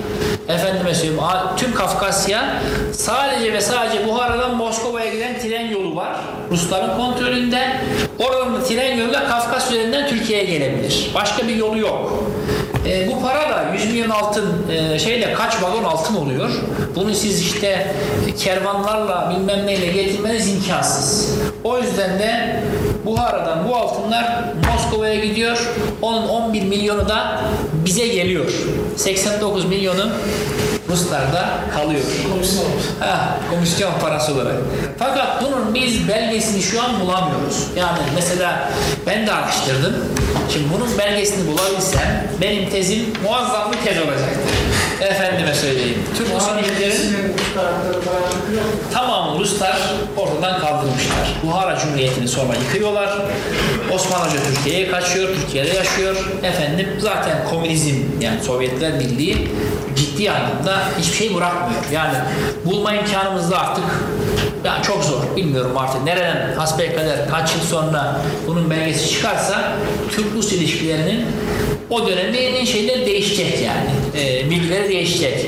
Efendime 0.48 0.94
söyleyeyim 0.94 1.22
tüm 1.56 1.74
Kafkasya 1.74 2.62
sadece 2.92 3.52
ve 3.52 3.60
sadece 3.60 4.06
Buhara'dan 4.06 4.54
Moskova'ya 4.56 5.12
giden 5.12 5.38
tren 5.38 5.66
yolu 5.66 5.96
var. 5.96 6.16
Rusların 6.50 6.96
kontrolünde. 6.96 7.76
Oradan 8.18 8.54
da 8.54 8.64
tren 8.64 8.96
yoluyla 8.96 9.28
Kafkas 9.28 9.70
üzerinden 9.72 10.08
Türkiye'ye 10.08 10.44
gelebilir. 10.44 11.10
Başka 11.14 11.48
bir 11.48 11.56
yolu 11.56 11.78
yok. 11.78 12.24
E, 12.88 13.08
bu 13.08 13.22
para 13.22 13.50
da 13.50 13.72
100 13.74 13.86
milyon 13.86 14.10
altın 14.10 14.70
e, 14.70 14.98
şeyle 14.98 15.32
kaç 15.32 15.62
vagon 15.62 15.84
altın 15.84 16.14
oluyor. 16.14 16.50
Bunu 16.96 17.14
siz 17.14 17.40
işte 17.40 17.94
kervanlarla 18.38 19.34
bilmem 19.34 19.66
neyle 19.66 19.86
getirmeniz 19.86 20.54
imkansız. 20.54 21.34
O 21.64 21.78
yüzden 21.78 22.18
de 22.18 22.60
Buhara'dan 23.06 23.68
bu 23.68 23.76
altınlar 23.76 24.44
Moskova'ya 24.72 25.24
gidiyor. 25.24 25.70
Onun 26.02 26.28
11 26.28 26.62
milyonu 26.62 27.08
da 27.08 27.40
bize 27.84 28.06
geliyor. 28.06 28.52
89 28.96 29.64
milyonu 29.64 30.08
Ruslarda 30.88 31.48
kalıyor. 31.74 32.02
Komisyon. 32.32 32.64
Ha, 33.00 33.38
komisyon 33.50 33.92
parası 34.00 34.32
olarak. 34.34 34.54
Fakat 34.98 35.42
bunun 35.42 35.74
biz 35.74 36.08
belgesini 36.08 36.62
şu 36.62 36.82
an 36.82 37.00
bulamıyoruz. 37.00 37.66
Yani 37.76 37.98
mesela 38.14 38.70
ben 39.06 39.26
de 39.26 39.32
araştırdım. 39.32 39.94
Şimdi 40.52 40.66
bunun 40.74 40.98
belgesini 40.98 41.46
bulabilsem 41.46 42.28
benim 42.40 42.70
tezim 42.70 43.04
muazzam 43.24 43.72
bir 43.72 43.78
tez 43.78 43.98
olacaktı. 43.98 44.40
Efendime 45.00 45.54
söyleyeyim. 45.54 45.98
Türk 46.16 46.26
çıkıyor. 46.26 46.92
tamamı 48.92 49.40
Ruslar 49.40 49.78
ortadan 50.16 50.60
kaldırmışlar. 50.60 51.34
Buhara 51.42 51.78
Cumhuriyeti'ni 51.78 52.28
sonra 52.28 52.54
yıkıyorlar. 52.54 53.18
Osman 53.92 54.18
Hoca 54.18 54.42
Türkiye'ye 54.42 54.90
kaçıyor, 54.90 55.28
Türkiye'de 55.34 55.68
yaşıyor. 55.68 56.16
Efendim 56.42 56.88
zaten 56.98 57.44
komünizm 57.50 57.94
yani 58.20 58.42
Sovyetler 58.42 59.00
Birliği 59.00 59.48
ciddi 59.96 60.30
anlamda 60.30 60.78
hiçbir 60.98 61.16
şey 61.16 61.34
bırakmıyor. 61.34 61.82
Yani 61.92 62.16
bulma 62.64 62.94
imkanımız 62.94 63.50
da 63.50 63.58
artık 63.58 63.84
ya 64.64 64.82
çok 64.82 65.04
zor. 65.04 65.36
Bilmiyorum 65.36 65.78
artık 65.78 66.04
nereden 66.04 66.54
hasbelkader 66.56 67.30
kaç 67.30 67.54
yıl 67.54 67.60
sonra 67.60 68.20
bunun 68.46 68.70
belgesi 68.70 69.10
çıkarsa 69.10 69.72
Türk-Rus 70.16 70.52
ilişkilerinin 70.52 71.26
o 71.90 72.06
döneminin 72.06 72.64
şeyleri 72.64 73.06
değişecek 73.06 73.62
yani. 73.62 73.90
E, 74.24 74.50
bilgileri 74.50 74.88
değişecek. 74.88 75.46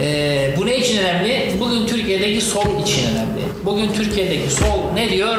E, 0.00 0.54
bu 0.56 0.66
ne 0.66 0.76
için 0.76 0.98
önemli? 0.98 1.52
Bugün 1.60 1.86
Türkiye'deki 1.86 2.40
sol 2.40 2.82
için 2.82 3.02
önemli. 3.10 3.42
Bugün 3.64 3.92
Türkiye'deki 3.92 4.50
sol 4.50 4.92
ne 4.94 5.10
diyor? 5.10 5.38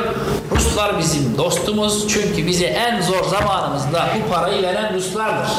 Ruslar 0.52 1.00
bizim 1.00 1.38
dostumuz 1.38 2.08
çünkü 2.08 2.48
bize 2.48 2.66
en 2.66 3.02
zor 3.02 3.24
zamanımızda 3.24 4.10
bu 4.16 4.34
parayı 4.34 4.64
veren 4.64 4.94
Ruslardır. 4.94 5.52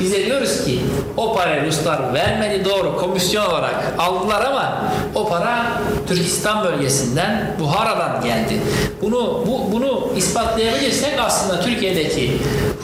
Bize 0.00 0.26
diyoruz 0.26 0.64
ki 0.64 0.78
o 1.16 1.34
parayı 1.34 1.66
Ruslar 1.66 2.14
vermedi 2.14 2.64
doğru 2.64 2.96
komisyon 2.96 3.46
olarak 3.46 3.94
aldılar 3.98 4.44
ama 4.44 4.92
o 5.14 5.28
para 5.28 5.80
Türkistan 6.08 6.64
bölgesinden 6.64 7.56
Buhara'dan 7.60 8.24
geldi. 8.24 8.60
Bunu 9.02 9.44
bu, 9.46 9.72
bunu 9.72 10.12
ispatlayabilirsek 10.16 11.14
aslında 11.18 11.60
Türkiye'deki 11.60 12.32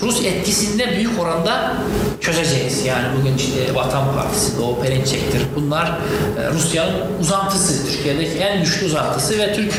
Rus 0.03 0.25
etkisini 0.25 0.79
de 0.79 0.97
büyük 0.97 1.21
oranda 1.21 1.44
çözeceğiz. 2.21 2.87
Yani 2.87 3.07
bugün 3.19 3.37
işte 3.37 3.75
Vatan 3.75 4.15
Partisi, 4.15 4.59
Doğu 4.59 4.83
Perinçek'tir. 4.83 5.43
Bunlar 5.57 5.87
e, 5.87 6.51
Rusya'nın 6.51 7.21
uzantısı. 7.21 7.87
Türkiye'deki 7.91 8.39
en 8.39 8.61
güçlü 8.61 8.87
uzantısı 8.87 9.39
ve 9.39 9.55
Türk 9.55 9.73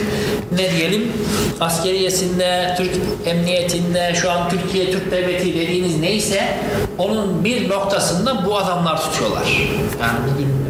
ne 0.52 0.72
diyelim 0.72 1.12
askeriyesinde, 1.60 2.74
Türk 2.78 2.92
emniyetinde, 3.26 4.16
şu 4.22 4.32
an 4.32 4.50
Türkiye 4.50 4.92
Türk 4.92 5.12
Devleti 5.12 5.54
dediğiniz 5.54 6.00
neyse 6.00 6.58
onun 6.98 7.44
bir 7.44 7.70
noktasında 7.70 8.46
bu 8.46 8.58
adamlar 8.58 9.02
tutuyorlar. 9.02 9.70
Yani 10.02 10.18
bugün 10.34 10.65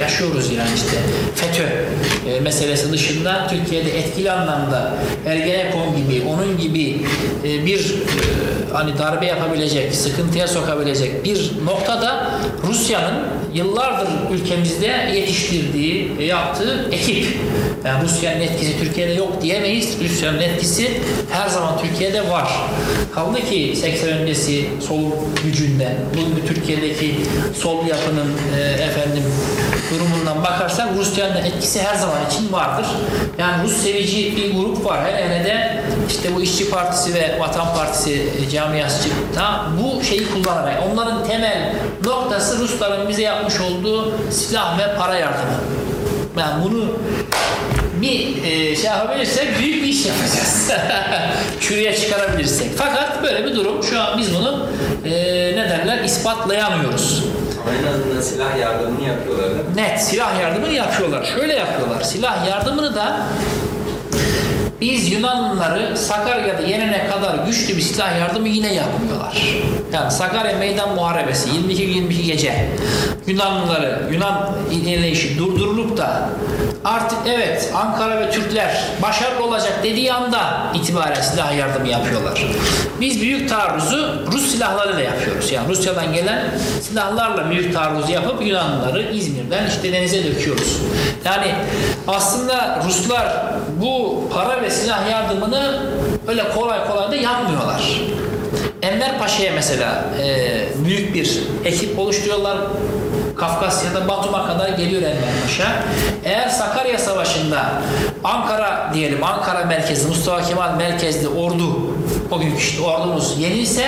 yaşıyoruz 0.00 0.52
yani 0.52 0.70
işte 0.74 0.96
FETÖ 1.34 1.64
e, 2.30 2.40
meselesi 2.40 2.92
dışında 2.92 3.46
Türkiye'de 3.50 3.98
etkili 3.98 4.30
anlamda 4.30 4.94
Ergenekon 5.26 5.96
gibi 5.96 6.22
onun 6.28 6.58
gibi 6.58 7.06
e, 7.44 7.66
bir 7.66 7.80
e, 7.80 8.40
hani 8.72 8.98
darbe 8.98 9.26
yapabilecek, 9.26 9.94
sıkıntıya 9.94 10.48
sokabilecek 10.48 11.24
bir 11.24 11.50
noktada 11.64 12.30
Rusya'nın 12.68 13.40
yıllardır 13.54 14.08
ülkemizde 14.32 15.10
yetiştirdiği, 15.14 16.12
e, 16.18 16.24
yaptığı 16.24 16.88
ekip. 16.92 17.26
Yani 17.84 18.04
Rusya'nın 18.04 18.40
etkisi 18.40 18.78
Türkiye'de 18.78 19.12
yok 19.12 19.42
diyemeyiz. 19.42 19.96
Rusya'nın 20.04 20.40
etkisi 20.40 21.00
her 21.30 21.48
zaman 21.48 21.78
Türkiye'de 21.78 22.30
var. 22.30 22.48
Kaldı 23.20 23.40
ki 23.50 23.76
80 23.76 24.08
öncesi 24.08 24.68
sol 24.88 25.00
gücünden, 25.44 25.92
bugün 26.12 26.46
Türkiye'deki 26.46 27.20
sol 27.54 27.86
yapının 27.86 28.32
e, 28.58 28.60
efendim 28.60 29.22
durumundan 29.94 30.44
bakarsak 30.44 30.88
Rusya'nın 30.98 31.36
etkisi 31.36 31.82
her 31.82 31.94
zaman 31.94 32.16
için 32.30 32.52
vardır. 32.52 32.86
Yani 33.38 33.64
Rus 33.64 33.76
sevici 33.76 34.36
bir 34.36 34.54
grup 34.54 34.84
var. 34.84 35.00
Her 35.04 35.22
hele 35.22 35.44
de 35.44 35.82
işte 36.08 36.34
bu 36.34 36.42
İşçi 36.42 36.70
Partisi 36.70 37.14
ve 37.14 37.40
Vatan 37.40 37.74
Partisi 37.74 38.12
e, 38.12 38.50
camiası 38.50 39.08
da 39.36 39.64
bu 39.82 40.04
şeyi 40.04 40.26
kullanarak 40.30 40.82
onların 40.92 41.24
temel 41.24 41.72
noktası 42.04 42.58
Rusların 42.58 43.08
bize 43.08 43.22
yapmış 43.22 43.60
olduğu 43.60 44.12
silah 44.30 44.78
ve 44.78 44.96
para 44.98 45.14
yardımı. 45.14 45.60
Yani 46.38 46.64
bunu 46.64 46.84
bir 48.02 48.44
e, 48.44 48.76
şey 48.76 48.84
yapabilirsek 48.84 49.58
büyük 49.58 49.82
bir 49.82 49.88
iş 49.88 50.06
yapacağız. 50.06 50.70
Şuraya 51.60 51.96
çıkarabilirsek. 51.96 52.70
Fakat 52.76 53.22
böyle 53.22 53.44
bir 53.44 53.56
durum. 53.56 53.82
Şu 53.82 54.00
an 54.00 54.18
biz 54.18 54.34
bunu 54.34 54.66
e, 55.04 55.10
ne 55.56 55.70
derler 55.70 56.04
ispatlayamıyoruz. 56.04 57.24
Ama 57.62 57.70
en 57.74 57.92
azından 57.92 58.20
silah 58.20 58.58
yardımını 58.58 59.08
yapıyorlar? 59.08 59.48
Net 59.76 60.02
silah 60.02 60.40
yardımını 60.40 60.72
yapıyorlar. 60.72 61.24
Şöyle 61.24 61.54
yapıyorlar. 61.54 62.02
Silah 62.02 62.48
yardımını 62.48 62.94
da 62.94 63.16
Biz 64.80 65.12
Yunanlıları 65.12 65.96
Sakarya'da 65.96 66.62
yenene 66.62 67.08
kadar 67.08 67.46
güçlü 67.46 67.76
bir 67.76 67.82
silah 67.82 68.18
yardımı 68.18 68.48
yine 68.48 68.74
yapmıyorlar. 68.74 69.56
Yani 69.92 70.10
Sakarya 70.10 70.58
Meydan 70.58 70.94
Muharebesi 70.94 71.50
22-22 71.50 72.22
gece 72.22 72.68
Yunanlıları, 73.26 74.08
Yunan 74.12 74.52
ilerleyişi 74.70 75.38
durdurulup 75.38 75.96
da 75.96 76.28
artık 76.84 77.18
evet 77.26 77.72
Ankara 77.74 78.20
ve 78.20 78.30
Türkler 78.30 78.84
başarılı 79.02 79.44
olacak 79.44 79.72
dediği 79.82 80.12
anda 80.12 80.66
itibaren 80.74 81.20
silah 81.20 81.58
yardımı 81.58 81.88
yapıyorlar. 81.88 82.46
Biz 83.00 83.20
büyük 83.20 83.48
taarruzu 83.48 84.26
Rus 84.32 84.50
silahlarıyla 84.52 85.00
yapıyoruz. 85.00 85.52
Yani 85.52 85.68
Rusya'dan 85.68 86.12
gelen 86.12 86.44
silahlarla 86.82 87.50
büyük 87.50 87.74
taarruzu 87.74 88.12
yapıp 88.12 88.46
Yunanlıları 88.46 89.12
İzmir'den 89.12 89.66
işte 89.66 89.92
denize 89.92 90.24
döküyoruz. 90.24 90.78
Yani 91.24 91.54
aslında 92.08 92.82
Ruslar 92.86 93.44
bu 93.80 94.24
para 94.34 94.62
ve 94.62 94.69
silah 94.70 95.10
yardımını 95.10 95.80
öyle 96.28 96.48
kolay 96.48 96.86
kolay 96.86 97.10
da 97.10 97.16
yapmıyorlar. 97.16 98.00
Enver 98.82 99.18
Paşa'ya 99.18 99.52
mesela 99.54 100.04
e, 100.22 100.64
büyük 100.84 101.14
bir 101.14 101.40
ekip 101.64 101.98
oluşturuyorlar. 101.98 102.58
Kafkasya'da 103.36 104.08
Batum'a 104.08 104.46
kadar 104.46 104.68
geliyor 104.68 105.02
Enver 105.02 105.42
Paşa. 105.42 105.72
Eğer 106.24 106.48
Sakarya 106.48 106.98
Savaşı'nda 106.98 107.70
Ankara 108.24 108.90
diyelim 108.94 109.24
Ankara 109.24 109.64
merkezli 109.64 110.08
Mustafa 110.08 110.42
Kemal 110.42 110.74
merkezli 110.74 111.28
ordu 111.28 111.96
o 112.30 112.38
günkü 112.40 112.58
işte 112.58 112.82
ordumuz 112.82 113.38
yenilse 113.38 113.86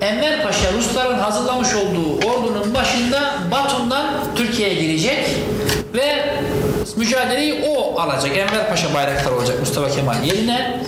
Enver 0.00 0.42
Paşa 0.42 0.72
Rusların 0.78 1.18
hazırlamış 1.18 1.68
olduğu 1.74 2.28
ordunun 2.28 2.74
başında 2.74 3.34
Batum'dan 3.50 4.06
Türkiye'ye 4.36 4.74
girecek 4.74 5.24
ve 5.94 6.34
mücadeleyi 6.96 7.64
o 7.68 8.00
alacak. 8.00 8.36
Enver 8.36 8.68
Paşa 8.68 8.94
bayraktar 8.94 9.32
olacak 9.32 9.60
Mustafa 9.60 9.90
Kemal 9.90 10.24
yerine 10.24 10.80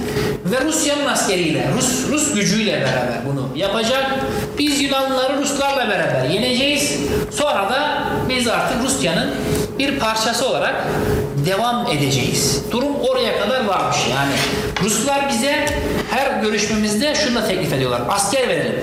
ve 0.44 0.64
Rusya'nın 0.64 1.06
askeriyle, 1.06 1.66
Rus, 1.78 2.08
Rus 2.10 2.34
gücüyle 2.34 2.72
beraber 2.72 3.20
bunu 3.26 3.48
yapacak. 3.56 4.06
Biz 4.58 4.80
Yunanlıları 4.80 5.38
Ruslarla 5.38 5.88
beraber 5.88 6.24
yeneceğiz. 6.30 6.98
Sonra 7.30 7.70
da 7.70 8.02
biz 8.28 8.48
artık 8.48 8.82
Rusya'nın 8.84 9.34
bir 9.78 9.98
parçası 9.98 10.48
olarak 10.48 10.74
devam 11.46 11.86
edeceğiz. 11.86 12.62
Durum 12.70 12.96
oraya 13.00 13.40
kadar 13.40 13.64
varmış 13.64 13.96
yani. 14.10 14.32
Ruslar 14.84 15.28
bize 15.28 15.66
her 16.10 16.42
görüşmemizde 16.42 17.14
şunu 17.14 17.34
da 17.34 17.46
teklif 17.46 17.72
ediyorlar. 17.72 18.02
Asker 18.08 18.48
verelim. 18.48 18.74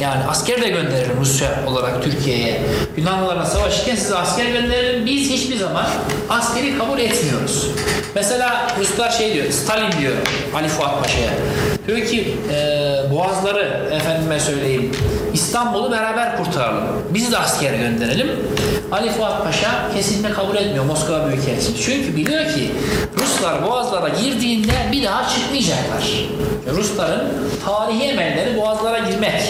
Yani 0.00 0.24
asker 0.28 0.62
de 0.62 0.68
gönderelim 0.68 1.16
Rusya 1.20 1.48
olarak 1.66 2.02
Türkiye'ye. 2.02 2.60
Yunanlılarla 2.96 3.46
savaşırken 3.46 3.96
size 3.96 4.16
asker 4.16 4.46
gönderelim. 4.46 5.06
Biz 5.06 5.30
hiçbir 5.30 5.56
zaman 5.56 5.86
askeri 6.28 6.78
kabul 6.78 6.98
etmiyoruz. 6.98 7.66
Mesela 8.14 8.66
Ruslar 8.78 9.10
şey 9.10 9.34
diyor, 9.34 9.50
Stalin 9.50 9.92
diyor 10.00 10.12
Ali 10.54 10.68
Fuat 10.68 11.02
Paşa'ya. 11.02 11.30
Diyor 11.86 12.06
ki 12.06 12.36
e, 12.52 12.56
boğazları 13.12 13.88
efendime 13.92 14.40
söyleyeyim 14.40 14.92
İstanbul'u 15.34 15.92
beraber 15.92 16.36
kurtaralım. 16.36 16.84
Biz 17.14 17.32
de 17.32 17.38
asker 17.38 17.74
gönderelim. 17.74 18.30
Ali 18.92 19.10
Fuat 19.10 19.44
Paşa 19.44 19.92
kesinlikle 19.94 20.32
kabul 20.32 20.56
etmiyor 20.56 20.84
Moskova 20.84 21.28
Büyükelçisi. 21.28 21.80
Çünkü 21.84 22.16
biliyor 22.16 22.44
ki 22.44 22.70
Ruslar 23.18 23.66
boğazlara 23.66 24.08
girdiğinde 24.08 24.72
bir 24.92 25.04
daha 25.04 25.28
çıkmayacaklar. 25.28 26.04
Rusların 26.76 27.22
tarihi 27.66 28.02
emelleri 28.02 28.56
boğazlara 28.56 28.98
girmek. 28.98 29.42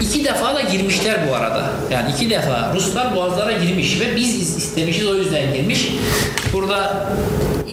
İki 0.00 0.24
defa 0.24 0.54
da 0.54 0.60
girmişler 0.60 1.28
bu 1.28 1.34
arada. 1.34 1.70
Yani 1.90 2.10
iki 2.14 2.30
defa 2.30 2.72
Ruslar 2.74 3.16
boğazlara 3.16 3.52
girmiş 3.52 4.00
ve 4.00 4.16
biz 4.16 4.56
istemişiz 4.56 5.06
o 5.06 5.14
yüzden 5.14 5.54
girmiş. 5.54 5.92
Burada 6.52 7.06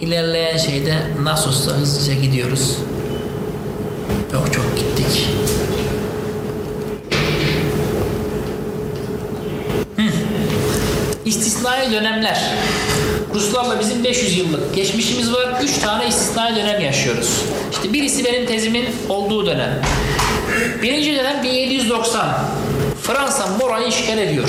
ilerleyen 0.00 0.56
şeyde 0.56 0.94
Nasus'ta 1.22 1.70
hızlıca 1.72 2.20
gidiyoruz. 2.20 2.76
Yok 4.32 4.52
çok 4.52 4.76
gittik. 4.76 5.28
İstisnai 11.24 11.92
dönemler. 11.92 12.44
Ruslarla 13.34 13.80
bizim 13.80 14.04
500 14.04 14.38
yıllık 14.38 14.74
geçmişimiz 14.74 15.32
var. 15.32 15.60
3 15.62 15.78
tane 15.78 16.08
istisnai 16.08 16.56
dönem 16.56 16.80
yaşıyoruz. 16.80 17.44
İşte 17.72 17.92
birisi 17.92 18.24
benim 18.24 18.46
tezimin 18.46 18.86
olduğu 19.08 19.46
dönem. 19.46 19.82
Birinci 20.82 21.16
dönem 21.16 21.42
1790. 21.42 22.26
Fransa 23.02 23.46
Mora'yı 23.60 23.88
işgal 23.88 24.18
ediyor. 24.18 24.48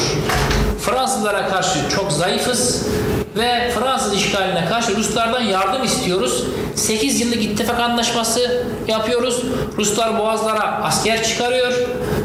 Fransızlara 0.82 1.48
karşı 1.48 1.80
çok 1.96 2.12
zayıfız 2.12 2.86
ve 3.38 3.72
Fransız 3.80 4.14
işgaline 4.14 4.66
karşı 4.66 4.96
Ruslardan 4.96 5.42
yardım 5.42 5.84
istiyoruz. 5.84 6.44
8 6.76 7.22
yıllık 7.22 7.44
ittifak 7.44 7.80
anlaşması 7.80 8.66
yapıyoruz. 8.88 9.42
Ruslar 9.78 10.20
boğazlara 10.20 10.82
asker 10.84 11.24
çıkarıyor 11.24 11.72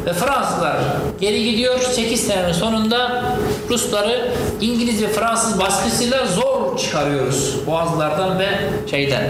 ve 0.05 0.13
Fransızlar 0.13 0.77
geri 1.21 1.51
gidiyor. 1.51 1.79
8 1.79 2.27
senenin 2.27 2.53
sonunda 2.53 3.23
Rusları 3.69 4.31
İngiliz 4.61 5.01
ve 5.01 5.07
Fransız 5.07 5.59
baskısıyla 5.59 6.25
zor 6.25 6.77
çıkarıyoruz 6.77 7.55
boğazlardan 7.67 8.39
ve 8.39 8.47
şeyden. 8.91 9.29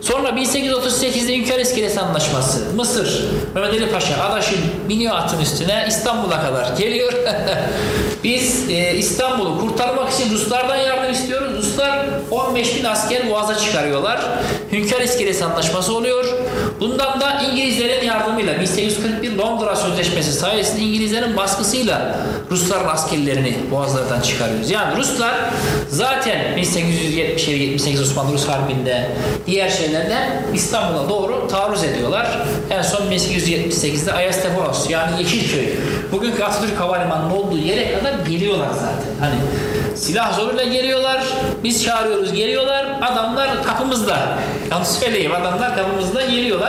Sonra 0.00 0.28
1838'de 0.28 1.36
Hünkar 1.36 1.58
İskelesi 1.58 2.00
Anlaşması. 2.00 2.58
Mısır, 2.76 3.24
Mehmet 3.54 3.72
Ali 3.72 3.90
Paşa 3.90 4.22
adaşın 4.22 4.58
biniyor 4.88 5.16
atın 5.16 5.40
üstüne 5.40 5.84
İstanbul'a 5.88 6.42
kadar 6.42 6.76
geliyor. 6.76 7.12
Biz 8.24 8.70
e, 8.70 8.94
İstanbul'u 8.94 9.60
kurtarmak 9.60 10.12
için 10.12 10.34
Ruslardan 10.34 10.76
yardım 10.76 11.12
istiyoruz. 11.12 11.56
Ruslar 11.56 12.06
15 12.30 12.76
bin 12.76 12.84
asker 12.84 13.30
boğaza 13.30 13.58
çıkarıyorlar. 13.58 14.20
Hünkar 14.72 15.00
İskelesi 15.00 15.44
Anlaşması 15.44 15.94
oluyor. 15.94 16.24
Bundan 16.80 17.20
da 17.20 17.42
İngilizlerin 17.42 18.04
yardımıyla 18.06 18.60
1841 18.60 19.36
Londra 19.36 19.76
Sözleşmesi 19.76 20.32
sayesinde 20.32 20.80
İngilizlerin 20.80 21.36
baskısıyla 21.36 22.16
Rusların 22.50 22.88
askerlerini 22.88 23.56
boğazlardan 23.70 24.20
çıkarıyoruz. 24.20 24.70
Yani 24.70 24.96
Ruslar 24.96 25.34
zaten 25.88 26.38
1877-78 26.58 28.02
Osmanlı 28.02 28.32
Rus 28.32 28.48
Harbi'nde 28.48 29.10
diğer 29.46 29.68
şeylerde 29.68 30.16
İstanbul'a 30.54 31.08
doğru 31.08 31.48
taarruz 31.48 31.84
ediyorlar. 31.84 32.38
En 32.70 32.82
son 32.82 33.00
1878'de 33.00 34.12
Ayasteforos 34.12 34.90
yani 34.90 35.22
Yeşilköy 35.22 35.68
bugünkü 36.12 36.44
Atatürk 36.44 36.80
Havalimanı'nın 36.80 37.30
olduğu 37.30 37.58
yere 37.58 37.98
kadar 37.98 38.12
geliyorlar 38.28 38.68
zaten. 38.74 39.12
Hani 39.20 39.34
silah 39.96 40.38
zoruyla 40.38 40.64
geliyorlar. 40.64 41.24
Biz 41.64 41.84
çağırıyoruz 41.84 42.32
geliyorlar. 42.32 42.86
Adamlar 43.02 43.62
kapımızda. 43.64 44.18
Yanlış 44.70 44.88
söyleyeyim 44.88 45.32
adamlar 45.34 45.76
kapımızda 45.76 46.22
geliyorlar. 46.22 46.67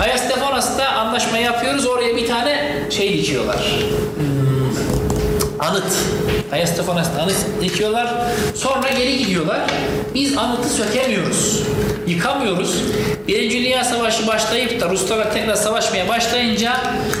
Ayastefonos'ta 0.00 0.88
anlaşma 0.88 1.38
yapıyoruz. 1.38 1.86
Oraya 1.86 2.16
bir 2.16 2.28
tane 2.28 2.82
şey 2.90 3.12
dikiyorlar. 3.18 3.56
Hmm, 4.16 4.76
anıt. 5.60 5.84
Ayastefonos'ta 6.52 7.22
anıt 7.22 7.36
dikiyorlar. 7.60 8.14
Sonra 8.54 8.88
geri 8.98 9.18
gidiyorlar. 9.18 9.60
Biz 10.14 10.38
anıtı 10.38 10.68
sökemiyoruz. 10.68 11.62
Yıkamıyoruz. 12.06 12.82
Birinci 13.28 13.64
Dünya 13.64 13.84
Savaşı 13.84 14.26
başlayıp 14.26 14.80
da 14.80 14.88
Ruslarla 14.88 15.30
tekrar 15.30 15.54
savaşmaya 15.54 16.08
başlayınca 16.08 16.76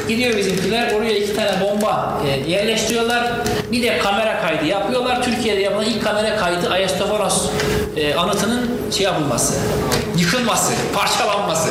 gidiyor 0.08 0.36
bizimkiler 0.36 0.92
oraya 0.92 1.18
iki 1.18 1.36
tane 1.36 1.60
bomba 1.60 2.20
e, 2.26 2.50
yerleştiriyorlar. 2.50 3.32
Bir 3.72 3.82
de 3.82 3.98
kamera 3.98 4.40
kaydı 4.40 4.64
yapıyorlar. 4.64 5.22
Türkiye'de 5.22 5.60
yapılan 5.60 5.84
ilk 5.84 6.04
kamera 6.04 6.36
kaydı 6.36 6.70
Ayastofonos 6.70 7.46
e, 7.96 8.14
anıtının 8.14 8.70
şey 8.96 9.04
yapılması, 9.04 9.54
yıkılması, 10.18 10.72
parçalanması. 10.94 11.68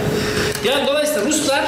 yani 0.64 0.86
dolayısıyla 0.86 1.24
Ruslar 1.28 1.64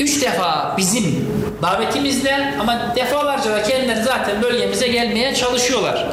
üç 0.00 0.22
defa 0.22 0.74
bizim 0.78 1.26
davetimizle 1.64 2.54
ama 2.60 2.92
defalarca 2.96 3.50
da 3.52 3.62
kendileri 3.62 4.02
zaten 4.02 4.42
bölgemize 4.42 4.88
gelmeye 4.88 5.34
çalışıyorlar. 5.34 6.06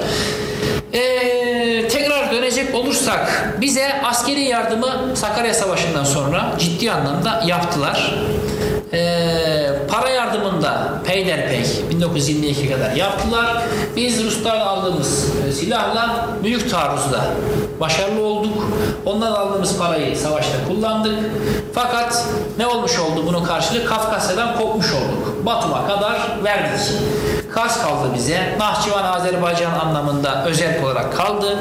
Ee, 0.93 1.87
tekrar 1.87 2.31
dönecek 2.31 2.75
olursak 2.75 3.53
bize 3.61 4.01
askeri 4.03 4.41
yardımı 4.41 5.15
Sakarya 5.15 5.53
Savaşı'ndan 5.53 6.03
sonra 6.03 6.51
ciddi 6.59 6.91
anlamda 6.91 7.43
yaptılar. 7.47 8.13
Ee, 8.93 9.69
para 9.89 10.09
yardımında 10.09 11.01
peyderpey 11.05 11.65
1922 11.89 12.69
kadar 12.71 12.91
yaptılar. 12.91 13.63
Biz 13.95 14.23
Ruslardan 14.23 14.67
aldığımız 14.67 15.25
e, 15.47 15.51
silahla 15.51 16.27
büyük 16.43 16.71
taarruzda 16.71 17.21
başarılı 17.79 18.25
olduk. 18.25 18.67
Ondan 19.05 19.31
aldığımız 19.31 19.77
parayı 19.77 20.17
savaşta 20.17 20.57
kullandık. 20.67 21.19
Fakat 21.73 22.25
ne 22.57 22.67
olmuş 22.67 22.99
oldu 22.99 23.23
bunun 23.27 23.43
karşılığı? 23.43 23.85
Kafkasya'dan 23.85 24.57
kopmuş 24.57 24.93
olduk. 24.93 25.45
Batum'a 25.45 25.87
kadar 25.87 26.43
verdik. 26.43 26.81
Kars 27.51 27.81
kaldı 27.81 28.07
bize. 28.15 28.55
Nahçıvan 28.59 29.03
Azerbaycan 29.03 29.71
anlamında 29.71 30.45
özel 30.45 30.83
olarak 30.83 31.17
kaldı. 31.17 31.59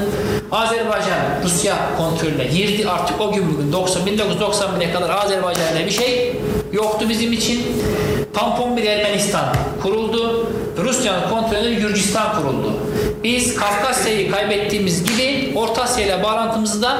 Azerbaycan 0.53 1.19
Rusya 1.45 1.77
kontrolüne 1.99 2.45
girdi. 2.45 2.89
Artık 2.89 3.21
o 3.21 3.33
gün 3.33 3.55
bugün 3.55 3.73
90 3.73 4.03
1991'e 4.03 4.93
kadar 4.93 5.11
Azerbaycan'da 5.11 5.87
bir 5.87 5.91
şey 5.91 6.41
yoktu 6.73 7.07
bizim 7.09 7.33
için. 7.33 7.83
Tampon 8.35 8.77
bir 8.77 8.85
Ermenistan 8.85 9.45
kuruldu. 9.83 10.47
Rusya'nın 10.85 11.31
kontrolünde 11.31 11.75
Gürcistan 11.75 12.37
kuruldu. 12.37 12.73
Biz 13.25 13.55
Kafkasya'yı 13.55 14.31
kaybettiğimiz 14.31 15.05
gibi 15.05 15.53
Orta 15.57 15.83
Asya 15.83 16.07
ile 16.07 16.23
bağlantımızı 16.23 16.83
da 16.83 16.97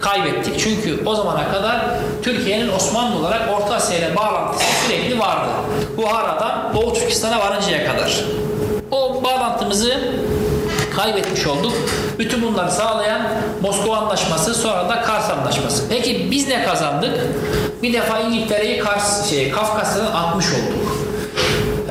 kaybettik. 0.00 0.54
Çünkü 0.58 1.06
o 1.06 1.14
zamana 1.14 1.52
kadar 1.52 1.80
Türkiye'nin 2.22 2.72
Osmanlı 2.72 3.18
olarak 3.18 3.42
Orta 3.56 3.74
Asya 3.74 3.98
ile 3.98 4.16
bağlantısı 4.16 4.64
sürekli 4.86 5.18
vardı. 5.18 5.48
Buhara'dan 5.96 6.74
Doğu 6.74 6.94
Türkistan'a 6.94 7.38
varıncaya 7.38 7.86
kadar. 7.86 8.24
O 8.90 9.24
bağlantımızı 9.24 9.98
kaybetmiş 10.96 11.46
olduk. 11.46 11.72
Bütün 12.18 12.42
bunları 12.42 12.70
sağlayan 12.70 13.22
Moskova 13.62 13.96
Anlaşması 13.96 14.54
sonra 14.54 14.88
da 14.88 15.02
Kars 15.02 15.30
Anlaşması. 15.30 15.82
Peki 15.88 16.28
biz 16.30 16.48
ne 16.48 16.64
kazandık? 16.64 17.20
Bir 17.82 17.92
defa 17.92 18.18
İngiltere'yi 18.18 18.78
Kars, 18.78 19.30
şey, 19.30 19.50
Kafkasya'dan 19.50 20.12
atmış 20.12 20.46
olduk. 20.46 21.04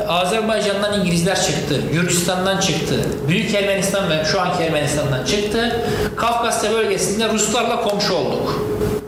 Azerbaycan'dan 0.08 1.00
İngilizler 1.00 1.36
çıktı, 1.42 1.82
Gürcistan'dan 1.92 2.60
çıktı, 2.60 2.96
Büyük 3.28 3.56
Ermenistan 3.56 4.10
ve 4.10 4.26
şu 4.32 4.42
anki 4.42 4.64
Ermenistan'dan 4.64 5.26
çıktı. 5.26 5.86
Kafkasya 6.16 6.72
bölgesinde 6.72 7.30
Ruslarla 7.30 7.82
komşu 7.82 8.14
olduk. 8.14 8.62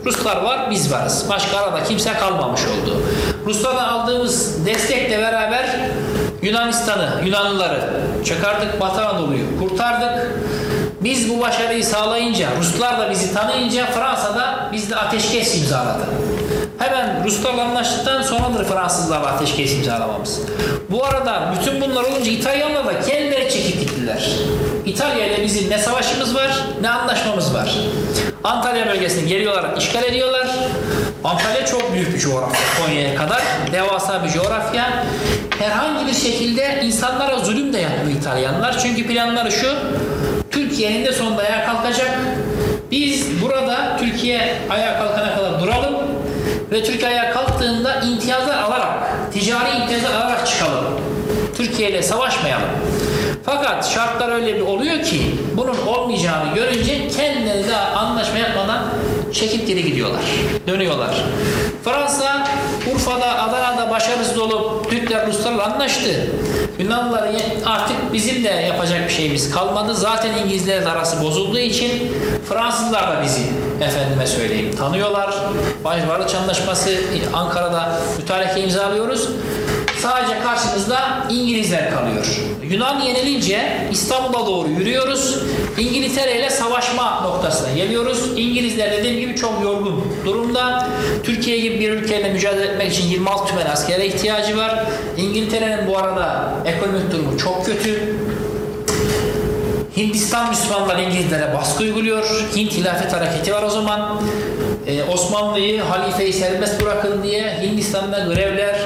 Ruslar 0.04 0.42
var, 0.42 0.70
biz 0.70 0.92
varız. 0.92 1.26
Başka 1.28 1.58
arada 1.58 1.84
kimse 1.84 2.12
kalmamış 2.12 2.60
oldu. 2.60 3.02
Ruslardan 3.46 3.88
aldığımız 3.88 4.66
destekle 4.66 5.18
beraber 5.18 5.80
Yunanistan'ı, 6.42 7.10
Yunanlıları 7.24 7.80
çıkardık, 8.24 8.80
Batı 8.80 9.06
Anadolu'yu 9.06 9.58
kurtardık. 9.58 10.30
Biz 11.00 11.30
bu 11.30 11.40
başarıyı 11.40 11.84
sağlayınca, 11.84 12.48
Ruslar 12.58 13.00
da 13.00 13.10
bizi 13.10 13.34
tanıyınca 13.34 13.86
Fransa'da 13.86 14.70
bizde 14.72 14.96
ateşkes 14.96 15.58
imzaladı. 15.62 16.04
Hemen 16.78 17.24
Ruslarla 17.24 17.62
anlaştıktan 17.62 18.22
sonradır 18.22 18.64
Fransızlarla 18.64 19.26
ateşkes 19.26 19.74
imzalamamız. 19.74 20.40
Bu 20.90 21.04
arada 21.04 21.52
bütün 21.58 21.80
bunlar 21.80 22.04
olunca 22.04 22.30
İtalyanlar 22.30 22.86
da 22.86 23.00
kendileri 23.00 23.50
çekip 23.52 23.80
gittiler. 23.80 24.30
İtalya 24.86 25.26
ile 25.26 25.44
bizim 25.44 25.70
ne 25.70 25.78
savaşımız 25.78 26.34
var 26.34 26.64
ne 26.80 26.90
anlaşmamız 26.90 27.54
var. 27.54 27.76
Antalya 28.44 28.86
bölgesini 28.86 29.28
geliyorlar, 29.28 29.76
işgal 29.76 30.04
ediyorlar. 30.04 30.48
Antalya 31.26 31.66
çok 31.66 31.92
büyük 31.92 32.14
bir 32.14 32.18
coğrafya. 32.18 32.60
Konya'ya 32.80 33.14
kadar 33.14 33.42
devasa 33.72 34.24
bir 34.24 34.28
coğrafya. 34.28 35.04
Herhangi 35.58 36.06
bir 36.06 36.14
şekilde 36.14 36.80
insanlara 36.84 37.38
zulüm 37.38 37.72
de 37.72 37.78
yapmıyor 37.78 38.18
İtalyanlar. 38.18 38.78
Çünkü 38.78 39.06
planları 39.06 39.52
şu, 39.52 39.74
Türkiye'nin 40.50 41.04
de 41.04 41.12
sonunda 41.12 41.42
ayağa 41.42 41.66
kalkacak. 41.66 42.10
Biz 42.90 43.42
burada 43.42 43.96
Türkiye 43.98 44.54
ayağa 44.70 44.98
kalkana 44.98 45.36
kadar 45.36 45.60
duralım 45.60 45.94
ve 46.72 46.84
Türkiye 46.84 47.10
ayağa 47.10 47.32
kalktığında 47.32 48.00
imtiyazlar 48.00 48.58
alarak, 48.58 49.32
ticari 49.32 49.76
imtiyazlar 49.80 50.10
alarak 50.10 50.46
çıkalım. 50.46 50.84
Türkiye 51.56 51.90
ile 51.90 52.02
savaşmayalım. 52.02 52.68
Fakat 53.44 53.88
şartlar 53.88 54.32
öyle 54.32 54.54
bir 54.54 54.60
oluyor 54.60 55.02
ki 55.02 55.34
bunun 55.56 55.86
olmayacağını 55.86 56.54
görünce 56.54 57.08
kendileri 57.08 57.68
de 57.68 57.76
anlaşma 57.76 58.38
yapmadan 58.38 58.82
çekip 59.36 59.66
geri 59.66 59.84
gidiyorlar. 59.84 60.22
Dönüyorlar. 60.66 61.24
Fransa 61.84 62.48
Urfa'da, 62.94 63.42
Adana'da 63.42 63.90
başarısız 63.90 64.38
olup 64.38 64.90
Türkler 64.90 65.26
Ruslarla 65.26 65.64
anlaştı. 65.64 66.30
Yunanlılar 66.78 67.28
artık 67.66 67.96
bizim 68.12 68.44
de 68.44 68.48
yapacak 68.48 69.08
bir 69.08 69.12
şeyimiz 69.12 69.50
kalmadı. 69.50 69.94
Zaten 69.94 70.30
İngilizlerle 70.44 70.88
arası 70.88 71.22
bozulduğu 71.22 71.58
için 71.58 72.12
Fransızlar 72.48 73.16
da 73.16 73.22
bizi 73.22 73.42
efendime 73.80 74.26
söyleyeyim 74.26 74.76
tanıyorlar. 74.76 75.34
Barış 75.84 76.34
Anlaşması 76.34 76.90
Ankara'da 77.34 78.00
mütareke 78.18 78.60
imzalıyoruz. 78.60 79.28
Sadece 80.02 80.40
karşımızda 80.42 81.26
İngilizler 81.30 81.90
kalıyor. 81.94 82.26
Yunan 82.70 83.00
yenilince 83.00 83.88
İstanbul'a 83.92 84.46
doğru 84.46 84.68
yürüyoruz. 84.68 85.38
İngiltere 85.78 86.38
ile 86.38 86.50
savaşma 86.50 87.20
noktasına 87.20 87.72
geliyoruz. 87.72 88.30
İngilizler 88.36 88.92
dediğim 88.92 89.20
gibi 89.20 89.36
çok 89.36 89.62
yorgun 89.62 90.04
durumda. 90.24 90.88
Türkiye 91.24 91.60
gibi 91.60 91.80
bir 91.80 91.90
ülkeyle 91.90 92.32
mücadele 92.32 92.64
etmek 92.64 92.92
için 92.92 93.06
26 93.08 93.46
tümen 93.46 93.66
askere 93.66 94.06
ihtiyacı 94.06 94.56
var. 94.56 94.84
İngiltere'nin 95.16 95.86
bu 95.88 95.98
arada 95.98 96.54
ekonomik 96.66 97.12
durumu 97.12 97.38
çok 97.38 97.66
kötü. 97.66 98.16
Hindistan 99.96 100.48
Müslümanlar 100.48 100.98
İngilizlere 100.98 101.54
baskı 101.54 101.82
uyguluyor. 101.82 102.46
Hint 102.56 102.72
hilafet 102.72 103.12
hareketi 103.12 103.52
var 103.52 103.62
o 103.62 103.70
zaman. 103.70 104.22
Ee, 104.86 105.02
Osmanlı'yı 105.02 105.80
halifeyi 105.80 106.32
serbest 106.32 106.82
bırakın 106.82 107.22
diye 107.22 107.58
Hindistan'da 107.62 108.18
grevler, 108.18 108.76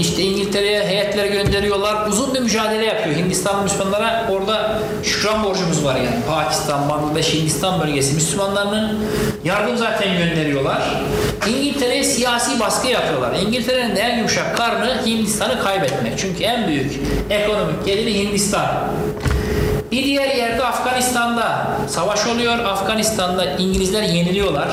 işte 0.00 0.22
İngiltere'ye 0.22 0.86
heyetler 0.86 1.26
gönderiyorlar. 1.26 2.06
Uzun 2.06 2.34
bir 2.34 2.40
mücadele 2.40 2.84
yapıyor 2.84 3.16
Hindistan 3.16 3.62
Müslümanlara. 3.62 4.26
Orada 4.30 4.78
şükran 5.02 5.44
borcumuz 5.44 5.84
var 5.84 5.96
yani. 5.96 6.24
Pakistan, 6.28 6.88
Bangladeş, 6.88 7.34
Hindistan 7.34 7.80
bölgesi 7.80 8.14
Müslümanlarının 8.14 8.98
yardım 9.44 9.76
zaten 9.76 10.18
gönderiyorlar. 10.18 10.82
İngiltere'ye 11.48 12.04
siyasi 12.04 12.60
baskı 12.60 12.88
yapıyorlar. 12.88 13.34
İngiltere'nin 13.46 13.96
en 13.96 14.16
yumuşak 14.16 14.56
karnı 14.56 15.06
Hindistan'ı 15.06 15.62
kaybetmek. 15.62 16.18
Çünkü 16.18 16.44
en 16.44 16.68
büyük 16.68 17.00
ekonomik 17.30 17.86
geliri 17.86 18.18
Hindistan. 18.18 18.66
Bir 19.92 20.04
diğer 20.04 20.36
yerde 20.36 20.64
Afganistan'da 20.64 21.66
savaş 21.88 22.26
oluyor. 22.26 22.58
Afganistan'da 22.58 23.44
İngilizler 23.44 24.02
yeniliyorlar. 24.02 24.68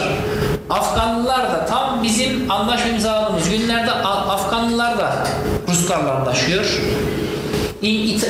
Afganlılar 0.69 1.51
da 1.51 1.65
tam 1.65 2.03
bizim 2.03 2.51
anlaşma 2.51 2.91
imzaladığımız 2.91 3.49
günlerde 3.49 3.91
Afganlılar 3.91 4.97
da 4.97 5.13
Ruslarla 5.67 6.11
anlaşıyor. 6.15 6.65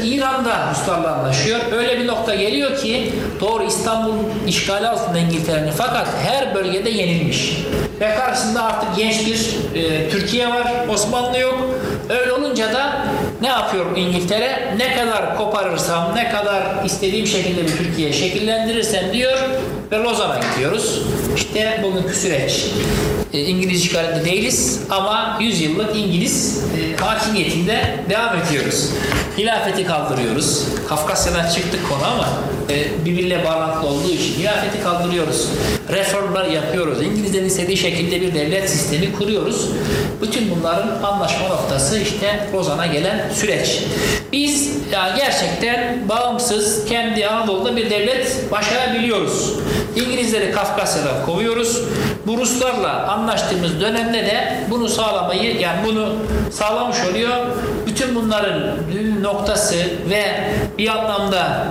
İran'da 0.03 0.69
Ruslarla 0.71 1.15
anlaşıyor. 1.15 1.59
Öyle 1.71 1.99
bir 1.99 2.07
nokta 2.07 2.35
geliyor 2.35 2.77
ki 2.77 3.13
doğru 3.39 3.63
İstanbul 3.63 4.13
işgali 4.47 4.87
altında 4.87 5.19
İngiltere'nin 5.19 5.71
fakat 5.71 6.07
her 6.23 6.55
bölgede 6.55 6.89
yenilmiş. 6.89 7.57
Ve 7.99 8.15
karşısında 8.15 8.63
artık 8.63 8.95
genç 8.97 9.27
bir 9.27 9.55
e, 9.75 10.09
Türkiye 10.09 10.49
var. 10.49 10.73
Osmanlı 10.89 11.39
yok. 11.39 11.59
Öyle 12.09 12.33
olunca 12.33 12.73
da 12.73 13.07
ne 13.41 13.47
yapıyor 13.47 13.85
İngiltere? 13.97 14.73
Ne 14.77 14.95
kadar 14.95 15.37
koparırsam, 15.37 16.15
ne 16.15 16.31
kadar 16.31 16.85
istediğim 16.85 17.27
şekilde 17.27 17.63
bir 17.63 17.77
Türkiye 17.77 18.13
şekillendirirsem 18.13 19.13
diyor 19.13 19.37
ve 19.91 19.97
Lozan'a 19.97 20.39
gidiyoruz. 20.39 21.01
İşte 21.35 21.81
bugünkü 21.83 22.15
süreç. 22.15 22.65
E, 23.33 23.39
İngiliz 23.39 23.81
işgalinde 23.81 24.25
değiliz 24.25 24.79
ama 24.89 25.37
100 25.41 25.61
yıllık 25.61 25.95
İngiliz 25.95 26.63
e, 26.77 27.03
hakimiyetinde 27.03 27.95
devam 28.09 28.37
ediyoruz. 28.37 28.89
Hilafeti 29.37 29.85
kaldırıyoruz. 29.85 30.63
Kafkasya'dan 30.89 31.49
çıktık 31.49 31.89
konu 31.89 32.05
ama 32.05 32.27
e, 32.69 33.05
birbiriyle 33.05 33.45
bağlantılı 33.45 33.89
olduğu 33.89 34.09
için 34.11 34.33
hilafeti 34.33 34.83
kaldırıyoruz. 34.83 35.47
Reformlar 35.89 36.45
yapıyoruz. 36.45 37.01
İngilizlerin 37.01 37.45
istediği 37.45 37.77
şekilde 37.77 38.21
bir 38.21 38.33
devlet 38.33 38.69
sistemi 38.69 39.13
kuruyoruz. 39.15 39.67
Bütün 40.21 40.51
bunların 40.55 41.03
anlaşma 41.03 41.47
noktası 41.47 41.99
işte 41.99 42.49
Lozan'a 42.53 42.85
gelen 42.85 43.26
süreç. 43.33 43.83
Biz 44.31 44.77
yani 44.91 45.17
gerçekten 45.17 46.09
bağımsız 46.09 46.85
kendi 46.85 47.27
Anadolu'da 47.27 47.75
bir 47.75 47.89
devlet 47.89 48.51
başarabiliyoruz. 48.51 49.53
İngilizleri 49.95 50.51
Kafkasya'dan 50.51 51.25
kovuyoruz. 51.25 51.81
Bu 52.27 52.37
Ruslarla 52.37 53.07
anlaştığımız 53.07 53.81
dönemde 53.81 54.25
de 54.25 54.53
bunu 54.69 54.89
sağlamayı 54.89 55.59
yani 55.59 55.79
bunu 55.87 56.15
sağlamış 56.51 56.97
oluyor. 57.11 57.45
Bütün 57.87 58.15
bunların 58.15 58.77
noktası 59.21 59.75
ve 60.09 60.23
bir 60.77 60.87
anlamda 60.87 61.67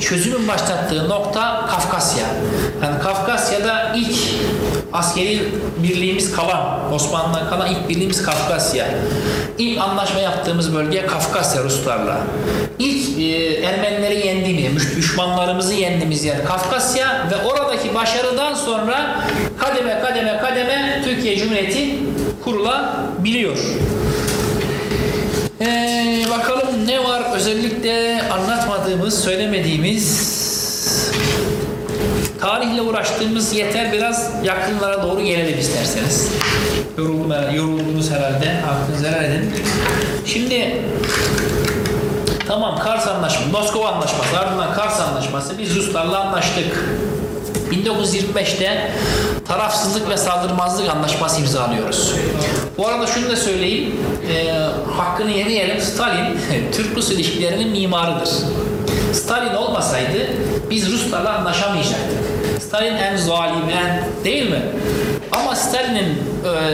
çözümün 0.00 0.48
başlattığı 0.48 1.08
nokta 1.08 1.66
Kafkasya. 1.70 2.24
Yani 2.82 2.98
Kafkasya'da 3.02 3.92
ilk 3.96 4.16
askeri 4.92 5.42
birliğimiz 5.82 6.36
kalan, 6.36 6.92
Osmanlı'dan 6.92 7.50
kalan 7.50 7.70
ilk 7.70 7.88
birliğimiz 7.88 8.22
Kafkasya. 8.22 8.86
İlk 9.58 9.78
anlaşma 9.78 10.20
yaptığımız 10.20 10.74
bölge 10.74 11.06
Kafkasya 11.06 11.64
Ruslarla. 11.64 12.16
İlk 12.78 13.18
e, 13.18 13.54
Ermenileri 13.54 14.26
yendiğimiz, 14.26 14.96
düşmanlarımızı 14.96 15.74
yendiğimiz 15.74 16.24
yer 16.24 16.44
Kafkasya 16.44 17.26
ve 17.30 17.48
oradaki 17.48 17.94
başarıdan 17.94 18.54
sonra 18.54 19.20
kademe 19.58 20.00
kademe 20.00 20.38
kademe 20.38 21.02
Türkiye 21.04 21.36
Cumhuriyeti 21.36 21.98
kurulabiliyor. 22.44 23.56
Ee, 25.60 26.24
bakalım 26.30 26.86
ne 26.86 27.04
var 27.04 27.22
özellikle 27.36 28.22
anlatmadığımız, 28.22 29.24
söylemediğimiz 29.24 30.38
tarihle 32.40 32.82
uğraştığımız 32.82 33.52
yeter 33.52 33.92
biraz 33.92 34.32
yakınlara 34.44 35.02
doğru 35.02 35.20
gelelim 35.22 35.58
isterseniz. 35.58 36.32
Yoruldum 36.98 37.30
herhalde, 37.30 37.56
yoruldunuz 37.56 38.10
herhalde. 38.10 38.54
Aklınızı 38.70 39.08
helal 39.08 39.24
edin. 39.24 39.52
Şimdi 40.26 40.76
Tamam 42.48 42.78
Kars 42.78 43.08
Anlaşması, 43.08 43.48
Moskova 43.48 43.88
Anlaşması, 43.88 44.38
ardından 44.38 44.74
Kars 44.74 45.00
Anlaşması 45.00 45.58
biz 45.58 45.76
Ruslarla 45.76 46.20
anlaştık. 46.20 46.84
1925'te 47.72 48.90
tarafsızlık 49.48 50.08
ve 50.08 50.16
saldırmazlık 50.16 50.90
anlaşması 50.90 51.40
imzalıyoruz. 51.40 52.14
Bu 52.78 52.88
arada 52.88 53.06
şunu 53.06 53.30
da 53.30 53.36
söyleyeyim, 53.36 53.96
e, 54.32 54.52
hakkını 54.96 55.30
yemeyelim 55.30 55.80
Stalin 55.80 56.38
Türk-Rus 56.72 57.10
ilişkilerinin 57.10 57.68
mimarıdır. 57.68 58.30
Stalin 59.12 59.54
olmasaydı 59.54 60.18
biz 60.70 60.92
Ruslarla 60.92 61.34
anlaşamayacaktık. 61.34 62.27
Stalin 62.68 62.96
en 62.96 63.16
zalim, 63.16 63.68
en 63.68 64.24
değil 64.24 64.50
mi? 64.50 64.62
Ama 65.32 65.56
Stalin'in 65.56 66.18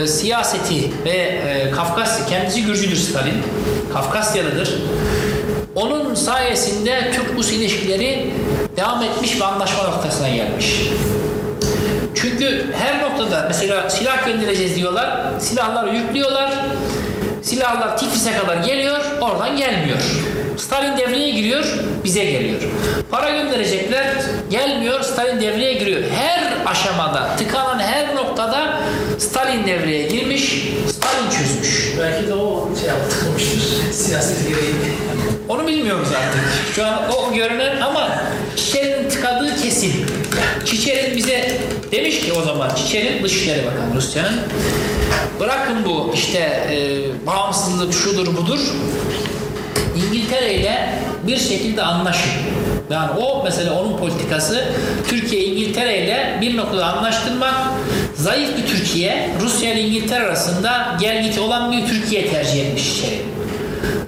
e, 0.03 0.07
siyaseti 0.07 0.91
ve 1.05 1.11
e, 1.11 1.71
Kafkasya, 1.71 2.25
kendisi 2.25 2.65
Gürcüdür 2.65 2.95
Stalin, 2.95 3.43
Kafkasyalıdır. 3.93 4.73
Onun 5.75 6.15
sayesinde 6.15 7.11
Türk-Rus 7.11 7.51
ilişkileri 7.51 8.33
devam 8.77 9.03
etmiş 9.03 9.41
ve 9.41 9.45
anlaşma 9.45 9.83
noktasına 9.83 10.29
gelmiş. 10.29 10.81
Çünkü 12.15 12.65
her 12.73 13.01
noktada 13.01 13.45
mesela 13.47 13.89
silah 13.89 14.25
göndereceğiz 14.25 14.75
diyorlar, 14.75 15.23
silahları 15.39 15.95
yüklüyorlar, 15.95 16.53
silahlar 17.41 17.97
Tiflis'e 17.97 18.37
kadar 18.37 18.57
geliyor, 18.57 18.99
oradan 19.21 19.57
gelmiyor. 19.57 19.99
Stalin 20.57 20.97
devreye 20.97 21.29
giriyor, 21.29 21.63
bize 22.03 22.25
geliyor. 22.25 22.61
Para 23.11 23.29
gönderecekler, 23.29 24.05
gelmiyor, 24.49 25.01
Stalin 25.01 25.41
devreye 25.41 25.73
giriyor. 25.73 26.01
Her 26.15 26.53
aşamada, 26.65 27.35
tıkanan 27.37 27.79
her 27.79 28.15
noktada 28.15 28.79
Stalin 29.19 29.67
devreye 29.67 30.07
girmiş, 30.07 30.63
Stalin 30.87 31.29
çözmüş. 31.29 31.93
Belki 31.99 32.27
de 32.27 32.33
o 32.33 32.69
şey 32.79 32.89
yaptırmıştır. 32.89 33.91
Siyaset 33.93 34.47
gereği. 34.47 34.75
Onu 35.49 35.67
bilmiyoruz 35.67 36.07
artık. 36.07 36.73
Şu 36.75 36.85
an 36.85 36.99
o 37.11 37.33
görünen 37.33 37.81
ama 37.81 38.11
Çiçer'in 38.55 39.09
tıkadığı 39.09 39.61
kesin. 39.61 40.05
Çiçer'in 40.65 41.17
bize 41.17 41.51
demiş 41.91 42.19
ki 42.19 42.33
o 42.33 42.41
zaman 42.41 42.75
Çiçer'in 42.75 43.23
Dışişleri 43.23 43.65
Bakanı 43.65 43.95
Rusya'nın 43.95 44.39
bırakın 45.39 45.85
bu 45.85 46.11
işte 46.13 46.39
e, 46.39 46.77
bağımsızlık 47.27 47.93
şudur 47.93 48.37
budur 48.37 48.59
İngiltere 49.95 50.53
ile 50.53 50.89
bir 51.27 51.37
şekilde 51.37 51.81
anlaşın. 51.83 52.31
Yani 52.89 53.11
o 53.11 53.43
mesela 53.43 53.81
onun 53.81 53.97
politikası 53.97 54.63
Türkiye 55.07 55.43
İngiltere 55.43 56.03
ile 56.03 56.37
bir 56.41 56.57
noktada 56.57 56.85
anlaştırmak 56.85 57.55
zayıf 58.15 58.57
bir 58.57 58.67
Türkiye 58.67 59.29
Rusya 59.41 59.73
ile 59.73 59.81
İngiltere 59.81 60.23
arasında 60.25 60.97
gel 61.01 61.23
git 61.23 61.39
olan 61.39 61.71
bir 61.71 61.87
Türkiye 61.87 62.29
tercih 62.29 62.65
etmiş 62.65 62.97
içeri. 62.97 63.21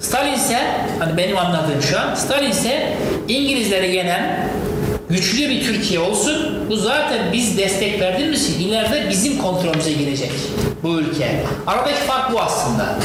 Stalin 0.00 0.32
ise 0.32 0.58
hani 0.98 1.16
benim 1.16 1.38
anladığım 1.38 1.82
şu 1.90 2.00
an 2.00 2.14
Stalin 2.14 2.50
ise 2.50 2.96
İngilizleri 3.28 3.96
yenen 3.96 4.48
güçlü 5.10 5.50
bir 5.50 5.64
Türkiye 5.64 6.00
olsun. 6.00 6.68
Bu 6.70 6.76
zaten 6.76 7.32
biz 7.32 7.58
destek 7.58 8.00
verdiğimiz 8.00 8.50
için 8.50 8.68
ileride 8.68 9.10
bizim 9.10 9.38
kontrolümüze 9.38 9.92
girecek 9.92 10.30
bu 10.82 11.00
ülke. 11.00 11.44
Aradaki 11.66 12.00
fark 12.00 12.32
bu 12.32 12.40
aslında. 12.40 12.98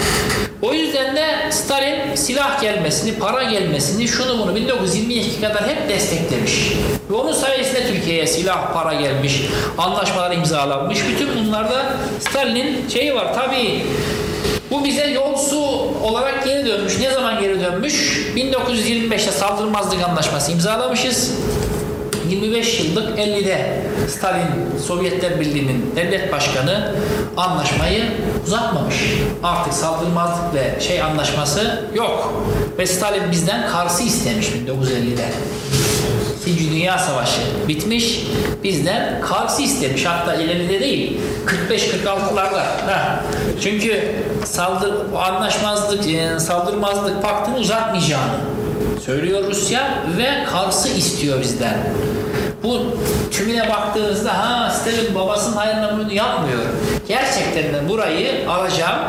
O 0.63 0.73
yüzden 0.73 1.15
de 1.15 1.51
Stalin 1.51 2.15
silah 2.15 2.61
gelmesini, 2.61 3.19
para 3.19 3.43
gelmesini, 3.43 4.07
şunu 4.07 4.39
bunu 4.39 4.55
1922 4.55 5.41
kadar 5.41 5.67
hep 5.67 5.89
desteklemiş. 5.89 6.71
Ve 7.11 7.15
onun 7.15 7.33
sayesinde 7.33 7.87
Türkiye'ye 7.87 8.27
silah, 8.27 8.73
para 8.73 8.93
gelmiş, 8.93 9.41
anlaşmalar 9.77 10.31
imzalanmış. 10.31 10.99
Bütün 11.09 11.29
bunlarda 11.35 11.93
Stalin'in 12.19 12.89
şeyi 12.89 13.15
var. 13.15 13.33
Tabii 13.33 13.81
bu 14.71 14.85
bize 14.85 15.07
yolsu 15.07 15.59
olarak 16.03 16.45
geri 16.45 16.65
dönmüş. 16.65 16.99
Ne 16.99 17.11
zaman 17.11 17.41
geri 17.41 17.61
dönmüş? 17.61 18.27
1925'te 18.35 19.31
saldırmazlık 19.31 20.03
anlaşması 20.03 20.51
imzalamışız. 20.51 21.31
25 22.29 22.79
yıllık 22.79 23.19
50'de 23.19 23.81
Stalin 24.07 24.79
Sovyetler 24.87 25.39
Birliği'nin 25.39 25.91
devlet 25.95 26.31
başkanı 26.31 26.91
anlaşmayı 27.37 28.03
uzatmamış. 28.47 28.95
Artık 29.43 29.73
saldırmazlık 29.73 30.55
ve 30.55 30.81
şey 30.81 31.01
anlaşması 31.01 31.81
yok. 31.95 32.43
Ve 32.77 32.87
Stalin 32.87 33.31
bizden 33.31 33.69
Kars'ı 33.69 34.03
istemiş 34.03 34.47
1950'de. 34.47 35.25
İkinci 36.41 36.71
Dünya 36.71 36.97
Savaşı 36.97 37.41
bitmiş. 37.67 38.27
Bizden 38.63 39.21
Kars'ı 39.21 39.61
istemiş. 39.61 40.05
Hatta 40.05 40.35
ileride 40.35 40.79
değil. 40.79 41.19
45-46'larda. 41.69 42.61
Ha. 42.87 43.23
Çünkü 43.61 44.15
saldır, 44.45 44.93
anlaşmazlık, 45.15 46.07
e, 46.07 46.39
saldırmazlık 46.39 47.23
paktını 47.23 47.57
uzatmayacağını 47.57 48.52
söylüyor 49.05 49.43
Rusya 49.49 50.03
ve 50.17 50.45
Kars'ı 50.51 50.89
istiyor 50.89 51.41
bizden. 51.41 51.77
Bu 52.63 52.81
tümüne 53.31 53.69
baktığınızda 53.69 54.37
ha 54.37 54.69
Stalin 54.69 55.15
babasının 55.15 55.55
hayrına 55.55 55.97
bunu 55.97 56.13
yapmıyor. 56.13 56.59
Gerçekten 57.07 57.63
de 57.63 57.89
burayı 57.89 58.49
alacağım 58.49 58.99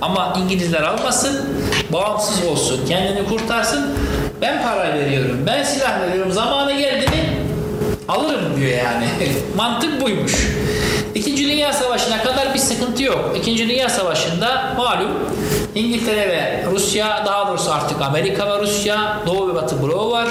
ama 0.00 0.36
İngilizler 0.42 0.82
almasın, 0.82 1.48
bağımsız 1.92 2.46
olsun, 2.46 2.86
kendini 2.88 3.28
kurtarsın. 3.28 3.86
Ben 4.40 4.62
para 4.62 4.94
veriyorum, 4.94 5.38
ben 5.46 5.62
silah 5.62 6.00
veriyorum. 6.00 6.32
Zamanı 6.32 6.72
geldi 6.72 7.06
mi 7.06 7.38
alırım 8.08 8.56
diyor 8.60 8.70
yani. 8.70 9.06
Mantık 9.56 10.00
buymuş. 10.00 10.46
İkinci 11.14 11.48
Dünya 11.48 11.72
Savaşı'na 11.72 12.22
kadar 12.22 12.54
bir 12.54 12.58
sıkıntı 12.58 13.02
yok. 13.02 13.36
İkinci 13.38 13.68
Dünya 13.68 13.88
Savaşı'nda 13.88 14.74
malum 14.76 15.10
İngiltere 15.74 16.28
ve 16.28 16.64
Rusya, 16.70 17.22
daha 17.26 17.48
doğrusu 17.48 17.72
artık 17.72 18.02
Amerika 18.02 18.46
ve 18.46 18.62
Rusya, 18.62 19.22
Doğu 19.26 19.48
ve 19.48 19.54
Batı 19.54 19.82
bloğu 19.82 20.10
var. 20.10 20.28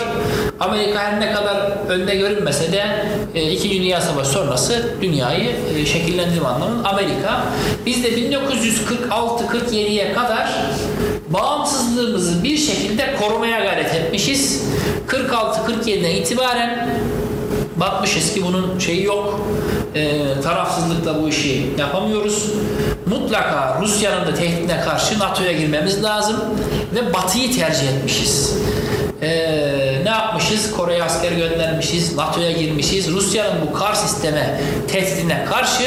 Amerika 0.59 0.99
her 0.99 1.19
ne 1.19 1.31
kadar 1.31 1.55
önde 1.89 2.15
görünmese 2.15 2.71
de 2.71 3.05
e, 3.35 3.51
İkinci 3.51 3.81
Dünya 3.81 4.01
Savaşı 4.01 4.29
sonrası 4.29 4.93
dünyayı 5.01 5.55
e, 5.75 5.85
şekillendirme 5.85 6.47
anlamında 6.47 6.89
Amerika. 6.89 7.43
Biz 7.85 8.03
de 8.03 8.09
1946-47'ye 8.09 10.13
kadar 10.13 10.49
bağımsızlığımızı 11.29 12.43
bir 12.43 12.57
şekilde 12.57 13.15
korumaya 13.19 13.59
gayret 13.59 13.95
etmişiz. 13.95 14.63
46-47'den 15.07 16.11
itibaren 16.11 16.89
bakmışız 17.75 18.33
ki 18.33 18.43
bunun 18.45 18.79
şeyi 18.79 19.03
yok. 19.03 19.39
E, 19.95 20.21
tarafsızlıkla 20.43 21.23
bu 21.23 21.29
işi 21.29 21.69
yapamıyoruz. 21.77 22.51
Mutlaka 23.05 23.77
Rusya'nın 23.81 24.27
da 24.27 24.33
tehdidine 24.33 24.81
karşı 24.81 25.19
NATO'ya 25.19 25.51
girmemiz 25.51 26.03
lazım 26.03 26.37
ve 26.95 27.13
Batı'yı 27.13 27.55
tercih 27.55 27.87
etmişiz. 27.89 28.57
E, 29.21 29.29
ne 30.03 30.09
yapmışız? 30.09 30.71
Kore'ye 30.71 31.03
asker 31.03 31.31
göndermişiz, 31.31 32.15
NATO'ya 32.15 32.51
girmişiz. 32.51 33.11
Rusya'nın 33.11 33.61
bu 33.67 33.73
kar 33.73 33.93
sisteme 33.93 34.61
tehdidine 34.87 35.45
karşı 35.45 35.83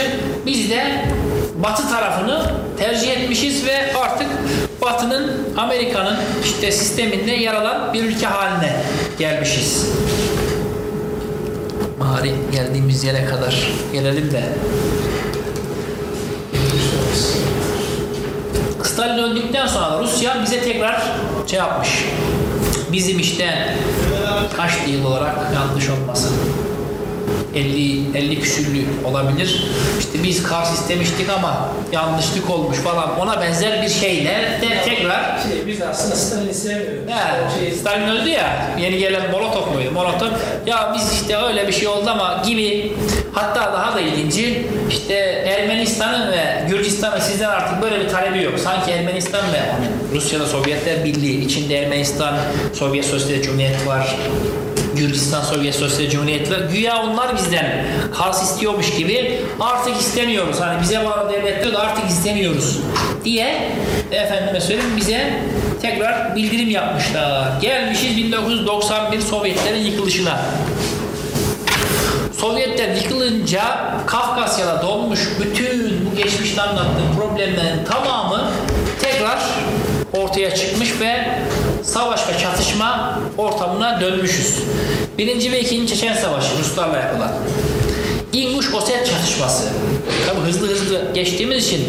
biz 0.46 0.70
de 0.70 1.04
Batı 1.62 1.88
tarafını 1.88 2.42
tercih 2.78 3.10
etmişiz 3.10 3.66
ve 3.66 3.96
artık 3.96 4.28
Batı'nın 4.82 5.32
Amerika'nın 5.56 6.16
işte 6.44 6.72
sisteminde 6.72 7.30
yer 7.30 7.54
alan 7.54 7.92
bir 7.92 8.04
ülke 8.04 8.26
haline 8.26 8.72
gelmişiz. 9.18 9.86
Bari 12.12 12.34
geldiğimiz 12.52 13.04
yere 13.04 13.24
kadar 13.24 13.68
gelelim 13.92 14.30
de. 14.32 14.42
Stalin 18.82 19.22
öldükten 19.22 19.66
sonra 19.66 19.98
Rusya 20.02 20.42
bize 20.42 20.62
tekrar 20.62 21.02
şey 21.46 21.58
yapmış. 21.58 22.04
Bizim 22.92 23.18
işte 23.18 23.76
kaç 24.56 24.72
yıl 24.88 25.04
olarak 25.04 25.36
yanlış 25.54 25.90
olmasın. 25.90 26.32
50 27.54 28.18
50 28.18 28.40
küsürlü 28.40 28.84
olabilir. 29.04 29.64
İşte 29.98 30.22
biz 30.22 30.42
Kars 30.42 30.74
istemiştik 30.74 31.30
ama 31.30 31.68
yanlışlık 31.92 32.50
olmuş 32.50 32.76
falan. 32.78 33.20
Ona 33.20 33.40
benzer 33.40 33.82
bir 33.82 33.88
şeyle 33.88 34.30
de 34.62 34.82
tekrar 34.84 35.38
Şey, 35.42 35.66
biz 35.66 35.82
aslında 35.82 36.16
Stalin'i 36.16 36.54
sevmiyoruz. 36.54 37.10
He, 37.10 37.60
Şey, 37.60 37.70
Stalin 37.72 38.08
öldü 38.08 38.28
ya, 38.28 38.70
yeni 38.80 38.98
gelen 38.98 39.30
Molotov 39.30 39.72
muydu? 39.74 39.90
Molotov, 39.92 40.28
ya 40.66 40.94
biz 40.96 41.12
işte 41.12 41.36
öyle 41.36 41.68
bir 41.68 41.72
şey 41.72 41.88
oldu 41.88 42.10
ama 42.10 42.42
gibi, 42.46 42.92
hatta 43.32 43.72
daha 43.72 43.94
da 43.94 44.00
ilginci, 44.00 44.66
işte 44.90 45.14
Ermenistan'ın 45.46 46.32
ve 46.32 46.64
Gürcistan'ın 46.68 47.20
sizden 47.20 47.48
artık 47.48 47.82
böyle 47.82 48.00
bir 48.00 48.08
talebi 48.08 48.42
yok. 48.42 48.58
Sanki 48.58 48.90
Ermenistan 48.90 49.42
ve 49.52 49.60
Rusya'da 50.14 50.46
Sovyetler 50.46 51.04
Birliği, 51.04 51.44
içinde 51.44 51.78
Ermenistan, 51.78 52.34
Sovyet 52.72 53.04
Sosyalist 53.04 53.44
Cumhuriyeti 53.44 53.86
var, 53.86 54.16
Gürcistan 55.06 55.42
Sovyet 55.42 55.74
Sosyalist 55.74 56.12
Cumhuriyeti. 56.12 56.54
Güya 56.72 57.02
onlar 57.02 57.36
bizden 57.36 57.86
Kars 58.14 58.42
istiyormuş 58.42 58.96
gibi 58.96 59.40
artık 59.60 60.00
istemiyoruz. 60.00 60.60
Hani 60.60 60.82
bize 60.82 61.04
bağlı 61.04 61.32
devlet 61.32 61.64
diyor 61.64 61.74
da 61.74 61.78
artık 61.80 62.10
istemiyoruz 62.10 62.78
diye 63.24 63.70
efendime 64.10 64.60
söyleyeyim 64.60 64.96
bize 64.96 65.40
tekrar 65.82 66.36
bildirim 66.36 66.70
yapmışlar. 66.70 67.60
Gelmişiz 67.60 68.16
1991 68.16 69.20
Sovyetlerin 69.20 69.84
yıkılışına. 69.84 70.40
Sovyetler 72.40 72.94
yıkılınca 72.94 73.62
Kafkasya'da 74.06 74.82
donmuş 74.82 75.20
bütün 75.40 76.06
bu 76.06 76.16
geçmişte 76.16 76.62
anlattığım 76.62 77.16
problemlerin 77.18 77.84
tamamı 77.84 78.50
tekrar 79.02 79.38
ortaya 80.12 80.54
çıkmış 80.54 81.00
ve 81.00 81.26
savaş 81.84 82.28
ve 82.28 82.38
çatışma 82.38 83.18
ortamına 83.38 84.00
dönmüşüz. 84.00 84.58
Birinci 85.18 85.52
ve 85.52 85.60
ikinci 85.60 85.94
Çeçen 85.94 86.14
Savaşı 86.14 86.58
Ruslarla 86.58 86.96
yapılan. 86.96 87.32
İnguş 88.32 88.74
Oset 88.74 89.06
çatışması. 89.06 89.68
Tabi 90.26 90.40
hızlı 90.40 90.68
hızlı 90.68 91.02
geçtiğimiz 91.14 91.66
için 91.66 91.80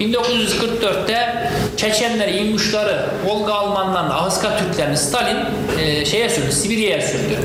1944'te 0.00 1.50
Çeçenleri, 1.76 2.36
İnguşları, 2.36 3.06
Volga 3.26 3.54
Almanlarını, 3.54 4.14
Ahıska 4.14 4.58
Türklerini 4.58 4.96
Stalin 4.96 5.38
e, 5.78 6.04
şeye 6.04 6.28
sürdü, 6.28 6.52
Sibirya'ya 6.52 7.02
sürdü. 7.02 7.38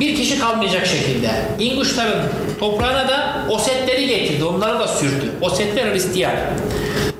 Bir 0.00 0.16
kişi 0.16 0.38
kalmayacak 0.38 0.86
şekilde. 0.86 1.30
İnguşların 1.58 2.22
toprağına 2.60 3.08
da 3.08 3.36
Osetleri 3.48 4.06
getirdi, 4.06 4.44
onları 4.44 4.78
da 4.78 4.88
sürdü. 4.88 5.32
Osetler 5.40 5.92
Hristiyan. 5.92 6.32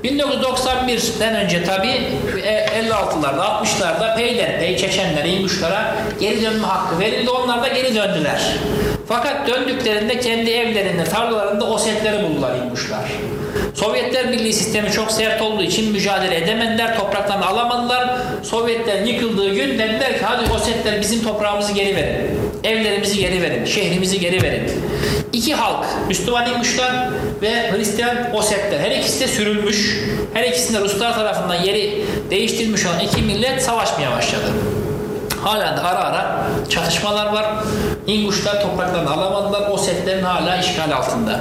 1991'den 0.05 1.35
önce 1.35 1.65
tabi 1.65 1.89
56'larda 1.89 3.40
60'larda 3.40 4.16
peyderpey 4.16 4.77
Çeçenlere, 4.77 5.28
İnguşlara 5.28 5.94
geri 6.20 6.43
dönme 6.43 6.66
hakkı 6.66 7.01
verildi. 7.01 7.31
Onlar 7.31 7.62
da 7.62 7.69
geri 7.69 7.94
döndüler. 7.94 8.40
Fakat 9.09 9.48
döndüklerinde 9.48 10.20
kendi 10.20 10.51
evlerinde, 10.51 11.05
tarlalarında 11.05 11.65
Osetleri 11.65 12.23
buldular 12.23 12.57
İnguşlar. 12.66 13.05
Sovyetler 13.74 14.32
Birliği 14.32 14.52
sistemi 14.52 14.90
çok 14.90 15.12
sert 15.12 15.43
olduğu 15.43 15.62
için 15.62 15.93
mücadele 15.93 16.36
edemediler, 16.36 16.98
topraklarını 16.98 17.47
alamadılar. 17.47 18.19
Sovyetler 18.43 19.02
yıkıldığı 19.02 19.55
gün 19.55 19.78
dediler 19.78 20.19
ki 20.19 20.24
hadi 20.24 20.52
Osetler 20.52 21.01
bizim 21.01 21.23
toprağımızı 21.24 21.73
geri 21.73 21.97
verin. 21.97 22.49
Evlerimizi 22.64 23.18
geri 23.18 23.42
verin, 23.42 23.64
şehrimizi 23.64 24.20
geri 24.20 24.42
verin. 24.42 24.62
İki 25.32 25.54
halk, 25.54 25.86
Müslüman 26.08 26.54
İnguşlar 26.54 27.10
ve 27.42 27.72
Hristiyan 27.72 28.34
Osetler. 28.34 28.80
Her 28.80 28.90
ikisi 28.90 29.20
de 29.20 29.28
sürülmüş. 29.28 30.00
Her 30.34 30.44
ikisinde 30.44 30.80
Ruslar 30.80 31.14
tarafından 31.14 31.54
yeri 31.54 32.04
değiştirilmiş 32.30 32.86
olan 32.86 33.00
iki 33.00 33.22
millet 33.22 33.62
savaşmaya 33.62 34.12
başladı. 34.12 34.52
Hala 35.44 35.76
da 35.76 35.84
ara 35.84 35.98
ara 35.98 36.46
çatışmalar 36.68 37.26
var. 37.32 37.46
İnguşlar 38.06 38.62
topraklarını 38.62 39.10
alamadılar. 39.10 39.70
Osetlerin 39.70 40.22
hala 40.22 40.56
işgal 40.56 40.90
altında. 40.90 41.40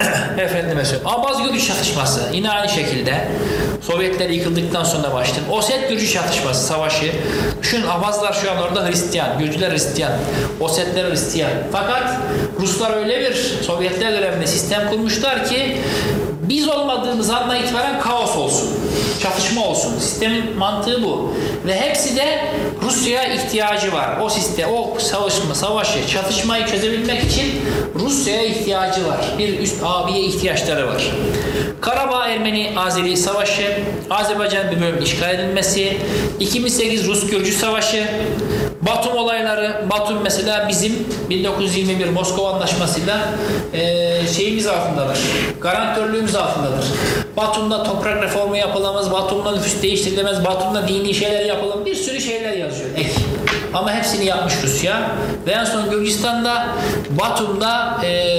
Efendime 0.38 0.84
söyleyeyim. 0.84 1.08
Abaz 1.08 1.42
Gürcü 1.42 1.66
çatışması 1.66 2.20
yine 2.32 2.50
aynı 2.50 2.68
şekilde 2.68 3.28
Sovyetler 3.82 4.30
yıkıldıktan 4.30 4.84
sonra 4.84 5.14
başladı. 5.14 5.40
Oset 5.50 5.88
Gürcü 5.88 6.08
çatışması 6.08 6.66
savaşı. 6.66 7.12
Düşün 7.62 7.82
Abazlar 7.86 8.32
şu 8.32 8.52
an 8.52 8.58
orada 8.58 8.86
Hristiyan, 8.88 9.38
Gürcüler 9.38 9.70
Hristiyan, 9.70 10.12
Osetler 10.60 11.10
Hristiyan. 11.10 11.50
Fakat 11.72 12.16
Ruslar 12.60 12.96
öyle 12.96 13.20
bir 13.20 13.34
Sovyetler 13.62 14.12
döneminde 14.12 14.46
sistem 14.46 14.90
kurmuşlar 14.90 15.46
ki 15.48 15.78
biz 16.52 16.68
olmadığımız 16.68 17.30
andan 17.30 17.62
itibaren 17.62 18.00
kaos 18.00 18.36
olsun. 18.36 18.68
Çatışma 19.22 19.66
olsun. 19.66 19.98
Sistemin 19.98 20.56
mantığı 20.56 21.02
bu. 21.02 21.34
Ve 21.66 21.80
hepsi 21.80 22.16
de 22.16 22.44
Rusya'ya 22.82 23.34
ihtiyacı 23.34 23.92
var. 23.92 24.18
O 24.22 24.28
sistem, 24.28 24.68
o 24.74 24.98
savaşma, 24.98 25.54
savaşı, 25.54 26.08
çatışmayı 26.08 26.66
çözebilmek 26.66 27.24
için 27.24 27.44
Rusya'ya 27.94 28.42
ihtiyacı 28.42 29.08
var. 29.08 29.20
Bir 29.38 29.58
üst 29.58 29.76
abiye 29.84 30.20
ihtiyaçları 30.20 30.88
var. 30.88 31.10
Karabağ 31.80 32.28
Ermeni-Azeri 32.28 33.16
Savaşı, 33.16 33.78
Azerbaycan 34.10 34.70
bir 34.70 34.80
bölüm 34.80 35.02
işgal 35.02 35.34
edilmesi, 35.34 35.96
2008 36.40 37.06
Rus-Gürcü 37.08 37.52
Savaşı, 37.52 38.08
Batum 38.82 39.16
olayları, 39.16 39.84
Batum 39.90 40.18
mesela 40.22 40.68
bizim 40.68 41.06
1921 41.30 42.08
Moskova 42.08 42.52
Anlaşması'yla 42.52 43.28
e, 43.72 44.10
şeyimiz 44.26 44.66
altındadır. 44.66 45.18
Garantörlüğümüz 45.60 46.34
altındadır. 46.34 46.84
Batum'da 47.36 47.82
toprak 47.82 48.22
reformu 48.22 48.56
yapılamaz, 48.56 49.12
Batum'da 49.12 49.52
nüfus 49.52 49.82
değiştirilemez, 49.82 50.44
Batum'da 50.44 50.88
dini 50.88 51.14
şeyler 51.14 51.44
yapılamaz. 51.44 51.86
Bir 51.86 51.94
sürü 51.94 52.20
şeyler 52.20 52.52
yazıyor. 52.52 52.90
Ek. 52.96 53.10
Ama 53.74 53.94
hepsini 53.94 54.24
yapmış 54.24 54.54
Rusya. 54.62 55.10
Ve 55.46 55.50
en 55.50 55.64
son 55.64 55.90
Gürcistan'da 55.90 56.66
Batum'da 57.10 58.00
e, 58.04 58.34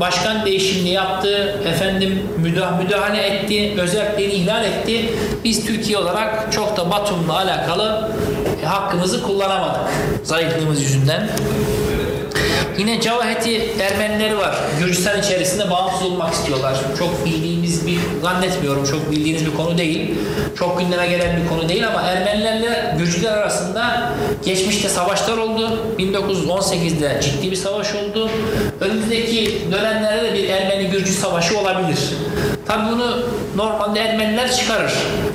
başkan 0.00 0.46
değişimini 0.46 0.90
yaptı. 0.90 1.60
Efendim 1.68 2.22
müdah 2.38 2.78
müdahale 2.78 3.22
etti. 3.22 3.80
Özelliklerini 3.80 4.32
ihlal 4.32 4.64
etti. 4.64 5.14
Biz 5.44 5.66
Türkiye 5.66 5.98
olarak 5.98 6.52
çok 6.52 6.76
da 6.76 6.90
Batum'la 6.90 7.36
alakalı 7.36 8.10
hakkımızı 8.64 9.22
kullanamadık. 9.22 9.80
Zayıflığımız 10.22 10.82
yüzünden. 10.82 11.28
Yine 12.78 13.00
Cavaheti 13.00 13.70
Ermenileri 13.80 14.38
var. 14.38 14.56
Gürcistan 14.80 15.20
içerisinde 15.20 15.70
bağımsız 15.70 16.02
olmak 16.02 16.34
istiyorlar. 16.34 16.76
Çok 16.98 17.26
bildiğimiz 17.26 17.86
bir, 17.86 17.98
zannetmiyorum 18.22 18.84
çok 18.84 19.10
bildiğiniz 19.10 19.46
bir 19.46 19.54
konu 19.54 19.78
değil. 19.78 20.14
Çok 20.58 20.80
gündeme 20.80 21.06
gelen 21.06 21.42
bir 21.42 21.48
konu 21.48 21.68
değil 21.68 21.88
ama 21.88 22.02
Ermenilerle 22.02 22.94
Gürcüler 22.98 23.32
arasında 23.32 24.12
geçmişte 24.44 24.88
savaşlar 24.88 25.36
oldu. 25.38 25.78
1918'de 25.98 27.20
ciddi 27.22 27.50
bir 27.50 27.56
savaş 27.56 27.94
oldu. 27.94 28.30
Önümüzdeki 28.84 29.58
dönemlerde 29.72 30.22
de 30.22 30.34
bir 30.34 30.48
Ermeni-Gürcü 30.48 31.12
savaşı 31.12 31.58
olabilir. 31.58 31.98
Tabi 32.66 32.92
bunu 32.92 33.22
normalde 33.56 34.00
Ermeniler 34.00 34.52
çıkarır. 34.56 34.92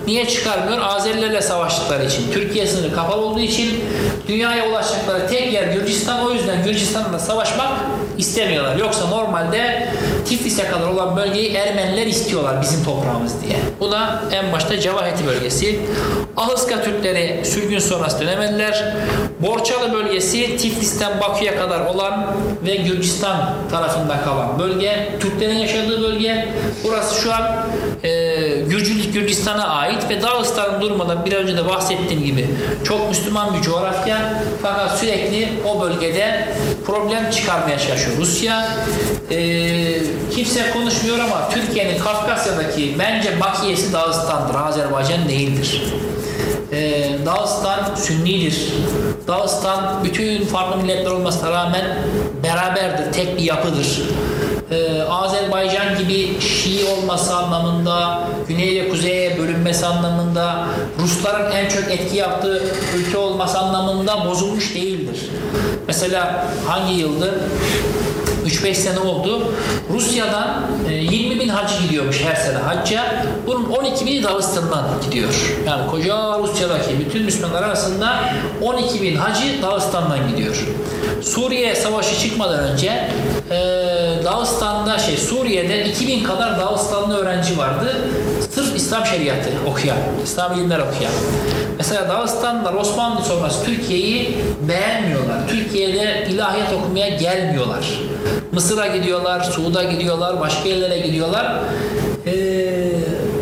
Niye 0.07 0.27
çıkarmıyor? 0.27 0.77
Azerilerle 0.81 1.41
savaştıkları 1.41 2.05
için. 2.05 2.31
Türkiye 2.33 2.67
sınırı 2.67 2.95
kapalı 2.95 3.21
olduğu 3.21 3.39
için 3.39 3.83
dünyaya 4.27 4.69
ulaşacakları 4.69 5.27
tek 5.27 5.53
yer 5.53 5.67
Gürcistan. 5.67 6.25
O 6.25 6.31
yüzden 6.31 6.63
Gürcistan'la 6.63 7.19
savaşmak 7.19 7.71
istemiyorlar. 8.19 8.75
Yoksa 8.75 9.07
normalde 9.07 9.87
Tiflis'e 10.25 10.67
kadar 10.67 10.87
olan 10.87 11.17
bölgeyi 11.17 11.53
Ermeniler 11.53 12.07
istiyorlar 12.07 12.61
bizim 12.61 12.83
toprağımız 12.83 13.41
diye. 13.41 13.59
Bu 13.79 13.91
da 13.91 14.21
en 14.31 14.51
başta 14.51 14.79
Cavaheti 14.79 15.27
bölgesi. 15.27 15.79
Ahıska 16.37 16.83
Türkleri 16.83 17.45
sürgün 17.45 17.79
sonrası 17.79 18.19
dönemediler. 18.19 18.93
Borçalı 19.39 19.93
bölgesi 19.93 20.57
Tiflis'ten 20.57 21.21
Bakü'ye 21.21 21.55
kadar 21.55 21.85
olan 21.85 22.35
ve 22.65 22.75
Gürcistan 22.75 23.53
tarafında 23.71 24.21
kalan 24.21 24.59
bölge. 24.59 25.09
Türklerin 25.19 25.57
yaşadığı 25.57 26.01
bölge. 26.01 26.47
Burası 26.83 27.21
şu 27.21 27.33
an 27.33 27.41
e, 28.03 28.09
Gürcistan'a 29.13 29.67
ait 29.67 30.09
ve 30.09 30.21
Dağıstan'ın 30.21 30.81
durmadan 30.81 31.25
bir 31.25 31.33
önce 31.33 31.57
de 31.57 31.67
bahsettiğim 31.67 32.23
gibi 32.23 32.47
çok 32.83 33.09
Müslüman 33.09 33.53
bir 33.53 33.61
coğrafya 33.61 34.43
fakat 34.61 34.99
sürekli 34.99 35.49
o 35.67 35.81
bölgede 35.81 36.47
problem 36.85 37.29
çıkarmaya 37.29 37.79
çalışıyor 37.79 38.17
Rusya. 38.17 38.67
E, 39.31 39.39
kimse 40.35 40.71
konuşmuyor 40.71 41.19
ama 41.19 41.49
Türkiye'nin 41.49 41.99
Kafkasya'daki 41.99 42.95
bence 42.99 43.39
bakiyesi 43.39 43.93
Dağıstan'dır, 43.93 44.55
Azerbaycan 44.55 45.29
değildir. 45.29 45.83
Ee, 46.71 47.09
Dağıstan 47.25 47.95
Sünnidir. 47.95 48.73
Dağıstan 49.27 50.03
bütün 50.03 50.45
farklı 50.45 50.81
milletler 50.81 51.11
olmasına 51.11 51.51
rağmen 51.51 51.85
beraberdir, 52.43 53.13
tek 53.13 53.37
bir 53.37 53.43
yapıdır. 53.43 54.01
Ee, 54.71 55.01
Azerbaycan 55.01 55.97
gibi 55.97 56.41
Şii 56.41 56.85
olması 56.85 57.35
anlamında, 57.35 58.23
güney 58.47 58.83
ve 58.83 58.89
kuzeye 58.89 59.39
bölünmesi 59.39 59.85
anlamında, 59.85 60.65
Rusların 60.99 61.51
en 61.51 61.69
çok 61.69 61.91
etki 61.91 62.17
yaptığı 62.17 62.63
ülke 62.97 63.17
olması 63.17 63.59
anlamında 63.59 64.25
bozulmuş 64.25 64.75
değildir. 64.75 65.19
Mesela 65.87 66.45
hangi 66.67 66.93
yıldı? 66.93 67.39
3-5 68.49 68.73
sene 68.73 68.99
oldu. 68.99 69.51
Rusya'dan 69.93 70.61
e, 70.89 70.93
20 70.93 71.39
bin 71.39 71.49
hacı 71.49 71.83
gidiyormuş 71.83 72.23
her 72.23 72.35
sene 72.35 72.57
hacca. 72.57 73.25
Bunun 73.47 73.65
12 73.65 74.05
bini 74.05 74.23
Dağıstan'dan 74.23 74.85
gidiyor. 75.05 75.55
Yani 75.67 75.87
koca 75.87 76.39
Rusya'daki 76.39 76.99
bütün 76.99 77.23
Müslümanlar 77.23 77.63
arasında 77.63 78.19
12 78.61 79.01
bin 79.01 79.15
hacı 79.15 79.61
Dağıstan'dan 79.61 80.19
gidiyor. 80.29 80.65
Suriye 81.21 81.75
savaşı 81.75 82.19
çıkmadan 82.19 82.59
önce 82.59 83.09
e, 83.51 83.55
Dağıstan'da 84.25 84.99
şey 84.99 85.17
Suriye'de 85.17 85.85
2000 85.85 86.23
kadar 86.23 86.59
Dağıstanlı 86.59 87.17
öğrenci 87.17 87.57
vardı. 87.57 87.97
Sırf 88.55 88.75
İslam 88.75 89.05
şeriatı 89.05 89.49
okuyan, 89.67 89.97
İslam 90.23 90.53
ilimler 90.53 90.79
okuyan. 90.79 91.13
Mesela 91.77 92.09
Dağıstanlılar 92.09 92.73
Osmanlı 92.73 93.25
sonrası 93.25 93.65
Türkiye'yi 93.65 94.37
beğenmiyorlar. 94.67 95.47
Türkiye'de 95.47 96.27
ilahiyat 96.29 96.73
okumaya 96.73 97.09
gelmiyorlar. 97.09 97.85
Mısır'a 98.51 98.87
gidiyorlar, 98.87 99.43
Suud'a 99.43 99.83
gidiyorlar, 99.83 100.39
başka 100.39 100.69
yerlere 100.69 100.99
gidiyorlar. 100.99 101.55
Ee, 102.27 102.91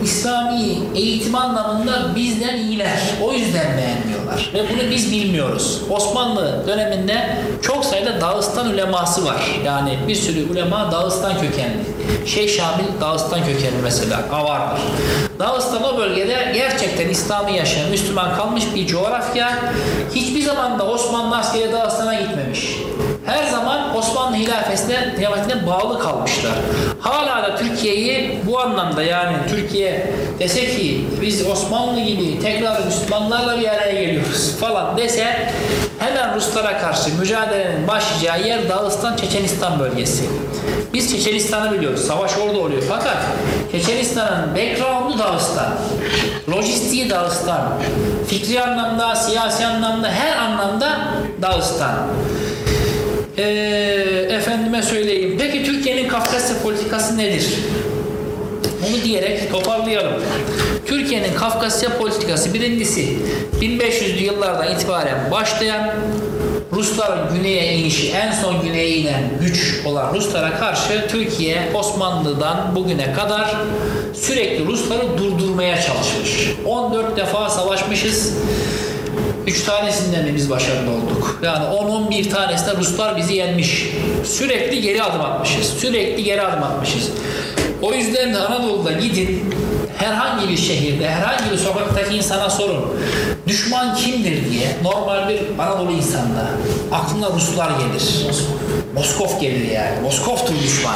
İslami 0.04 0.78
eğitim 0.96 1.36
anlamında 1.36 2.16
bizden 2.16 2.58
iyiler. 2.58 3.00
O 3.24 3.34
yüzden 3.34 3.78
beğenmiyorlar. 3.78 4.52
Ve 4.54 4.64
bunu 4.70 4.92
biz 4.92 5.12
bilmiyoruz. 5.12 5.82
Osmanlı 5.90 6.64
döneminde 6.68 7.38
çok 7.62 7.86
sayıda 7.86 8.22
Dağıstan 8.22 8.70
uleması 8.70 9.26
var. 9.26 9.60
Yani 9.66 9.98
bir 10.08 10.16
sürü 10.16 10.52
ulema 10.52 10.92
Dağıstan 10.92 11.34
kökenli. 11.34 11.78
Şeyh 12.26 12.58
Şamil 12.58 13.02
Dağıstan 13.02 13.40
kökenli 13.40 13.82
mesela. 13.84 14.20
Avardır. 14.32 14.82
Dağıstan 15.40 15.84
o 15.84 15.98
bölgede 15.98 16.52
gerçekten 16.54 17.10
İslam'ı 17.10 17.52
yaşayan, 17.52 17.90
Müslüman 17.90 18.36
kalmış 18.36 18.64
bir 18.76 18.88
coğrafya. 18.88 19.60
Hiçbir 20.16 20.42
zaman 20.42 20.80
da 20.80 20.88
Osmanlı 20.88 21.38
askeri 21.38 21.74
Dağıstan'a 21.74 22.14
gitmemiş. 22.14 22.78
Her 23.28 23.44
zaman 23.44 23.98
Osmanlı 23.98 24.36
hilafetine, 24.36 25.16
hilafetine 25.18 25.68
bağlı 25.68 26.00
kalmışlar. 26.00 26.54
Hala 27.00 27.44
da 27.44 27.56
Türkiye'yi 27.56 28.40
bu 28.46 28.60
anlamda 28.60 29.04
yani 29.04 29.38
Türkiye 29.50 30.14
dese 30.40 30.66
ki 30.66 31.06
biz 31.22 31.48
Osmanlı 31.48 32.00
gibi 32.02 32.40
tekrar 32.40 32.86
Müslümanlarla 32.86 33.60
bir 33.60 33.68
araya 33.68 34.04
geliyoruz 34.04 34.56
falan 34.60 34.98
dese 34.98 35.50
hemen 36.00 36.36
Ruslara 36.36 36.78
karşı 36.78 37.16
mücadelenin 37.20 37.88
başlayacağı 37.88 38.48
yer 38.48 38.70
Dağıstan 38.70 39.16
Çeçenistan 39.16 39.80
bölgesi. 39.80 40.24
Biz 40.94 41.12
Çeçenistan'ı 41.12 41.72
biliyoruz. 41.72 42.08
Savaş 42.08 42.32
orada 42.38 42.60
oluyor. 42.60 42.84
Fakat 42.90 43.18
Çeçenistan'ın 43.72 44.56
background'u 44.56 45.20
Dağıstan. 45.20 45.74
Lojistiği 46.50 47.10
Dağıstan. 47.10 47.62
Fikri 48.28 48.62
anlamda, 48.62 49.16
siyasi 49.16 49.66
anlamda, 49.66 50.12
her 50.12 50.38
anlamda 50.38 51.00
Dağıstan. 51.42 51.96
Ee, 53.38 53.44
efendime 54.30 54.84
söyleyeyim. 54.84 55.38
Peki 55.40 55.64
Türkiye'nin 55.64 56.08
Kafkasya 56.08 56.56
politikası 56.64 57.18
nedir? 57.18 57.48
Bunu 58.88 59.04
diyerek 59.04 59.52
toparlayalım. 59.52 60.24
Türkiye'nin 60.86 61.34
Kafkasya 61.34 61.98
politikası 61.98 62.54
birincisi 62.54 63.18
1500'lü 63.62 64.24
yıllardan 64.24 64.72
itibaren 64.72 65.32
başlayan 65.32 65.90
Rusların 66.74 67.36
güneye 67.36 67.74
inişi, 67.74 68.12
en 68.12 68.32
son 68.32 68.62
güneye 68.62 68.90
inen 68.90 69.24
güç 69.42 69.82
olan 69.86 70.14
Ruslara 70.14 70.58
karşı 70.58 71.08
Türkiye 71.08 71.58
Osmanlı'dan 71.74 72.76
bugüne 72.76 73.14
kadar 73.14 73.56
sürekli 74.14 74.66
Rusları 74.66 75.18
durdurmaya 75.18 75.82
çalışmış. 75.82 76.52
14 76.66 77.18
defa 77.18 77.50
savaşmışız. 77.50 78.34
3 79.48 79.64
tanesinde 79.64 80.22
mi 80.22 80.36
biz 80.36 80.50
başarılı 80.50 80.92
olduk? 80.92 81.40
Yani 81.44 81.66
10-11 81.66 82.30
tanesinde 82.30 82.76
Ruslar 82.78 83.18
bizi 83.18 83.34
yenmiş. 83.34 83.90
Sürekli 84.24 84.82
geri 84.82 85.04
adım 85.04 85.22
atmışız. 85.22 85.66
Sürekli 85.66 86.24
geri 86.24 86.42
adım 86.42 86.64
atmışız. 86.64 87.12
O 87.82 87.94
yüzden 87.94 88.34
de 88.34 88.38
Anadolu'da 88.38 88.92
gidin 88.92 89.56
herhangi 89.98 90.50
bir 90.50 90.58
şehirde, 90.58 91.10
herhangi 91.10 91.52
bir 91.52 91.58
sokaktaki 91.58 92.16
insana 92.16 92.50
sorun. 92.50 93.00
Düşman 93.48 93.96
kimdir 93.96 94.52
diye 94.52 94.68
normal 94.84 95.30
bir 95.30 95.40
Anadolu 95.60 95.92
insanda 95.92 96.48
aklına 96.92 97.30
Ruslar 97.30 97.70
gelir. 97.70 98.26
Moskov 98.96 99.40
gelir 99.40 99.72
yani. 99.72 100.02
Moskov'tur 100.02 100.56
düşman. 100.64 100.96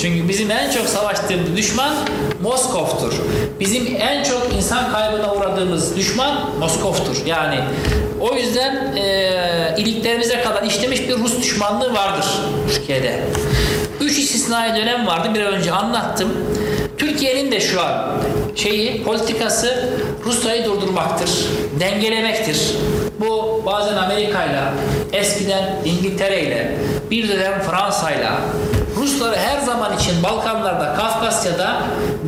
Çünkü 0.00 0.28
bizim 0.28 0.50
en 0.50 0.70
çok 0.70 0.88
savaştığımız 0.88 1.56
düşman 1.56 1.94
Moskov'tur. 2.42 3.12
Bizim 3.60 3.96
en 4.00 4.24
çok 4.24 4.48
insan 4.56 4.92
kaybına 4.92 5.34
uğradığımız 5.34 5.96
düşman 5.96 6.50
Moskov'tur. 6.60 7.26
Yani 7.26 7.60
o 8.20 8.34
yüzden 8.34 8.96
e, 8.96 9.74
iliklerimize 9.78 10.42
kadar 10.42 10.62
işlemiş 10.62 11.08
bir 11.08 11.18
Rus 11.18 11.38
düşmanlığı 11.38 11.94
vardır 11.94 12.26
Türkiye'de. 12.74 13.20
Üç 14.00 14.18
istisnai 14.18 14.76
dönem 14.76 15.06
vardı. 15.06 15.28
Bir 15.34 15.40
önce 15.40 15.72
anlattım. 15.72 16.28
Türkiye'nin 16.98 17.52
de 17.52 17.60
şu 17.60 17.80
an 17.80 18.18
şeyi, 18.56 19.02
politikası 19.02 19.88
Rusya'yı 20.26 20.64
durdurmaktır, 20.64 21.30
dengelemektir. 21.80 22.76
Bu 23.20 23.62
bazen 23.66 23.96
Amerika'yla, 23.96 24.72
eskiden 25.12 25.76
İngiltere'yle, 25.84 26.76
bir 27.10 27.28
dönem 27.28 27.62
Fransa'yla, 27.70 28.40
Rusları 28.96 29.36
her 29.36 29.60
zaman 29.60 29.96
için 29.96 30.22
Balkanlarda, 30.22 30.94
Kafkasya'da 30.94 31.82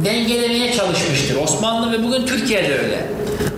dengelemeye 0.04 0.72
çalışmıştır. 0.72 1.36
Osmanlı 1.36 1.92
ve 1.92 2.02
bugün 2.02 2.26
Türkiye'de 2.26 2.78
öyle. 2.78 2.98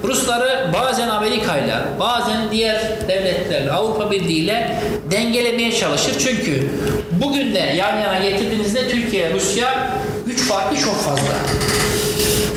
Rusları 0.05 0.70
bazen 0.74 1.09
Amerika'yla, 1.09 1.85
bazen 2.01 2.51
diğer 2.51 2.83
devletlerle, 3.09 3.73
Avrupa 3.73 4.11
Birliği 4.11 4.39
ile 4.39 4.77
dengelemeye 5.11 5.73
çalışır. 5.73 6.12
Çünkü 6.19 6.69
bugün 7.12 7.55
de 7.55 7.59
yan 7.59 8.01
yana 8.01 8.19
getirdiğinizde 8.19 8.89
Türkiye, 8.89 9.33
Rusya 9.33 9.91
güç 10.27 10.39
farkı 10.40 10.77
çok 10.77 10.97
fazla. 10.97 11.35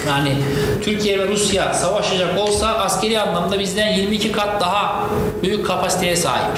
Yani 0.07 0.35
Türkiye 0.83 1.19
ve 1.19 1.27
Rusya 1.27 1.73
savaşacak 1.73 2.39
olsa 2.39 2.67
askeri 2.67 3.19
anlamda 3.19 3.59
bizden 3.59 3.93
22 3.93 4.31
kat 4.31 4.61
daha 4.61 5.05
büyük 5.43 5.67
kapasiteye 5.67 6.15
sahip. 6.15 6.57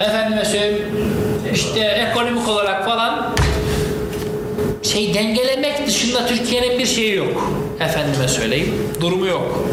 Efendime 0.00 0.44
söyleyeyim 0.44 0.88
işte 1.54 1.80
ekonomik 1.80 2.48
olarak 2.48 2.84
falan 2.84 3.34
şey 4.82 5.14
dengelemek 5.14 5.86
dışında 5.86 6.26
Türkiye'nin 6.26 6.78
bir 6.78 6.86
şeyi 6.86 7.16
yok. 7.16 7.50
Efendime 7.80 8.28
söyleyeyim. 8.28 8.74
Durumu 9.00 9.26
yok. 9.26 9.64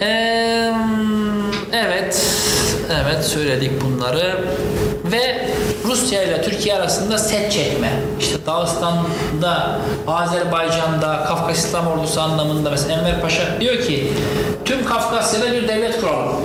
Ee, 0.00 0.72
evet. 1.72 2.26
Evet 3.04 3.24
söyledik 3.24 3.70
bunları. 3.84 4.44
Ve 5.04 5.48
Rusya 5.86 6.22
ile 6.22 6.42
Türkiye 6.42 6.74
arasında 6.74 7.18
set 7.18 7.52
çekme. 7.52 7.90
İşte 8.20 8.38
Dağıstan'da, 8.46 9.78
Azerbaycan'da, 10.06 11.24
Kafkasistan 11.28 11.86
ordusu 11.86 12.20
anlamında 12.20 12.70
mesela 12.70 13.00
Enver 13.00 13.20
Paşa 13.20 13.42
diyor 13.60 13.82
ki 13.82 14.12
tüm 14.64 14.86
Kafkasya'da 14.86 15.52
bir 15.52 15.68
devlet 15.68 16.00
kuralım. 16.00 16.36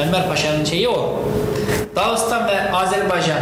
Enver 0.00 0.28
Paşa'nın 0.28 0.64
şeyi 0.64 0.88
o. 0.88 1.22
Dağıstan 1.96 2.48
ve 2.48 2.72
Azerbaycan 2.72 3.38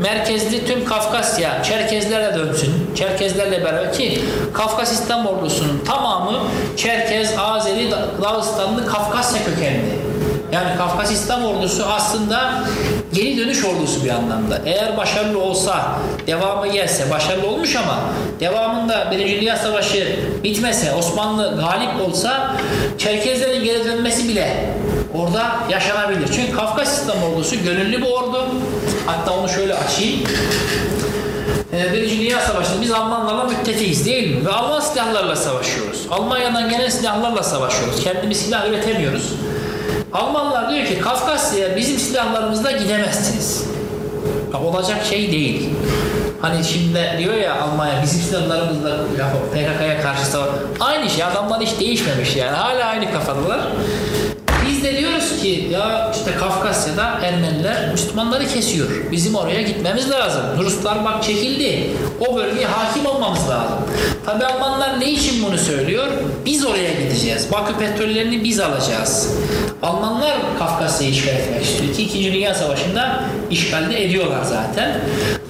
merkezli 0.00 0.66
tüm 0.66 0.84
Kafkasya 0.84 1.62
Çerkezlerle 1.62 2.38
dönsün. 2.38 2.72
Çerkezlerle 2.94 3.64
beraber 3.64 3.92
ki 3.92 4.22
Kafkasistan 4.54 5.26
ordusunun 5.26 5.80
tamamı 5.86 6.38
Çerkez, 6.76 7.34
Azeri, 7.38 7.90
Dağıstanlı 8.22 8.86
Kafkasya 8.86 9.44
kökenli. 9.44 9.98
Yani 10.52 10.76
Kafkasistan 10.78 11.44
ordusu 11.44 11.84
aslında 11.92 12.62
geri 13.12 13.38
dönüş 13.38 13.64
ordusu 13.64 14.04
bir 14.04 14.10
anlamda. 14.10 14.60
Eğer 14.66 14.96
başarılı 14.96 15.38
olsa, 15.38 15.98
devamı 16.26 16.72
gelse, 16.72 17.10
başarılı 17.10 17.46
olmuş 17.46 17.76
ama 17.76 18.00
devamında 18.40 19.10
Birinci 19.10 19.40
Dünya 19.40 19.56
Savaşı 19.56 20.16
bitmese, 20.44 20.94
Osmanlı 20.94 21.60
galip 21.60 22.08
olsa 22.08 22.56
Çerkezlerin 22.98 23.64
geri 23.64 23.84
dönmesi 23.84 24.28
bile 24.28 24.70
orada 25.14 25.56
yaşanabilir. 25.70 26.28
Çünkü 26.36 26.52
Kafkasistan 26.52 27.16
ordusu 27.22 27.64
gönüllü 27.64 27.98
bir 27.98 28.06
ordu. 28.06 28.48
Hatta 29.06 29.32
onu 29.32 29.48
şöyle 29.48 29.74
açayım. 29.74 30.20
Ee, 31.72 31.92
Birinci 31.92 32.20
Dünya 32.20 32.40
Savaşı'nda 32.40 32.82
biz 32.82 32.90
Almanlarla 32.92 33.44
müttefiyiz 33.44 34.06
değil 34.06 34.36
mi? 34.36 34.46
Ve 34.46 34.50
Alman 34.50 34.80
silahlarla 34.80 35.36
savaşıyoruz. 35.36 36.06
Almanya'dan 36.10 36.68
gelen 36.68 36.88
silahlarla 36.88 37.42
savaşıyoruz. 37.42 38.04
Kendimiz 38.04 38.40
silah 38.40 38.68
üretemiyoruz. 38.68 39.32
Almanlar 40.12 40.70
diyor 40.70 40.86
ki 40.86 41.00
Kafkasya'ya 41.00 41.76
bizim 41.76 41.98
silahlarımızla 41.98 42.70
gidemezsiniz. 42.72 43.66
Ya 44.52 44.60
olacak 44.60 45.04
şey 45.04 45.32
değil. 45.32 45.70
Hani 46.40 46.64
şimdi 46.64 47.14
diyor 47.18 47.34
ya 47.34 47.60
Almanya 47.62 48.02
bizim 48.02 48.20
silahlarımızla 48.20 48.90
ya 48.90 49.32
PKK'ya 49.52 50.02
karşı 50.02 50.26
savaş. 50.26 50.48
Aynı 50.80 51.10
şey 51.10 51.24
adamlar 51.24 51.60
hiç 51.60 51.80
değişmemiş 51.80 52.36
yani. 52.36 52.56
Hala 52.56 52.84
aynı 52.84 53.12
kafadalar. 53.12 53.60
Biz 54.82 54.92
de 54.92 54.98
diyoruz 54.98 55.42
ki 55.42 55.68
ya 55.72 56.12
işte 56.16 56.30
Kafkasya'da 56.40 57.20
Ermeniler 57.22 57.92
Müslümanları 57.92 58.48
kesiyor. 58.48 58.88
Bizim 59.10 59.34
oraya 59.34 59.62
gitmemiz 59.62 60.10
lazım. 60.10 60.42
Ruslar 60.58 61.04
bak 61.04 61.22
çekildi. 61.22 61.90
O 62.20 62.36
bölgeye 62.36 62.66
hakim 62.66 63.06
olmamız 63.06 63.48
lazım. 63.48 63.78
Tabi 64.26 64.44
Almanlar 64.44 65.00
ne 65.00 65.10
için 65.10 65.44
bunu 65.44 65.58
söylüyor? 65.58 66.06
Biz 66.46 66.66
oraya 66.66 66.92
gideceğiz. 66.92 67.52
Bakü 67.52 67.78
petrollerini 67.78 68.44
biz 68.44 68.60
alacağız. 68.60 69.30
Almanlar 69.82 70.36
Kafkasya'yı 70.58 71.12
işgal 71.12 71.34
etmek 71.34 71.64
istiyor 71.64 71.94
ki 71.94 72.02
2. 72.02 72.32
Dünya 72.32 72.54
Savaşı'nda 72.54 73.24
işgalde 73.50 74.04
ediyorlar 74.04 74.42
zaten. 74.44 75.00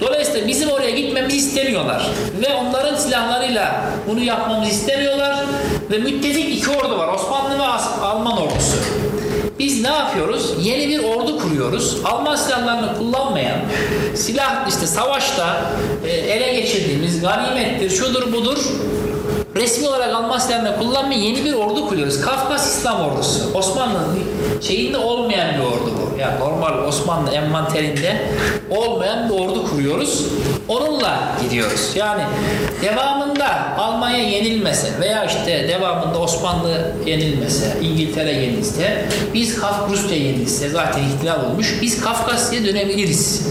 Dolayısıyla 0.01 0.47
bizim 0.47 0.69
oraya 0.69 0.91
gitmemizi 0.91 1.37
istemiyorlar. 1.37 2.09
Ve 2.41 2.53
onların 2.53 2.95
silahlarıyla 2.95 3.85
bunu 4.09 4.23
yapmamızı 4.23 4.71
istemiyorlar. 4.71 5.35
Ve 5.91 5.97
müttefik 5.97 6.57
iki 6.57 6.69
ordu 6.69 6.97
var. 6.97 7.07
Osmanlı 7.07 7.59
ve 7.59 7.63
Alman 8.03 8.37
ordusu. 8.37 8.77
Biz 9.63 9.81
ne 9.81 9.87
yapıyoruz? 9.87 10.53
Yeni 10.61 10.89
bir 10.89 11.03
ordu 11.03 11.39
kuruyoruz. 11.39 11.97
Alman 12.05 12.35
silahlarını 12.35 12.97
kullanmayan, 12.97 13.57
silah 14.15 14.67
işte 14.69 14.87
savaşta 14.87 15.71
e, 16.05 16.09
ele 16.09 16.59
geçirdiğimiz 16.59 17.21
ganimettir, 17.21 17.89
şudur 17.89 18.33
budur 18.33 18.57
resmi 19.55 19.87
olarak 19.87 20.13
Alman 20.13 20.39
silahlarını 20.39 20.79
kullanmayan 20.79 21.21
yeni 21.21 21.45
bir 21.45 21.53
ordu 21.53 21.89
kuruyoruz. 21.89 22.21
Kafkas 22.21 22.77
İslam 22.77 23.01
ordusu. 23.01 23.53
Osmanlı'nın 23.53 24.19
şeyinde 24.61 24.97
olmayan 24.97 25.55
bir 25.55 25.59
ordu 25.59 25.93
bu. 25.97 26.19
Yani 26.19 26.39
normal 26.39 26.87
Osmanlı 26.87 27.31
envanterinde 27.31 28.21
olmayan 28.69 29.29
bir 29.29 29.33
ordu 29.33 29.69
kuruyoruz. 29.69 30.25
Onunla 30.67 31.19
gidiyoruz. 31.43 31.91
Yani 31.95 32.23
devamında 32.81 33.77
Almanya 33.77 34.29
yenilmese 34.29 34.87
veya 34.99 35.25
işte 35.25 35.67
devamında 35.69 36.19
Osmanlı 36.19 36.91
yenilmese, 37.05 37.77
İngiltere 37.81 38.31
yenilse, 38.31 39.05
biz 39.33 39.57
Rusya 39.89 40.17
yenilse 40.17 40.69
zaten 40.69 41.01
ihtilal 41.03 41.45
olmuş. 41.45 41.79
Biz 41.81 42.01
Kafkasya'ya 42.01 42.65
dönebiliriz. 42.65 43.47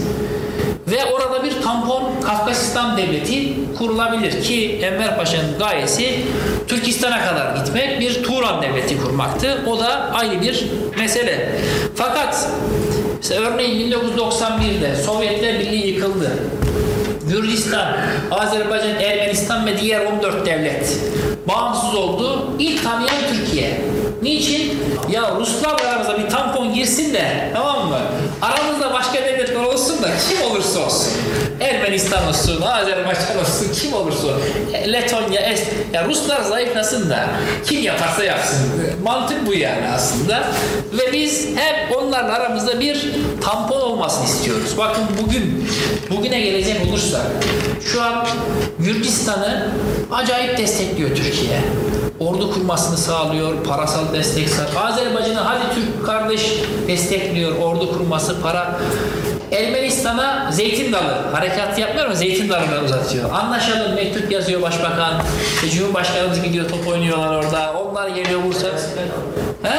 Ve 0.87 1.05
orada 1.05 1.43
bir 1.43 1.61
tampon 1.61 2.03
Kafkasistan 2.25 2.97
devleti 2.97 3.53
kurulabilir 3.77 4.43
ki 4.43 4.79
Enver 4.83 5.17
Paşa'nın 5.17 5.59
gayesi 5.59 6.19
Türkistan'a 6.67 7.25
kadar 7.25 7.55
gitmek 7.55 7.99
bir 7.99 8.23
Turan 8.23 8.61
devleti 8.61 9.01
kurmaktı. 9.01 9.61
O 9.67 9.79
da 9.79 10.11
ayrı 10.13 10.41
bir 10.41 10.65
mesele. 10.97 11.49
Fakat 11.95 12.49
Mesela 13.23 13.49
örneğin 13.49 13.91
1991'de 13.91 14.95
Sovyetler 14.95 15.59
Birliği 15.59 15.87
yıkıldı. 15.87 16.31
Gürcistan, 17.29 17.97
Azerbaycan, 18.31 18.99
Ermenistan 18.99 19.65
ve 19.65 19.81
diğer 19.81 20.05
14 20.05 20.45
devlet 20.45 20.99
bağımsız 21.47 21.95
oldu. 21.95 22.49
İlk 22.59 22.83
tanıyan 22.83 23.21
Türkiye. 23.33 23.81
Niçin? 24.21 24.79
Ya 25.11 25.35
Ruslarla 25.39 25.89
aramıza 25.89 26.19
bir 26.19 26.29
tampon 26.29 26.73
girsin 26.73 27.13
de 27.13 27.51
tamam 27.53 27.87
mı? 27.87 27.99
Aramızda 28.41 28.93
başka 28.93 29.19
devletler 29.53 29.73
olsun 29.73 30.03
da 30.03 30.09
kim 30.29 30.51
olursa 30.51 30.79
olsun. 30.79 31.11
Ermenistan 31.59 32.27
olsun, 32.27 32.61
Azerbaycan 32.61 33.39
olsun, 33.41 33.71
kim 33.73 33.93
olursa 33.93 34.27
olsun. 34.27 34.41
E, 34.73 34.93
Letonya, 34.93 35.41
Es 35.41 35.63
ya 35.93 36.05
Ruslar 36.05 36.41
zayıflasın 36.41 37.09
da 37.09 37.29
kim 37.65 37.83
yaparsa 37.83 38.23
yapsın. 38.23 38.59
Mantık 39.03 39.47
bu 39.47 39.53
yani 39.53 39.87
aslında. 39.95 40.43
Ve 40.93 41.13
biz 41.13 41.47
hep 41.55 41.97
onlarla 41.97 42.33
aramızda 42.33 42.79
bir 42.79 43.09
tampon 43.41 43.81
olmasını 43.81 44.25
istiyoruz. 44.25 44.77
Bakın 44.77 45.03
bugün, 45.23 45.69
bugüne 46.09 46.41
gelecek 46.41 46.87
olursa 46.89 47.21
şu 47.91 48.01
an 48.01 48.25
Gürcistan'ı 48.79 49.71
acayip 50.11 50.57
destekliyor 50.57 51.09
Türkiye. 51.09 51.61
Ordu 52.19 52.53
kurmasını 52.53 52.97
sağlıyor, 52.97 53.63
parasal 53.63 54.13
destek 54.13 54.49
sağlıyor. 54.49 54.85
Azerbaycan'ı 54.85 55.39
hadi 55.39 55.75
Türk 55.75 56.05
kardeş 56.05 56.53
destekliyor, 56.87 57.55
ordu 57.55 57.97
kurması, 57.97 58.41
para. 58.41 58.79
Ermenistan'a 59.53 60.51
zeytin 60.51 60.93
dalı, 60.93 61.11
harekat 61.31 61.79
yapmıyor 61.79 62.07
mu? 62.07 62.15
Zeytin 62.15 62.49
dalını 62.49 62.85
uzatıyor. 62.85 63.31
Anlaşalım, 63.31 63.95
mektup 63.95 64.31
yazıyor 64.31 64.61
başbakan. 64.61 65.21
İşte 65.55 65.69
Cumhurbaşkanımız 65.69 66.43
gidiyor, 66.43 66.69
top 66.69 66.87
oynuyorlar 66.87 67.35
orada. 67.35 67.73
Onlar 67.73 68.07
geliyor 68.07 68.43
Bursa. 68.43 68.67
He? 69.63 69.77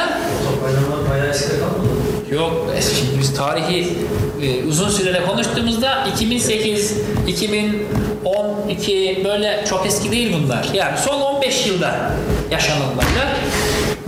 Yok, 2.35 2.67
şimdi 2.99 3.19
biz 3.19 3.33
tarihi 3.33 3.93
e, 4.41 4.63
uzun 4.63 4.89
sürede 4.89 5.25
konuştuğumuzda 5.25 6.07
2008, 6.13 6.97
2012 7.27 9.21
böyle 9.25 9.65
çok 9.69 9.85
eski 9.85 10.11
değil 10.11 10.37
bunlar. 10.43 10.67
Yani 10.73 10.97
son 10.97 11.21
15 11.21 11.67
yılda 11.67 12.11
yaşananlarlar. 12.51 13.35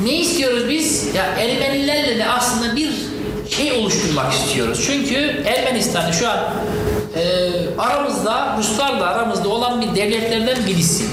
Ne 0.04 0.14
istiyoruz 0.14 0.70
biz? 0.70 1.16
Ya 1.16 1.26
Ermenilerle 1.26 2.18
de 2.18 2.26
aslında 2.28 2.76
bir 2.76 2.90
şey 3.50 3.72
oluşturmak 3.72 4.34
istiyoruz. 4.34 4.84
Çünkü 4.88 5.44
Ermenistan'ı 5.46 6.14
şu 6.14 6.30
an 6.30 6.38
e, 7.16 7.22
aramızda, 7.78 8.56
Ruslarla 8.58 9.06
aramızda 9.06 9.50
olan 9.50 9.82
bir 9.82 9.96
devletlerden 9.96 10.58
birisi. 10.68 11.04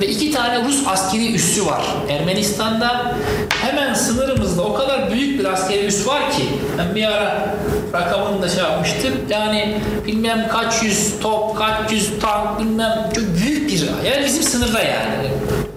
Ve 0.00 0.06
iki 0.06 0.32
tane 0.32 0.64
Rus 0.64 0.82
askeri 0.86 1.34
üssü 1.34 1.66
var. 1.66 1.82
Ermenistan'da 2.08 3.14
hemen 3.62 3.94
sınırımızda 3.94 4.62
o 4.62 4.74
kadar 4.74 5.10
büyük 5.10 5.40
bir 5.40 5.44
askeri 5.44 5.86
üs 5.86 6.06
var 6.06 6.32
ki 6.32 6.42
ben 6.78 6.94
bir 6.94 7.04
ara 7.04 7.54
rakamını 7.92 8.42
da 8.42 8.48
şey 8.48 8.62
yapmıştım. 8.62 9.12
Yani 9.30 9.76
bilmem 10.06 10.48
kaç 10.52 10.82
yüz 10.82 11.12
top, 11.22 11.58
kaç 11.58 11.92
yüz 11.92 12.10
tank 12.20 12.60
bilmem 12.60 13.08
çok 13.14 13.24
büyük 13.42 13.70
bir 13.70 13.80
yani 14.10 14.24
bizim 14.24 14.42
sınırda 14.42 14.80
yani. 14.80 15.28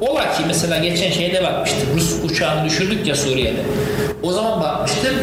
Ola 0.01 0.21
ki 0.21 0.43
mesela 0.47 0.77
geçen 0.77 1.11
şeyde 1.11 1.43
bakmıştım. 1.43 1.89
Rus 1.95 2.31
uçağını 2.31 2.65
düşürdük 2.65 3.07
ya 3.07 3.15
Suriye'de. 3.15 3.61
O 4.23 4.31
zaman 4.31 4.61
bakmıştım. 4.61 5.15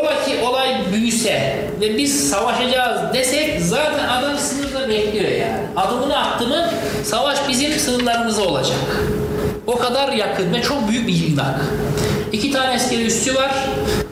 Ola 0.00 0.24
ki 0.24 0.38
olay 0.44 0.74
büyüse 0.92 1.58
ve 1.80 1.96
biz 1.98 2.30
savaşacağız 2.30 3.14
desek 3.14 3.60
zaten 3.60 4.08
adam 4.08 4.38
sınırda 4.38 4.88
bekliyor 4.88 5.30
yani. 5.30 5.66
Adımını 5.76 6.18
attı 6.18 6.46
mı 6.46 6.70
savaş 7.04 7.38
bizim 7.48 7.72
sınırlarımızda 7.72 8.42
olacak. 8.42 8.78
O 9.66 9.78
kadar 9.78 10.12
yakın 10.12 10.52
ve 10.52 10.62
çok 10.62 10.88
büyük 10.88 11.08
bir 11.08 11.14
yıldak. 11.14 11.60
İki 12.32 12.52
tane 12.52 12.74
askeri 12.74 13.06
üssü 13.06 13.34
var. 13.34 13.52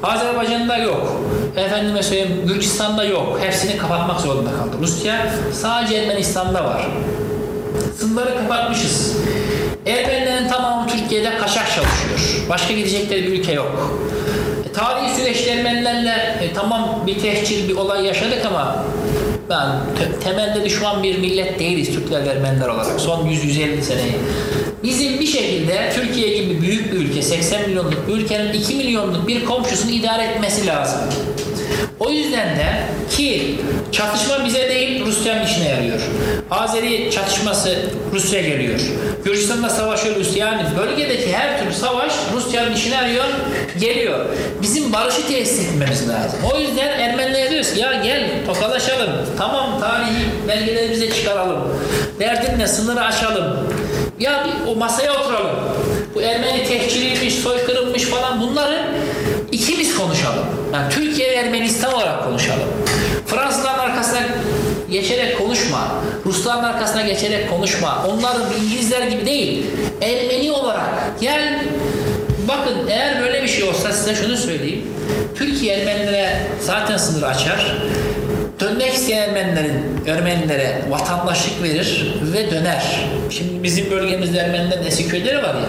Azerbaycan'da 0.03 0.77
yok. 0.77 1.21
Efendime 1.57 2.03
söyleyeyim 2.03 2.43
Gürcistan'da 2.47 3.05
yok. 3.05 3.39
Hepsini 3.43 3.77
kapatmak 3.77 4.21
zorunda 4.21 4.51
kaldı. 4.51 4.77
Rusya 4.81 5.27
sadece 5.53 5.97
Ermenistan'da 5.97 6.65
var. 6.65 6.87
Sınırları 7.99 8.39
kapatmışız. 8.39 9.17
Ermenilerin 9.87 10.49
tamamı 10.49 10.89
Türkiye'de 10.89 11.39
kaçak 11.39 11.67
çalışıyor. 11.67 12.47
Başka 12.49 12.75
gidecekleri 12.75 13.27
bir 13.27 13.39
ülke 13.39 13.53
yok. 13.53 14.01
Tarihi 14.75 15.15
süreçte 15.15 15.51
e, 16.43 16.53
tamam 16.55 17.03
bir 17.07 17.19
tehcir, 17.19 17.69
bir 17.69 17.77
olay 17.77 18.07
yaşadık 18.07 18.47
ama 18.47 18.85
ben 19.51 19.67
te- 19.99 20.21
temelde 20.25 20.65
düşman 20.65 21.03
bir 21.03 21.19
millet 21.19 21.59
değiliz 21.59 21.95
Türkler 21.95 22.25
ve 22.25 22.29
Ermeniler 22.29 22.69
olarak. 22.69 23.01
Son 23.01 23.27
100-150 23.27 23.83
seneyi. 23.83 24.15
Bizim 24.83 25.21
bir 25.21 25.27
şekilde 25.27 25.93
Türkiye 25.95 26.43
gibi 26.43 26.63
büyük 26.63 26.93
bir 26.93 26.99
ülke, 26.99 27.23
80 27.23 27.69
milyonluk 27.69 28.09
bir 28.09 28.13
ülkenin 28.13 28.53
2 28.53 28.75
milyonluk 28.75 29.29
bir 29.29 29.45
komşusunu 29.45 29.91
idare 29.91 30.23
etmesi 30.23 30.67
lazım. 30.67 31.01
O 32.01 32.11
yüzden 32.11 32.57
de 32.57 32.67
ki 33.11 33.61
çatışma 33.93 34.45
bize 34.45 34.69
değil 34.69 35.07
Rusya'nın 35.07 35.47
işine 35.47 35.69
yarıyor. 35.69 36.01
Azeri 36.51 37.11
çatışması 37.11 37.79
Rusya 38.13 38.41
geliyor. 38.41 38.81
Gürcistan'da 39.25 39.69
savaşıyor 39.69 40.17
Rusya. 40.17 40.47
Yani 40.47 40.63
bölgedeki 40.79 41.33
her 41.37 41.61
türlü 41.61 41.73
savaş 41.73 42.13
Rusya'nın 42.35 42.75
işine 42.75 42.95
yarıyor, 42.95 43.25
geliyor. 43.81 44.27
Bizim 44.63 44.93
barışı 44.93 45.29
tesis 45.29 45.69
etmemiz 45.69 46.09
lazım. 46.09 46.39
O 46.55 46.59
yüzden 46.59 47.01
Ermenilere 47.01 47.51
diyoruz 47.51 47.75
ki 47.75 47.81
ya 47.81 47.95
gel 47.95 48.31
tokalaşalım. 48.47 49.11
Tamam 49.39 49.81
tarihi 49.81 50.49
belgelerimize 50.49 51.11
çıkaralım. 51.11 51.61
Derdinle 52.21 52.67
sınırı 52.67 53.01
aşalım. 53.01 53.57
Ya 54.21 54.47
bir 54.47 54.73
o 54.73 54.77
masaya 54.77 55.21
oturalım. 55.21 55.57
Bu 56.15 56.23
Ermeni 56.23 56.65
tehciriymiş, 56.65 57.35
soykırımmış 57.35 58.03
falan 58.03 58.41
bunları 58.41 58.83
konuşalım. 60.03 60.45
Yani 60.73 60.93
Türkiye 60.93 61.31
ve 61.31 61.35
Ermenistan 61.35 61.95
olarak 61.95 62.25
konuşalım. 62.25 62.69
Fransızların 63.27 63.79
arkasına 63.79 64.21
geçerek 64.91 65.39
konuşma. 65.39 65.89
Rusların 66.27 66.65
arkasına 66.65 67.03
geçerek 67.03 67.51
konuşma. 67.51 68.07
Onların 68.09 68.43
İngilizler 68.63 69.03
gibi 69.03 69.27
değil. 69.27 69.67
Ermeni 70.01 70.53
olarak 70.53 70.85
gel 71.21 71.65
bakın 72.49 72.89
eğer 72.89 73.21
böyle 73.21 73.43
bir 73.43 73.49
şey 73.49 73.65
olsa 73.65 73.93
size 73.93 74.15
şunu 74.15 74.37
söyleyeyim. 74.37 74.87
Türkiye 75.35 75.75
Ermenilere 75.75 76.41
zaten 76.61 76.97
sınır 76.97 77.23
açar. 77.23 77.77
Dönmek 78.61 78.95
isteyen 78.95 79.29
Ermenilerin, 79.29 80.07
Ermenilere 80.07 80.83
vatandaşlık 80.91 81.63
verir 81.63 82.15
ve 82.35 82.51
döner. 82.51 83.05
Şimdi 83.31 83.63
bizim 83.63 83.91
bölgemizde 83.91 84.39
Ermenilerin 84.39 84.87
eski 84.87 85.09
köyleri 85.09 85.37
var 85.37 85.55
ya. 85.55 85.69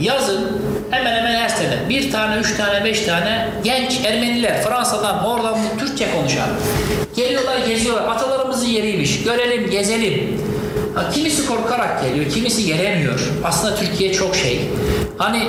Yazın 0.00 0.62
hemen 0.90 1.16
hemen 1.16 1.34
her 1.34 1.48
sene 1.48 1.88
bir 1.88 2.12
tane, 2.12 2.36
üç 2.36 2.56
tane, 2.56 2.84
beş 2.84 3.00
tane 3.00 3.48
genç 3.64 4.00
Ermeniler 4.04 4.62
Fransa'dan, 4.62 5.24
oradan 5.24 5.58
Türkçe 5.78 6.10
konuşan. 6.16 6.48
Geliyorlar, 7.16 7.58
geziyorlar. 7.66 8.08
Atalarımızın 8.08 8.66
yeriymiş. 8.66 9.22
Görelim, 9.22 9.70
gezelim. 9.70 10.40
Ha, 10.94 11.10
kimisi 11.14 11.46
korkarak 11.46 12.02
geliyor, 12.02 12.30
kimisi 12.30 12.66
gelemiyor. 12.66 13.20
Aslında 13.44 13.76
Türkiye 13.76 14.12
çok 14.12 14.36
şey. 14.36 14.60
Hani 15.18 15.42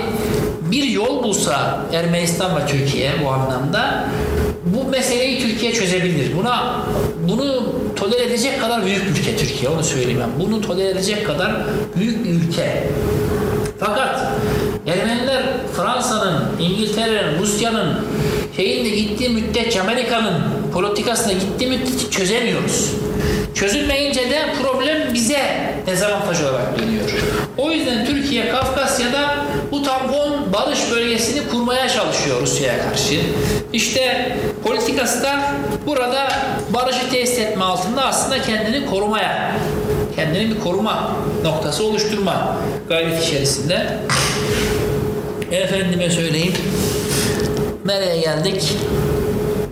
bir 0.61 0.83
yol 0.83 1.23
bulsa 1.23 1.79
Ermenistan 1.93 2.55
ve 2.55 2.65
Türkiye 2.67 3.11
bu 3.25 3.29
anlamda 3.29 4.03
bu 4.65 4.89
meseleyi 4.89 5.41
Türkiye 5.41 5.73
çözebilir. 5.73 6.37
Buna 6.37 6.85
bunu 7.29 7.75
tolere 7.95 8.23
edecek 8.23 8.61
kadar 8.61 8.85
büyük 8.85 9.05
bir 9.05 9.19
ülke 9.19 9.37
Türkiye 9.37 9.69
onu 9.69 9.83
söyleyeyim 9.83 10.19
ben. 10.23 10.45
Bunu 10.45 10.61
tolere 10.61 10.89
edecek 10.89 11.25
kadar 11.27 11.51
büyük 11.97 12.25
bir 12.25 12.29
ülke. 12.29 12.87
Fakat 13.79 14.27
Ermeniler 14.87 15.43
Fransa'nın, 15.75 16.43
İngiltere'nin, 16.59 17.39
Rusya'nın 17.39 17.95
şeyinde 18.55 18.89
gittiği 18.89 19.29
müddetçe 19.29 19.81
Amerika'nın 19.81 20.33
politikasına 20.73 21.33
gittiği 21.33 21.67
müddetçe 21.67 22.09
çözemiyoruz. 22.09 22.91
Çözülmeyince 23.55 24.29
de 24.29 24.39
problem 24.61 25.13
bize 25.13 25.39
dezavantaj 25.87 26.41
olarak 26.41 26.79
dönüyor. 26.79 27.09
O 27.57 27.71
yüzden 27.71 28.05
Türkiye 28.05 28.49
Kafkasya'da 28.49 29.45
bu 29.71 29.83
tampon 29.83 30.53
barış 30.53 30.91
bölgesini 30.91 31.47
kurmaya 31.47 31.89
çalışıyor 31.89 32.41
Rusya'ya 32.41 32.89
karşı. 32.89 33.21
İşte 33.73 34.35
politikası 34.63 35.23
da 35.23 35.39
burada 35.87 36.31
barışı 36.69 37.09
tesis 37.09 37.39
etme 37.39 37.63
altında 37.63 38.05
aslında 38.05 38.41
kendini 38.41 38.85
korumaya, 38.85 39.51
kendini 40.15 40.55
bir 40.55 40.59
koruma 40.59 41.15
noktası 41.43 41.83
oluşturma 41.83 42.57
gayret 42.89 43.23
içerisinde. 43.23 43.97
Efendime 45.51 46.09
söyleyeyim. 46.09 46.53
Nereye 47.85 48.21
geldik? 48.21 48.73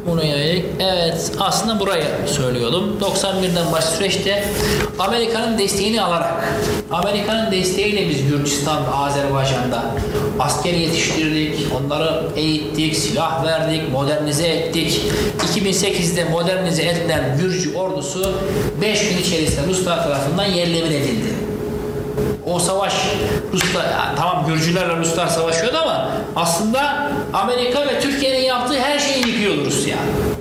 Bunu 0.09 0.25
yönelik. 0.25 0.65
Evet 0.79 1.31
aslında 1.39 1.79
buraya 1.79 2.27
söylüyordum. 2.27 2.97
91'den 3.01 3.71
baş 3.71 3.83
süreçte 3.83 4.43
Amerika'nın 4.99 5.57
desteğini 5.57 6.01
alarak 6.01 6.53
Amerika'nın 6.91 7.51
desteğiyle 7.51 8.09
biz 8.09 8.27
Gürcistan'da, 8.27 8.95
Azerbaycan'da 8.95 9.83
asker 10.39 10.73
yetiştirdik, 10.73 11.55
onları 11.79 12.23
eğittik, 12.35 12.95
silah 12.95 13.45
verdik, 13.45 13.91
modernize 13.91 14.47
ettik. 14.47 15.01
2008'de 15.55 16.23
modernize 16.23 16.83
edilen 16.83 17.37
Gürcü 17.37 17.75
ordusu 17.75 18.33
5 18.81 19.09
gün 19.09 19.17
içerisinde 19.17 19.67
Ruslar 19.67 20.03
tarafından 20.03 20.45
yerle 20.45 20.83
bir 20.83 20.95
edildi. 20.95 21.48
O 22.45 22.59
savaş 22.59 22.93
Ruslar, 23.53 23.83
yani 23.83 24.17
tamam 24.17 24.45
Gürcülerle 24.47 24.97
Ruslar 24.97 25.27
savaşıyordu 25.27 25.77
ama 25.77 26.11
aslında 26.35 27.11
Amerika 27.33 27.87
ve 27.87 27.99
Türkiye'nin 27.99 28.45
yaptığı 28.45 28.79
her 28.79 28.99
şeyi 28.99 29.27
yıkıyordu 29.27 29.65
Rusya. 29.65 29.95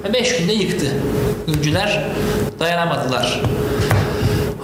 Ve 0.05 0.13
beş 0.13 0.39
günde 0.39 0.53
yıktı. 0.53 0.87
Gürcüler 1.47 2.03
dayanamadılar. 2.59 3.41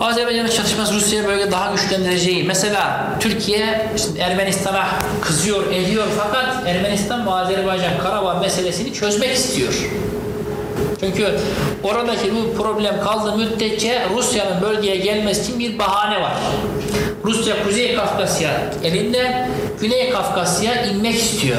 Azerbaycan'ın 0.01 0.51
çatışması 0.51 0.95
Rusya'ya 0.95 1.28
böyle 1.28 1.53
daha 1.53 1.73
güçlendireceği. 1.73 2.45
Mesela 2.45 3.07
Türkiye 3.20 3.91
işte 3.97 4.20
Ermenistan'a 4.20 4.86
kızıyor, 5.23 5.73
ediyor 5.73 6.05
fakat 6.19 6.69
Ermenistan 6.69 7.27
ve 7.27 7.31
Azerbaycan 7.31 7.99
Karabağ 8.03 8.35
meselesini 8.35 8.93
çözmek 8.93 9.35
istiyor. 9.35 9.74
Çünkü 11.00 11.38
oradaki 11.82 12.32
bu 12.34 12.62
problem 12.62 13.00
kaldığı 13.04 13.36
müddetçe 13.36 14.02
Rusya'nın 14.16 14.62
bölgeye 14.62 14.96
gelmesi 14.96 15.42
için 15.42 15.58
bir 15.58 15.78
bahane 15.78 16.22
var. 16.22 16.32
Rusya 17.24 17.64
Kuzey 17.64 17.94
Kafkasya 17.94 18.50
elinde 18.84 19.48
Güney 19.80 20.10
Kafkasya 20.10 20.84
inmek 20.84 21.14
istiyor. 21.14 21.58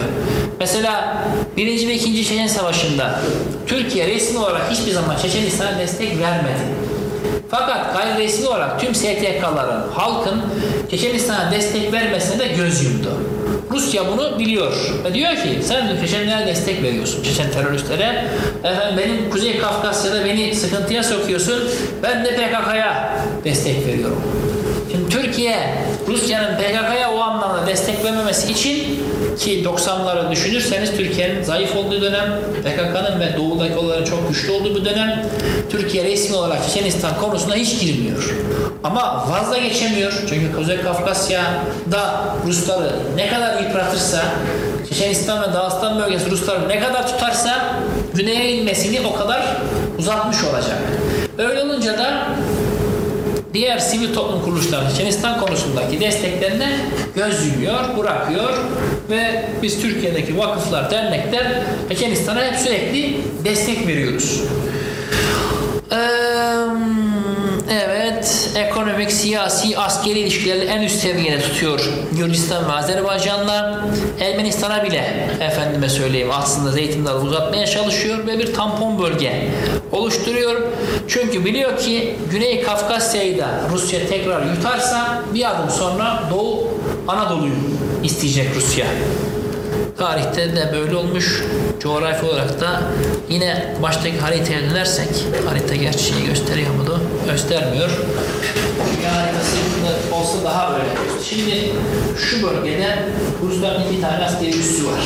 Mesela 0.59 1.23
birinci 1.57 1.87
ve 1.87 1.93
ikinci 1.93 2.25
Çeçen 2.25 2.47
Savaşı'nda 2.47 3.19
Türkiye 3.67 4.07
resmi 4.07 4.39
olarak 4.39 4.71
hiçbir 4.71 4.91
zaman 4.91 5.17
Çeçenistan'a 5.17 5.79
destek 5.79 6.19
vermedi. 6.19 6.63
Fakat 7.49 7.93
gayri 7.93 8.23
resmi 8.23 8.47
olarak 8.47 8.79
tüm 8.79 8.95
STK'ların, 8.95 9.91
halkın 9.93 10.41
Çeçenistan'a 10.91 11.51
destek 11.51 11.93
vermesine 11.93 12.39
de 12.39 12.47
göz 12.47 12.83
yumdu. 12.83 13.09
Rusya 13.75 14.03
bunu 14.11 14.39
biliyor 14.39 14.71
ve 15.03 15.13
diyor 15.13 15.31
ki 15.31 15.59
sen 15.63 15.97
Çeçenlere 16.01 16.47
destek 16.47 16.83
veriyorsun, 16.83 17.23
Çeçen 17.23 17.51
teröristlere. 17.51 18.25
Efendim 18.63 18.97
benim 18.97 19.29
Kuzey 19.29 19.57
Kafkasya'da 19.57 20.25
beni 20.25 20.55
sıkıntıya 20.55 21.03
sokuyorsun, 21.03 21.63
ben 22.03 22.25
de 22.25 22.29
PKK'ya 22.35 23.17
destek 23.43 23.87
veriyorum. 23.87 24.21
Şimdi 24.91 25.09
Türkiye, 25.09 25.75
Rusya'nın 26.07 26.57
PKK'ya 26.57 27.11
o 27.11 27.19
anlamda 27.19 27.67
destek 27.67 28.05
vermemesi 28.05 28.51
için 28.51 29.03
ki 29.37 29.63
90'ları 29.63 30.31
düşünürseniz 30.31 30.91
Türkiye'nin 30.97 31.43
zayıf 31.43 31.75
olduğu 31.75 32.01
dönem, 32.01 32.39
PKK'nın 32.63 33.19
ve 33.19 33.37
doğudaki 33.37 33.75
onların 33.75 34.05
çok 34.05 34.29
güçlü 34.29 34.51
olduğu 34.51 34.75
bir 34.75 34.85
dönem, 34.85 35.25
Türkiye 35.69 36.03
resmi 36.03 36.35
olarak 36.35 36.63
Çeçenistan 36.67 37.17
konusuna 37.21 37.55
hiç 37.55 37.81
girmiyor. 37.81 38.35
Ama 38.83 39.25
vazda 39.29 39.57
geçemiyor. 39.57 40.13
Çünkü 40.29 40.55
Kuzey 40.55 40.81
Kafkasya'da 40.81 42.25
Rusları 42.47 42.91
ne 43.15 43.29
kadar 43.29 43.63
yıpratırsa, 43.63 44.21
Çeçenistan 44.89 45.41
ve 45.41 45.53
Dağıstan 45.53 45.99
bölgesi 45.99 46.31
Rusları 46.31 46.69
ne 46.69 46.79
kadar 46.79 47.07
tutarsa 47.07 47.75
güneye 48.13 48.51
inmesini 48.51 49.07
o 49.07 49.15
kadar 49.15 49.41
uzatmış 49.99 50.37
olacak. 50.43 50.77
Öyle 51.37 51.61
olunca 51.61 51.97
da 51.97 52.27
diğer 53.55 53.79
sivil 53.79 54.13
toplum 54.13 54.41
kuruluşları 54.41 54.89
Çeçenistan 54.89 55.39
konusundaki 55.39 55.99
desteklerine 55.99 56.69
göz 57.15 57.47
yumuyor, 57.47 57.97
bırakıyor 57.97 58.53
ve 59.09 59.45
biz 59.63 59.81
Türkiye'deki 59.81 60.37
vakıflar, 60.37 60.91
dernekler 60.91 61.61
Çeçenistan'a 61.89 62.43
hep 62.43 62.55
sürekli 62.55 63.17
destek 63.45 63.87
veriyoruz. 63.87 64.41
Eee, 65.91 65.97
Evet, 67.71 68.44
ekonomik, 68.55 69.11
siyasi, 69.11 69.77
askeri 69.77 70.19
ilişkileri 70.19 70.65
en 70.65 70.81
üst 70.81 70.99
seviyede 70.99 71.41
tutuyor 71.41 71.89
Gürcistan 72.11 72.69
ve 72.69 72.71
Azerbaycan'la. 72.71 73.85
Ermenistan'a 74.19 74.83
bile 74.83 75.29
efendime 75.41 75.89
söyleyeyim 75.89 76.29
aslında 76.33 76.71
zeytin 76.71 77.05
dalı 77.05 77.19
uzatmaya 77.19 77.67
çalışıyor 77.67 78.27
ve 78.27 78.39
bir 78.39 78.53
tampon 78.53 78.99
bölge 79.03 79.47
oluşturuyor. 79.91 80.61
Çünkü 81.07 81.45
biliyor 81.45 81.77
ki 81.77 82.15
Güney 82.31 82.61
Kafkasya'yı 82.61 83.37
da 83.37 83.47
Rusya 83.73 84.07
tekrar 84.07 84.45
yutarsa 84.55 85.21
bir 85.33 85.51
adım 85.51 85.69
sonra 85.69 86.23
Doğu 86.31 86.67
Anadolu'yu 87.07 87.53
isteyecek 88.03 88.47
Rusya. 88.55 88.85
Tarihte 89.97 90.55
de 90.55 90.69
böyle 90.73 90.95
olmuş. 90.95 91.43
Coğrafi 91.79 92.25
olarak 92.25 92.61
da 92.61 92.81
yine 93.29 93.75
baştaki 93.81 94.19
haritaya 94.19 94.61
dönersek, 94.69 95.07
harita 95.49 95.75
gerçeği 95.75 96.25
gösteriyor 96.25 96.73
mu 96.73 96.87
da? 96.87 97.31
Göstermiyor. 97.31 97.89
Dünya 98.97 99.15
haritası 99.15 99.55
olsa 100.15 100.43
daha 100.43 100.71
böyle. 100.73 100.89
Şimdi 101.29 101.71
şu 102.17 102.43
bölgede 102.43 102.99
Rusların 103.43 103.83
iki 103.91 104.01
tane 104.01 104.25
askeri 104.25 104.59
üssü 104.59 104.85
var. 104.85 105.01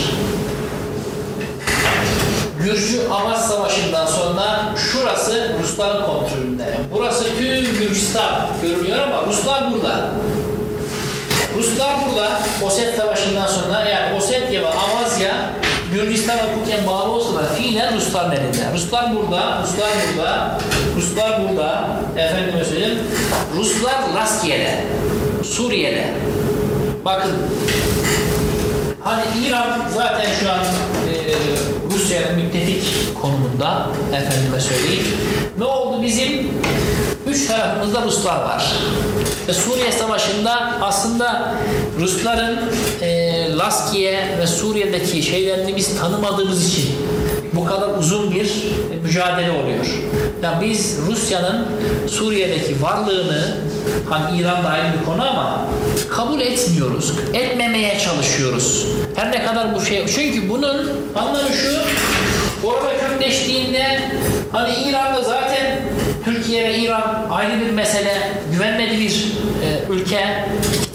Gürcü 2.64 3.08
Avaş 3.12 3.38
Savaşı'ndan 3.38 4.06
sonra 4.06 4.76
şurası 4.92 5.56
Rusların 5.64 6.06
kontrolünde. 6.06 6.78
Burası 6.94 7.26
tüm 7.38 7.80
Gürcistan 7.80 8.48
görünüyor 8.62 9.00
ama 9.00 9.26
Ruslar 9.28 9.74
burada. 9.74 10.12
Ruslar 11.60 11.96
burada 12.06 12.40
Oset 12.66 12.96
Savaşı'ndan 12.96 13.48
sonra 13.48 13.90
yani 13.90 14.18
Osetya 14.18 14.62
ve 14.62 14.68
Avazya 14.68 15.52
Gürcistan 15.94 16.38
hukuken 16.38 16.88
bağlı 16.88 17.12
olsa 17.12 17.36
da 17.36 17.44
fiilen 17.44 17.96
Rusların 17.96 18.32
elinde. 18.32 18.74
Ruslar 18.74 19.16
burada, 19.16 19.64
Ruslar 19.64 19.90
burada, 20.18 20.60
Ruslar 20.98 21.42
burada, 21.42 21.88
efendime 22.18 22.66
söyleyeyim, 22.66 23.00
Ruslar 23.56 23.96
Laskiye'de, 24.16 24.84
Suriye'de. 25.44 26.06
Bakın, 27.06 27.32
hani 29.04 29.24
İran 29.48 29.80
zaten 29.96 30.28
şu 30.40 30.52
an 30.52 30.60
e, 30.60 31.16
Rusya'nın 31.94 32.36
müttefik 32.36 32.84
konumunda, 33.22 33.88
efendime 34.14 34.60
söyleyeyim. 34.60 35.08
Ne 35.58 35.66
oldu 35.66 36.04
bizim? 36.04 36.52
Üç 37.30 37.48
tarafımızda 37.48 38.02
Ruslar 38.02 38.36
var. 38.36 38.74
Ve 39.48 39.54
Suriye 39.54 39.92
Savaşı'nda 39.92 40.72
aslında 40.82 41.56
Rusların 42.00 42.60
e, 43.02 43.58
Laskiye 43.58 44.38
ve 44.40 44.48
Suriye'deki 44.48 45.24
şeylerini 45.24 45.76
biz 45.76 46.00
tanımadığımız 46.00 46.70
için 46.70 46.90
bu 47.54 47.66
kadar 47.66 47.98
uzun 47.98 48.32
bir 48.32 48.52
mücadele 49.04 49.52
oluyor. 49.52 49.86
Yani 50.44 50.70
biz 50.70 50.98
Rusya'nın 51.08 51.66
Suriye'deki 52.08 52.82
varlığını 52.82 53.58
hani 54.10 54.42
İran 54.42 54.64
da 54.64 54.70
ayrı 54.70 55.00
bir 55.00 55.06
konu 55.06 55.30
ama 55.30 55.66
kabul 56.10 56.40
etmiyoruz. 56.40 57.14
Etmemeye 57.34 58.00
çalışıyoruz. 58.00 58.86
Her 59.16 59.32
ne 59.32 59.46
kadar 59.46 59.76
bu 59.76 59.82
şey 59.82 60.08
çünkü 60.08 60.50
bunun 60.50 60.92
anlamı 61.16 61.50
şu 61.50 61.78
orada 62.68 62.90
kökleştiğinde 63.00 64.02
hani 64.52 64.74
İran'da 64.90 65.22
zaten 65.22 65.80
Türkiye 66.30 66.64
ve 66.64 66.78
İran 66.78 67.28
ayrı 67.32 67.62
bir 67.62 67.70
mesele, 67.70 68.18
güvenmedi 68.54 69.00
bir 69.00 69.34
e, 69.66 69.94
ülke. 69.94 70.46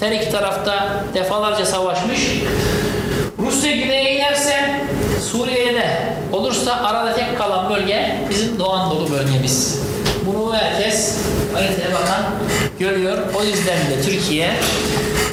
Her 0.01 0.13
iki 0.13 0.31
tarafta 0.31 1.05
defalarca 1.15 1.67
savaşmış. 1.67 2.21
Rusya 3.39 3.77
güneye 3.77 4.15
inerse 4.17 4.81
Suriye'de 5.33 5.87
olursa 6.33 6.75
arada 6.75 7.15
tek 7.15 7.39
kalan 7.39 7.75
bölge 7.75 8.17
bizim 8.31 8.59
Doğu 8.59 8.73
Anadolu 8.73 9.11
bölgemiz. 9.11 9.81
Bunu 10.27 10.57
herkes 10.57 11.19
haritaya 11.55 11.95
bakan 11.95 12.25
görüyor. 12.79 13.19
O 13.35 13.45
yüzden 13.45 13.79
de 13.79 14.03
Türkiye 14.05 14.51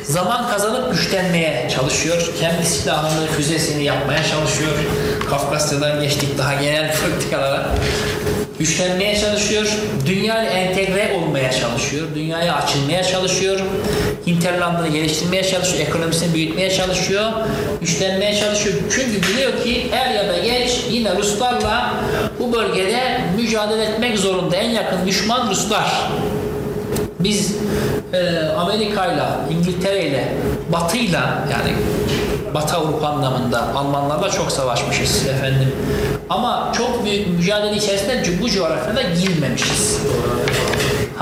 zaman 0.03 0.49
kazanıp 0.49 0.93
güçlenmeye 0.93 1.69
çalışıyor. 1.75 2.33
Kendi 2.39 2.65
silahını, 2.65 3.27
füzesini 3.27 3.83
yapmaya 3.83 4.23
çalışıyor. 4.23 4.71
Kafkasya'dan 5.29 6.01
geçtik 6.01 6.37
daha 6.37 6.53
genel 6.53 6.95
politikalara 6.95 7.67
güçlenmeye 8.61 9.19
çalışıyor. 9.19 9.65
Dünyayla 10.05 10.51
entegre 10.51 11.11
olmaya 11.17 11.51
çalışıyor. 11.51 12.07
Dünyaya 12.15 12.55
açılmaya 12.55 13.03
çalışıyor. 13.03 13.59
Hinterland'ını 14.27 14.87
geliştirmeye 14.87 15.43
çalışıyor. 15.43 15.87
Ekonomisini 15.87 16.33
büyütmeye 16.33 16.71
çalışıyor. 16.71 17.31
Güçlenmeye 17.81 18.35
çalışıyor. 18.35 18.75
Çünkü 18.95 19.27
biliyor 19.27 19.63
ki 19.63 19.87
er 19.91 20.11
ya 20.11 20.27
da 20.27 20.37
geç 20.37 20.71
yine 20.91 21.15
Ruslarla 21.17 21.93
bu 22.39 22.53
bölgede 22.53 23.21
mücadele 23.37 23.83
etmek 23.83 24.19
zorunda. 24.19 24.55
En 24.55 24.69
yakın 24.69 25.07
düşman 25.07 25.49
Ruslar. 25.49 26.09
Biz 27.19 27.55
e, 28.13 28.39
Amerika'yla, 28.57 29.39
İngiltere'yle, 29.51 30.27
Batı'yla 30.71 31.47
yani 31.51 31.75
Batı 32.53 32.77
Avrupa 32.77 33.07
anlamında 33.07 33.75
Almanlarla 33.75 34.29
çok 34.29 34.51
savaşmışız 34.51 35.27
efendim. 35.27 35.75
Ama 36.29 36.73
çok 36.77 37.05
büyük 37.05 37.27
mücadele 37.27 37.75
içerisinde 37.75 38.23
bu 38.41 38.49
coğrafyada 38.49 39.01
girmemişiz. 39.01 39.99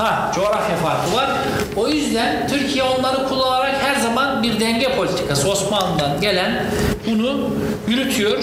Ha, 0.00 0.32
coğrafya 0.34 0.76
farkı 0.76 1.16
var. 1.16 1.30
O 1.76 1.88
yüzden 1.88 2.48
Türkiye 2.48 2.84
onları 2.84 3.28
kullanarak 3.28 3.74
her 3.82 4.00
zaman 4.00 4.42
bir 4.42 4.60
denge 4.60 4.96
politikası 4.96 5.50
Osmanlı'dan 5.50 6.20
gelen 6.20 6.64
bunu 7.06 7.40
yürütüyor. 7.88 8.38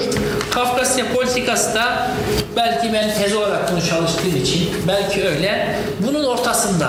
Kafkasya 0.52 1.06
politikası 1.16 1.76
da 1.76 2.08
belki 2.56 2.94
ben 2.94 3.14
tez 3.14 3.36
olarak 3.36 3.72
bunu 3.72 3.82
çalıştığım 3.82 4.36
için 4.44 4.70
belki 4.88 5.28
öyle 5.28 5.76
bunun 6.08 6.24
ortasında 6.24 6.86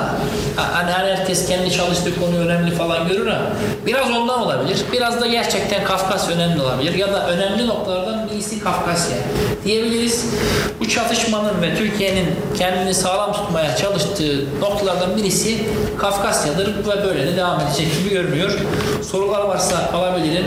Ha- 0.56 0.70
hani 0.72 0.90
herkes 0.90 1.48
kendi 1.48 1.70
çalıştığı 1.72 2.20
konu 2.20 2.38
önemli 2.38 2.70
falan 2.70 3.08
görür 3.08 3.26
ama 3.26 3.46
biraz 3.86 4.10
ondan 4.10 4.40
olabilir. 4.40 4.78
Biraz 4.92 5.20
da 5.20 5.26
gerçekten 5.26 5.84
Kafkasya 5.84 6.34
önemli 6.36 6.62
olabilir 6.62 6.94
ya 6.94 7.12
da 7.12 7.26
önemli 7.28 7.66
noktalardan 7.66 8.27
birisi 8.38 8.60
Kafkasya 8.60 9.16
diyebiliriz. 9.64 10.26
Bu 10.80 10.88
çatışmanın 10.88 11.62
ve 11.62 11.76
Türkiye'nin 11.76 12.26
kendini 12.58 12.94
sağlam 12.94 13.32
tutmaya 13.32 13.76
çalıştığı 13.76 14.44
noktalardan 14.60 15.16
birisi 15.16 15.58
Kafkasya'dır 15.98 16.66
ve 16.66 17.04
böyle 17.04 17.26
de 17.26 17.36
devam 17.36 17.60
edecek 17.60 17.98
gibi 17.98 18.10
görünüyor. 18.14 18.50
Sorular 19.10 19.40
varsa 19.40 19.90
alabilirim. 19.94 20.46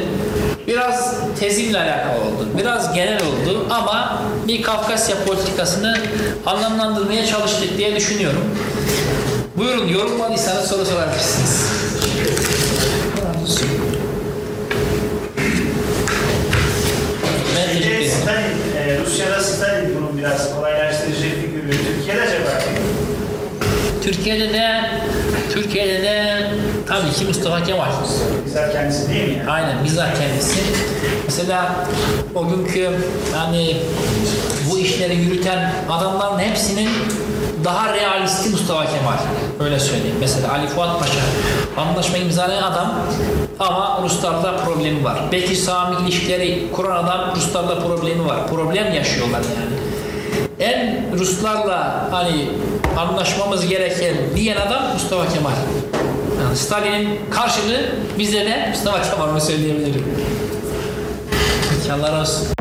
Biraz 0.68 1.16
tezimle 1.40 1.78
alakalı 1.78 2.20
oldu. 2.22 2.48
Biraz 2.58 2.94
genel 2.94 3.22
oldu 3.22 3.66
ama 3.70 4.22
bir 4.48 4.62
Kafkasya 4.62 5.16
politikasını 5.26 5.98
anlamlandırmaya 6.46 7.26
çalıştık 7.26 7.78
diye 7.78 7.96
düşünüyorum. 7.96 8.44
Buyurun 9.58 9.88
yorulmadıysanız 9.88 10.68
soru 10.68 10.86
sorabilirsiniz. 10.86 11.66
Stalin, 18.12 18.58
e, 18.78 19.00
Rusya'da 19.00 19.40
Stalin 19.44 19.96
bunu 19.96 20.18
biraz 20.18 20.56
kolaylaştırıcı 20.56 21.22
figürü. 21.22 21.72
Türkiye'de 21.72 22.22
acaba? 22.22 22.62
Türkiye'de 24.04 24.54
de 24.54 24.82
Türkiye'de 25.54 26.02
de 26.04 26.48
tabii 26.88 27.12
ki 27.12 27.26
Mustafa 27.26 27.64
Kemal. 27.64 27.88
Bizzat 28.46 28.74
kendisi 28.74 29.10
değil 29.10 29.28
mi? 29.28 29.38
Yani? 29.38 29.52
Aynen 29.52 29.84
bizzat 29.84 30.20
kendisi. 30.20 30.60
Mesela 31.26 31.76
o 32.36 32.48
günkü 32.50 32.90
hani 33.36 33.78
bu 34.70 34.80
işleri 34.80 35.16
yürüten 35.16 35.74
adamların 35.90 36.40
hepsinin 36.40 36.90
daha 37.64 37.94
realisti 37.94 38.50
Mustafa 38.50 38.86
Kemal. 38.86 39.18
Öyle 39.60 39.80
söyleyeyim. 39.80 40.16
Mesela 40.20 40.54
Ali 40.54 40.68
Fuat 40.68 41.00
Paşa 41.00 41.22
anlaşma 41.78 42.18
imzalayan 42.18 42.64
adam 42.64 42.94
ama 43.60 44.00
Ruslarla 44.04 44.58
problemi 44.58 45.04
var. 45.04 45.18
Bekir 45.32 45.56
Sami 45.56 45.96
ilişkileri 46.04 46.72
kuran 46.72 47.04
adam 47.04 47.36
Ruslarla 47.36 47.80
problemi 47.80 48.26
var. 48.26 48.48
Problem 48.48 48.94
yaşıyorlar 48.94 49.40
yani. 49.40 49.82
En 50.60 51.06
Ruslarla 51.20 52.08
hani 52.12 52.50
anlaşmamız 52.98 53.68
gereken 53.68 54.16
diyen 54.36 54.58
adam 54.58 54.84
Mustafa 54.94 55.34
Kemal. 55.34 55.52
Yani 56.44 56.58
Stalin'in 56.58 57.20
karşılığı 57.30 57.90
bizde 58.20 58.46
de 58.46 58.68
Mustafa 58.70 59.02
Kemal 59.12 59.30
onu 59.30 59.42
söyleyebilirim. 59.42 60.06
Allah 61.94 62.12
razı 62.12 62.42
olsun. 62.42 62.61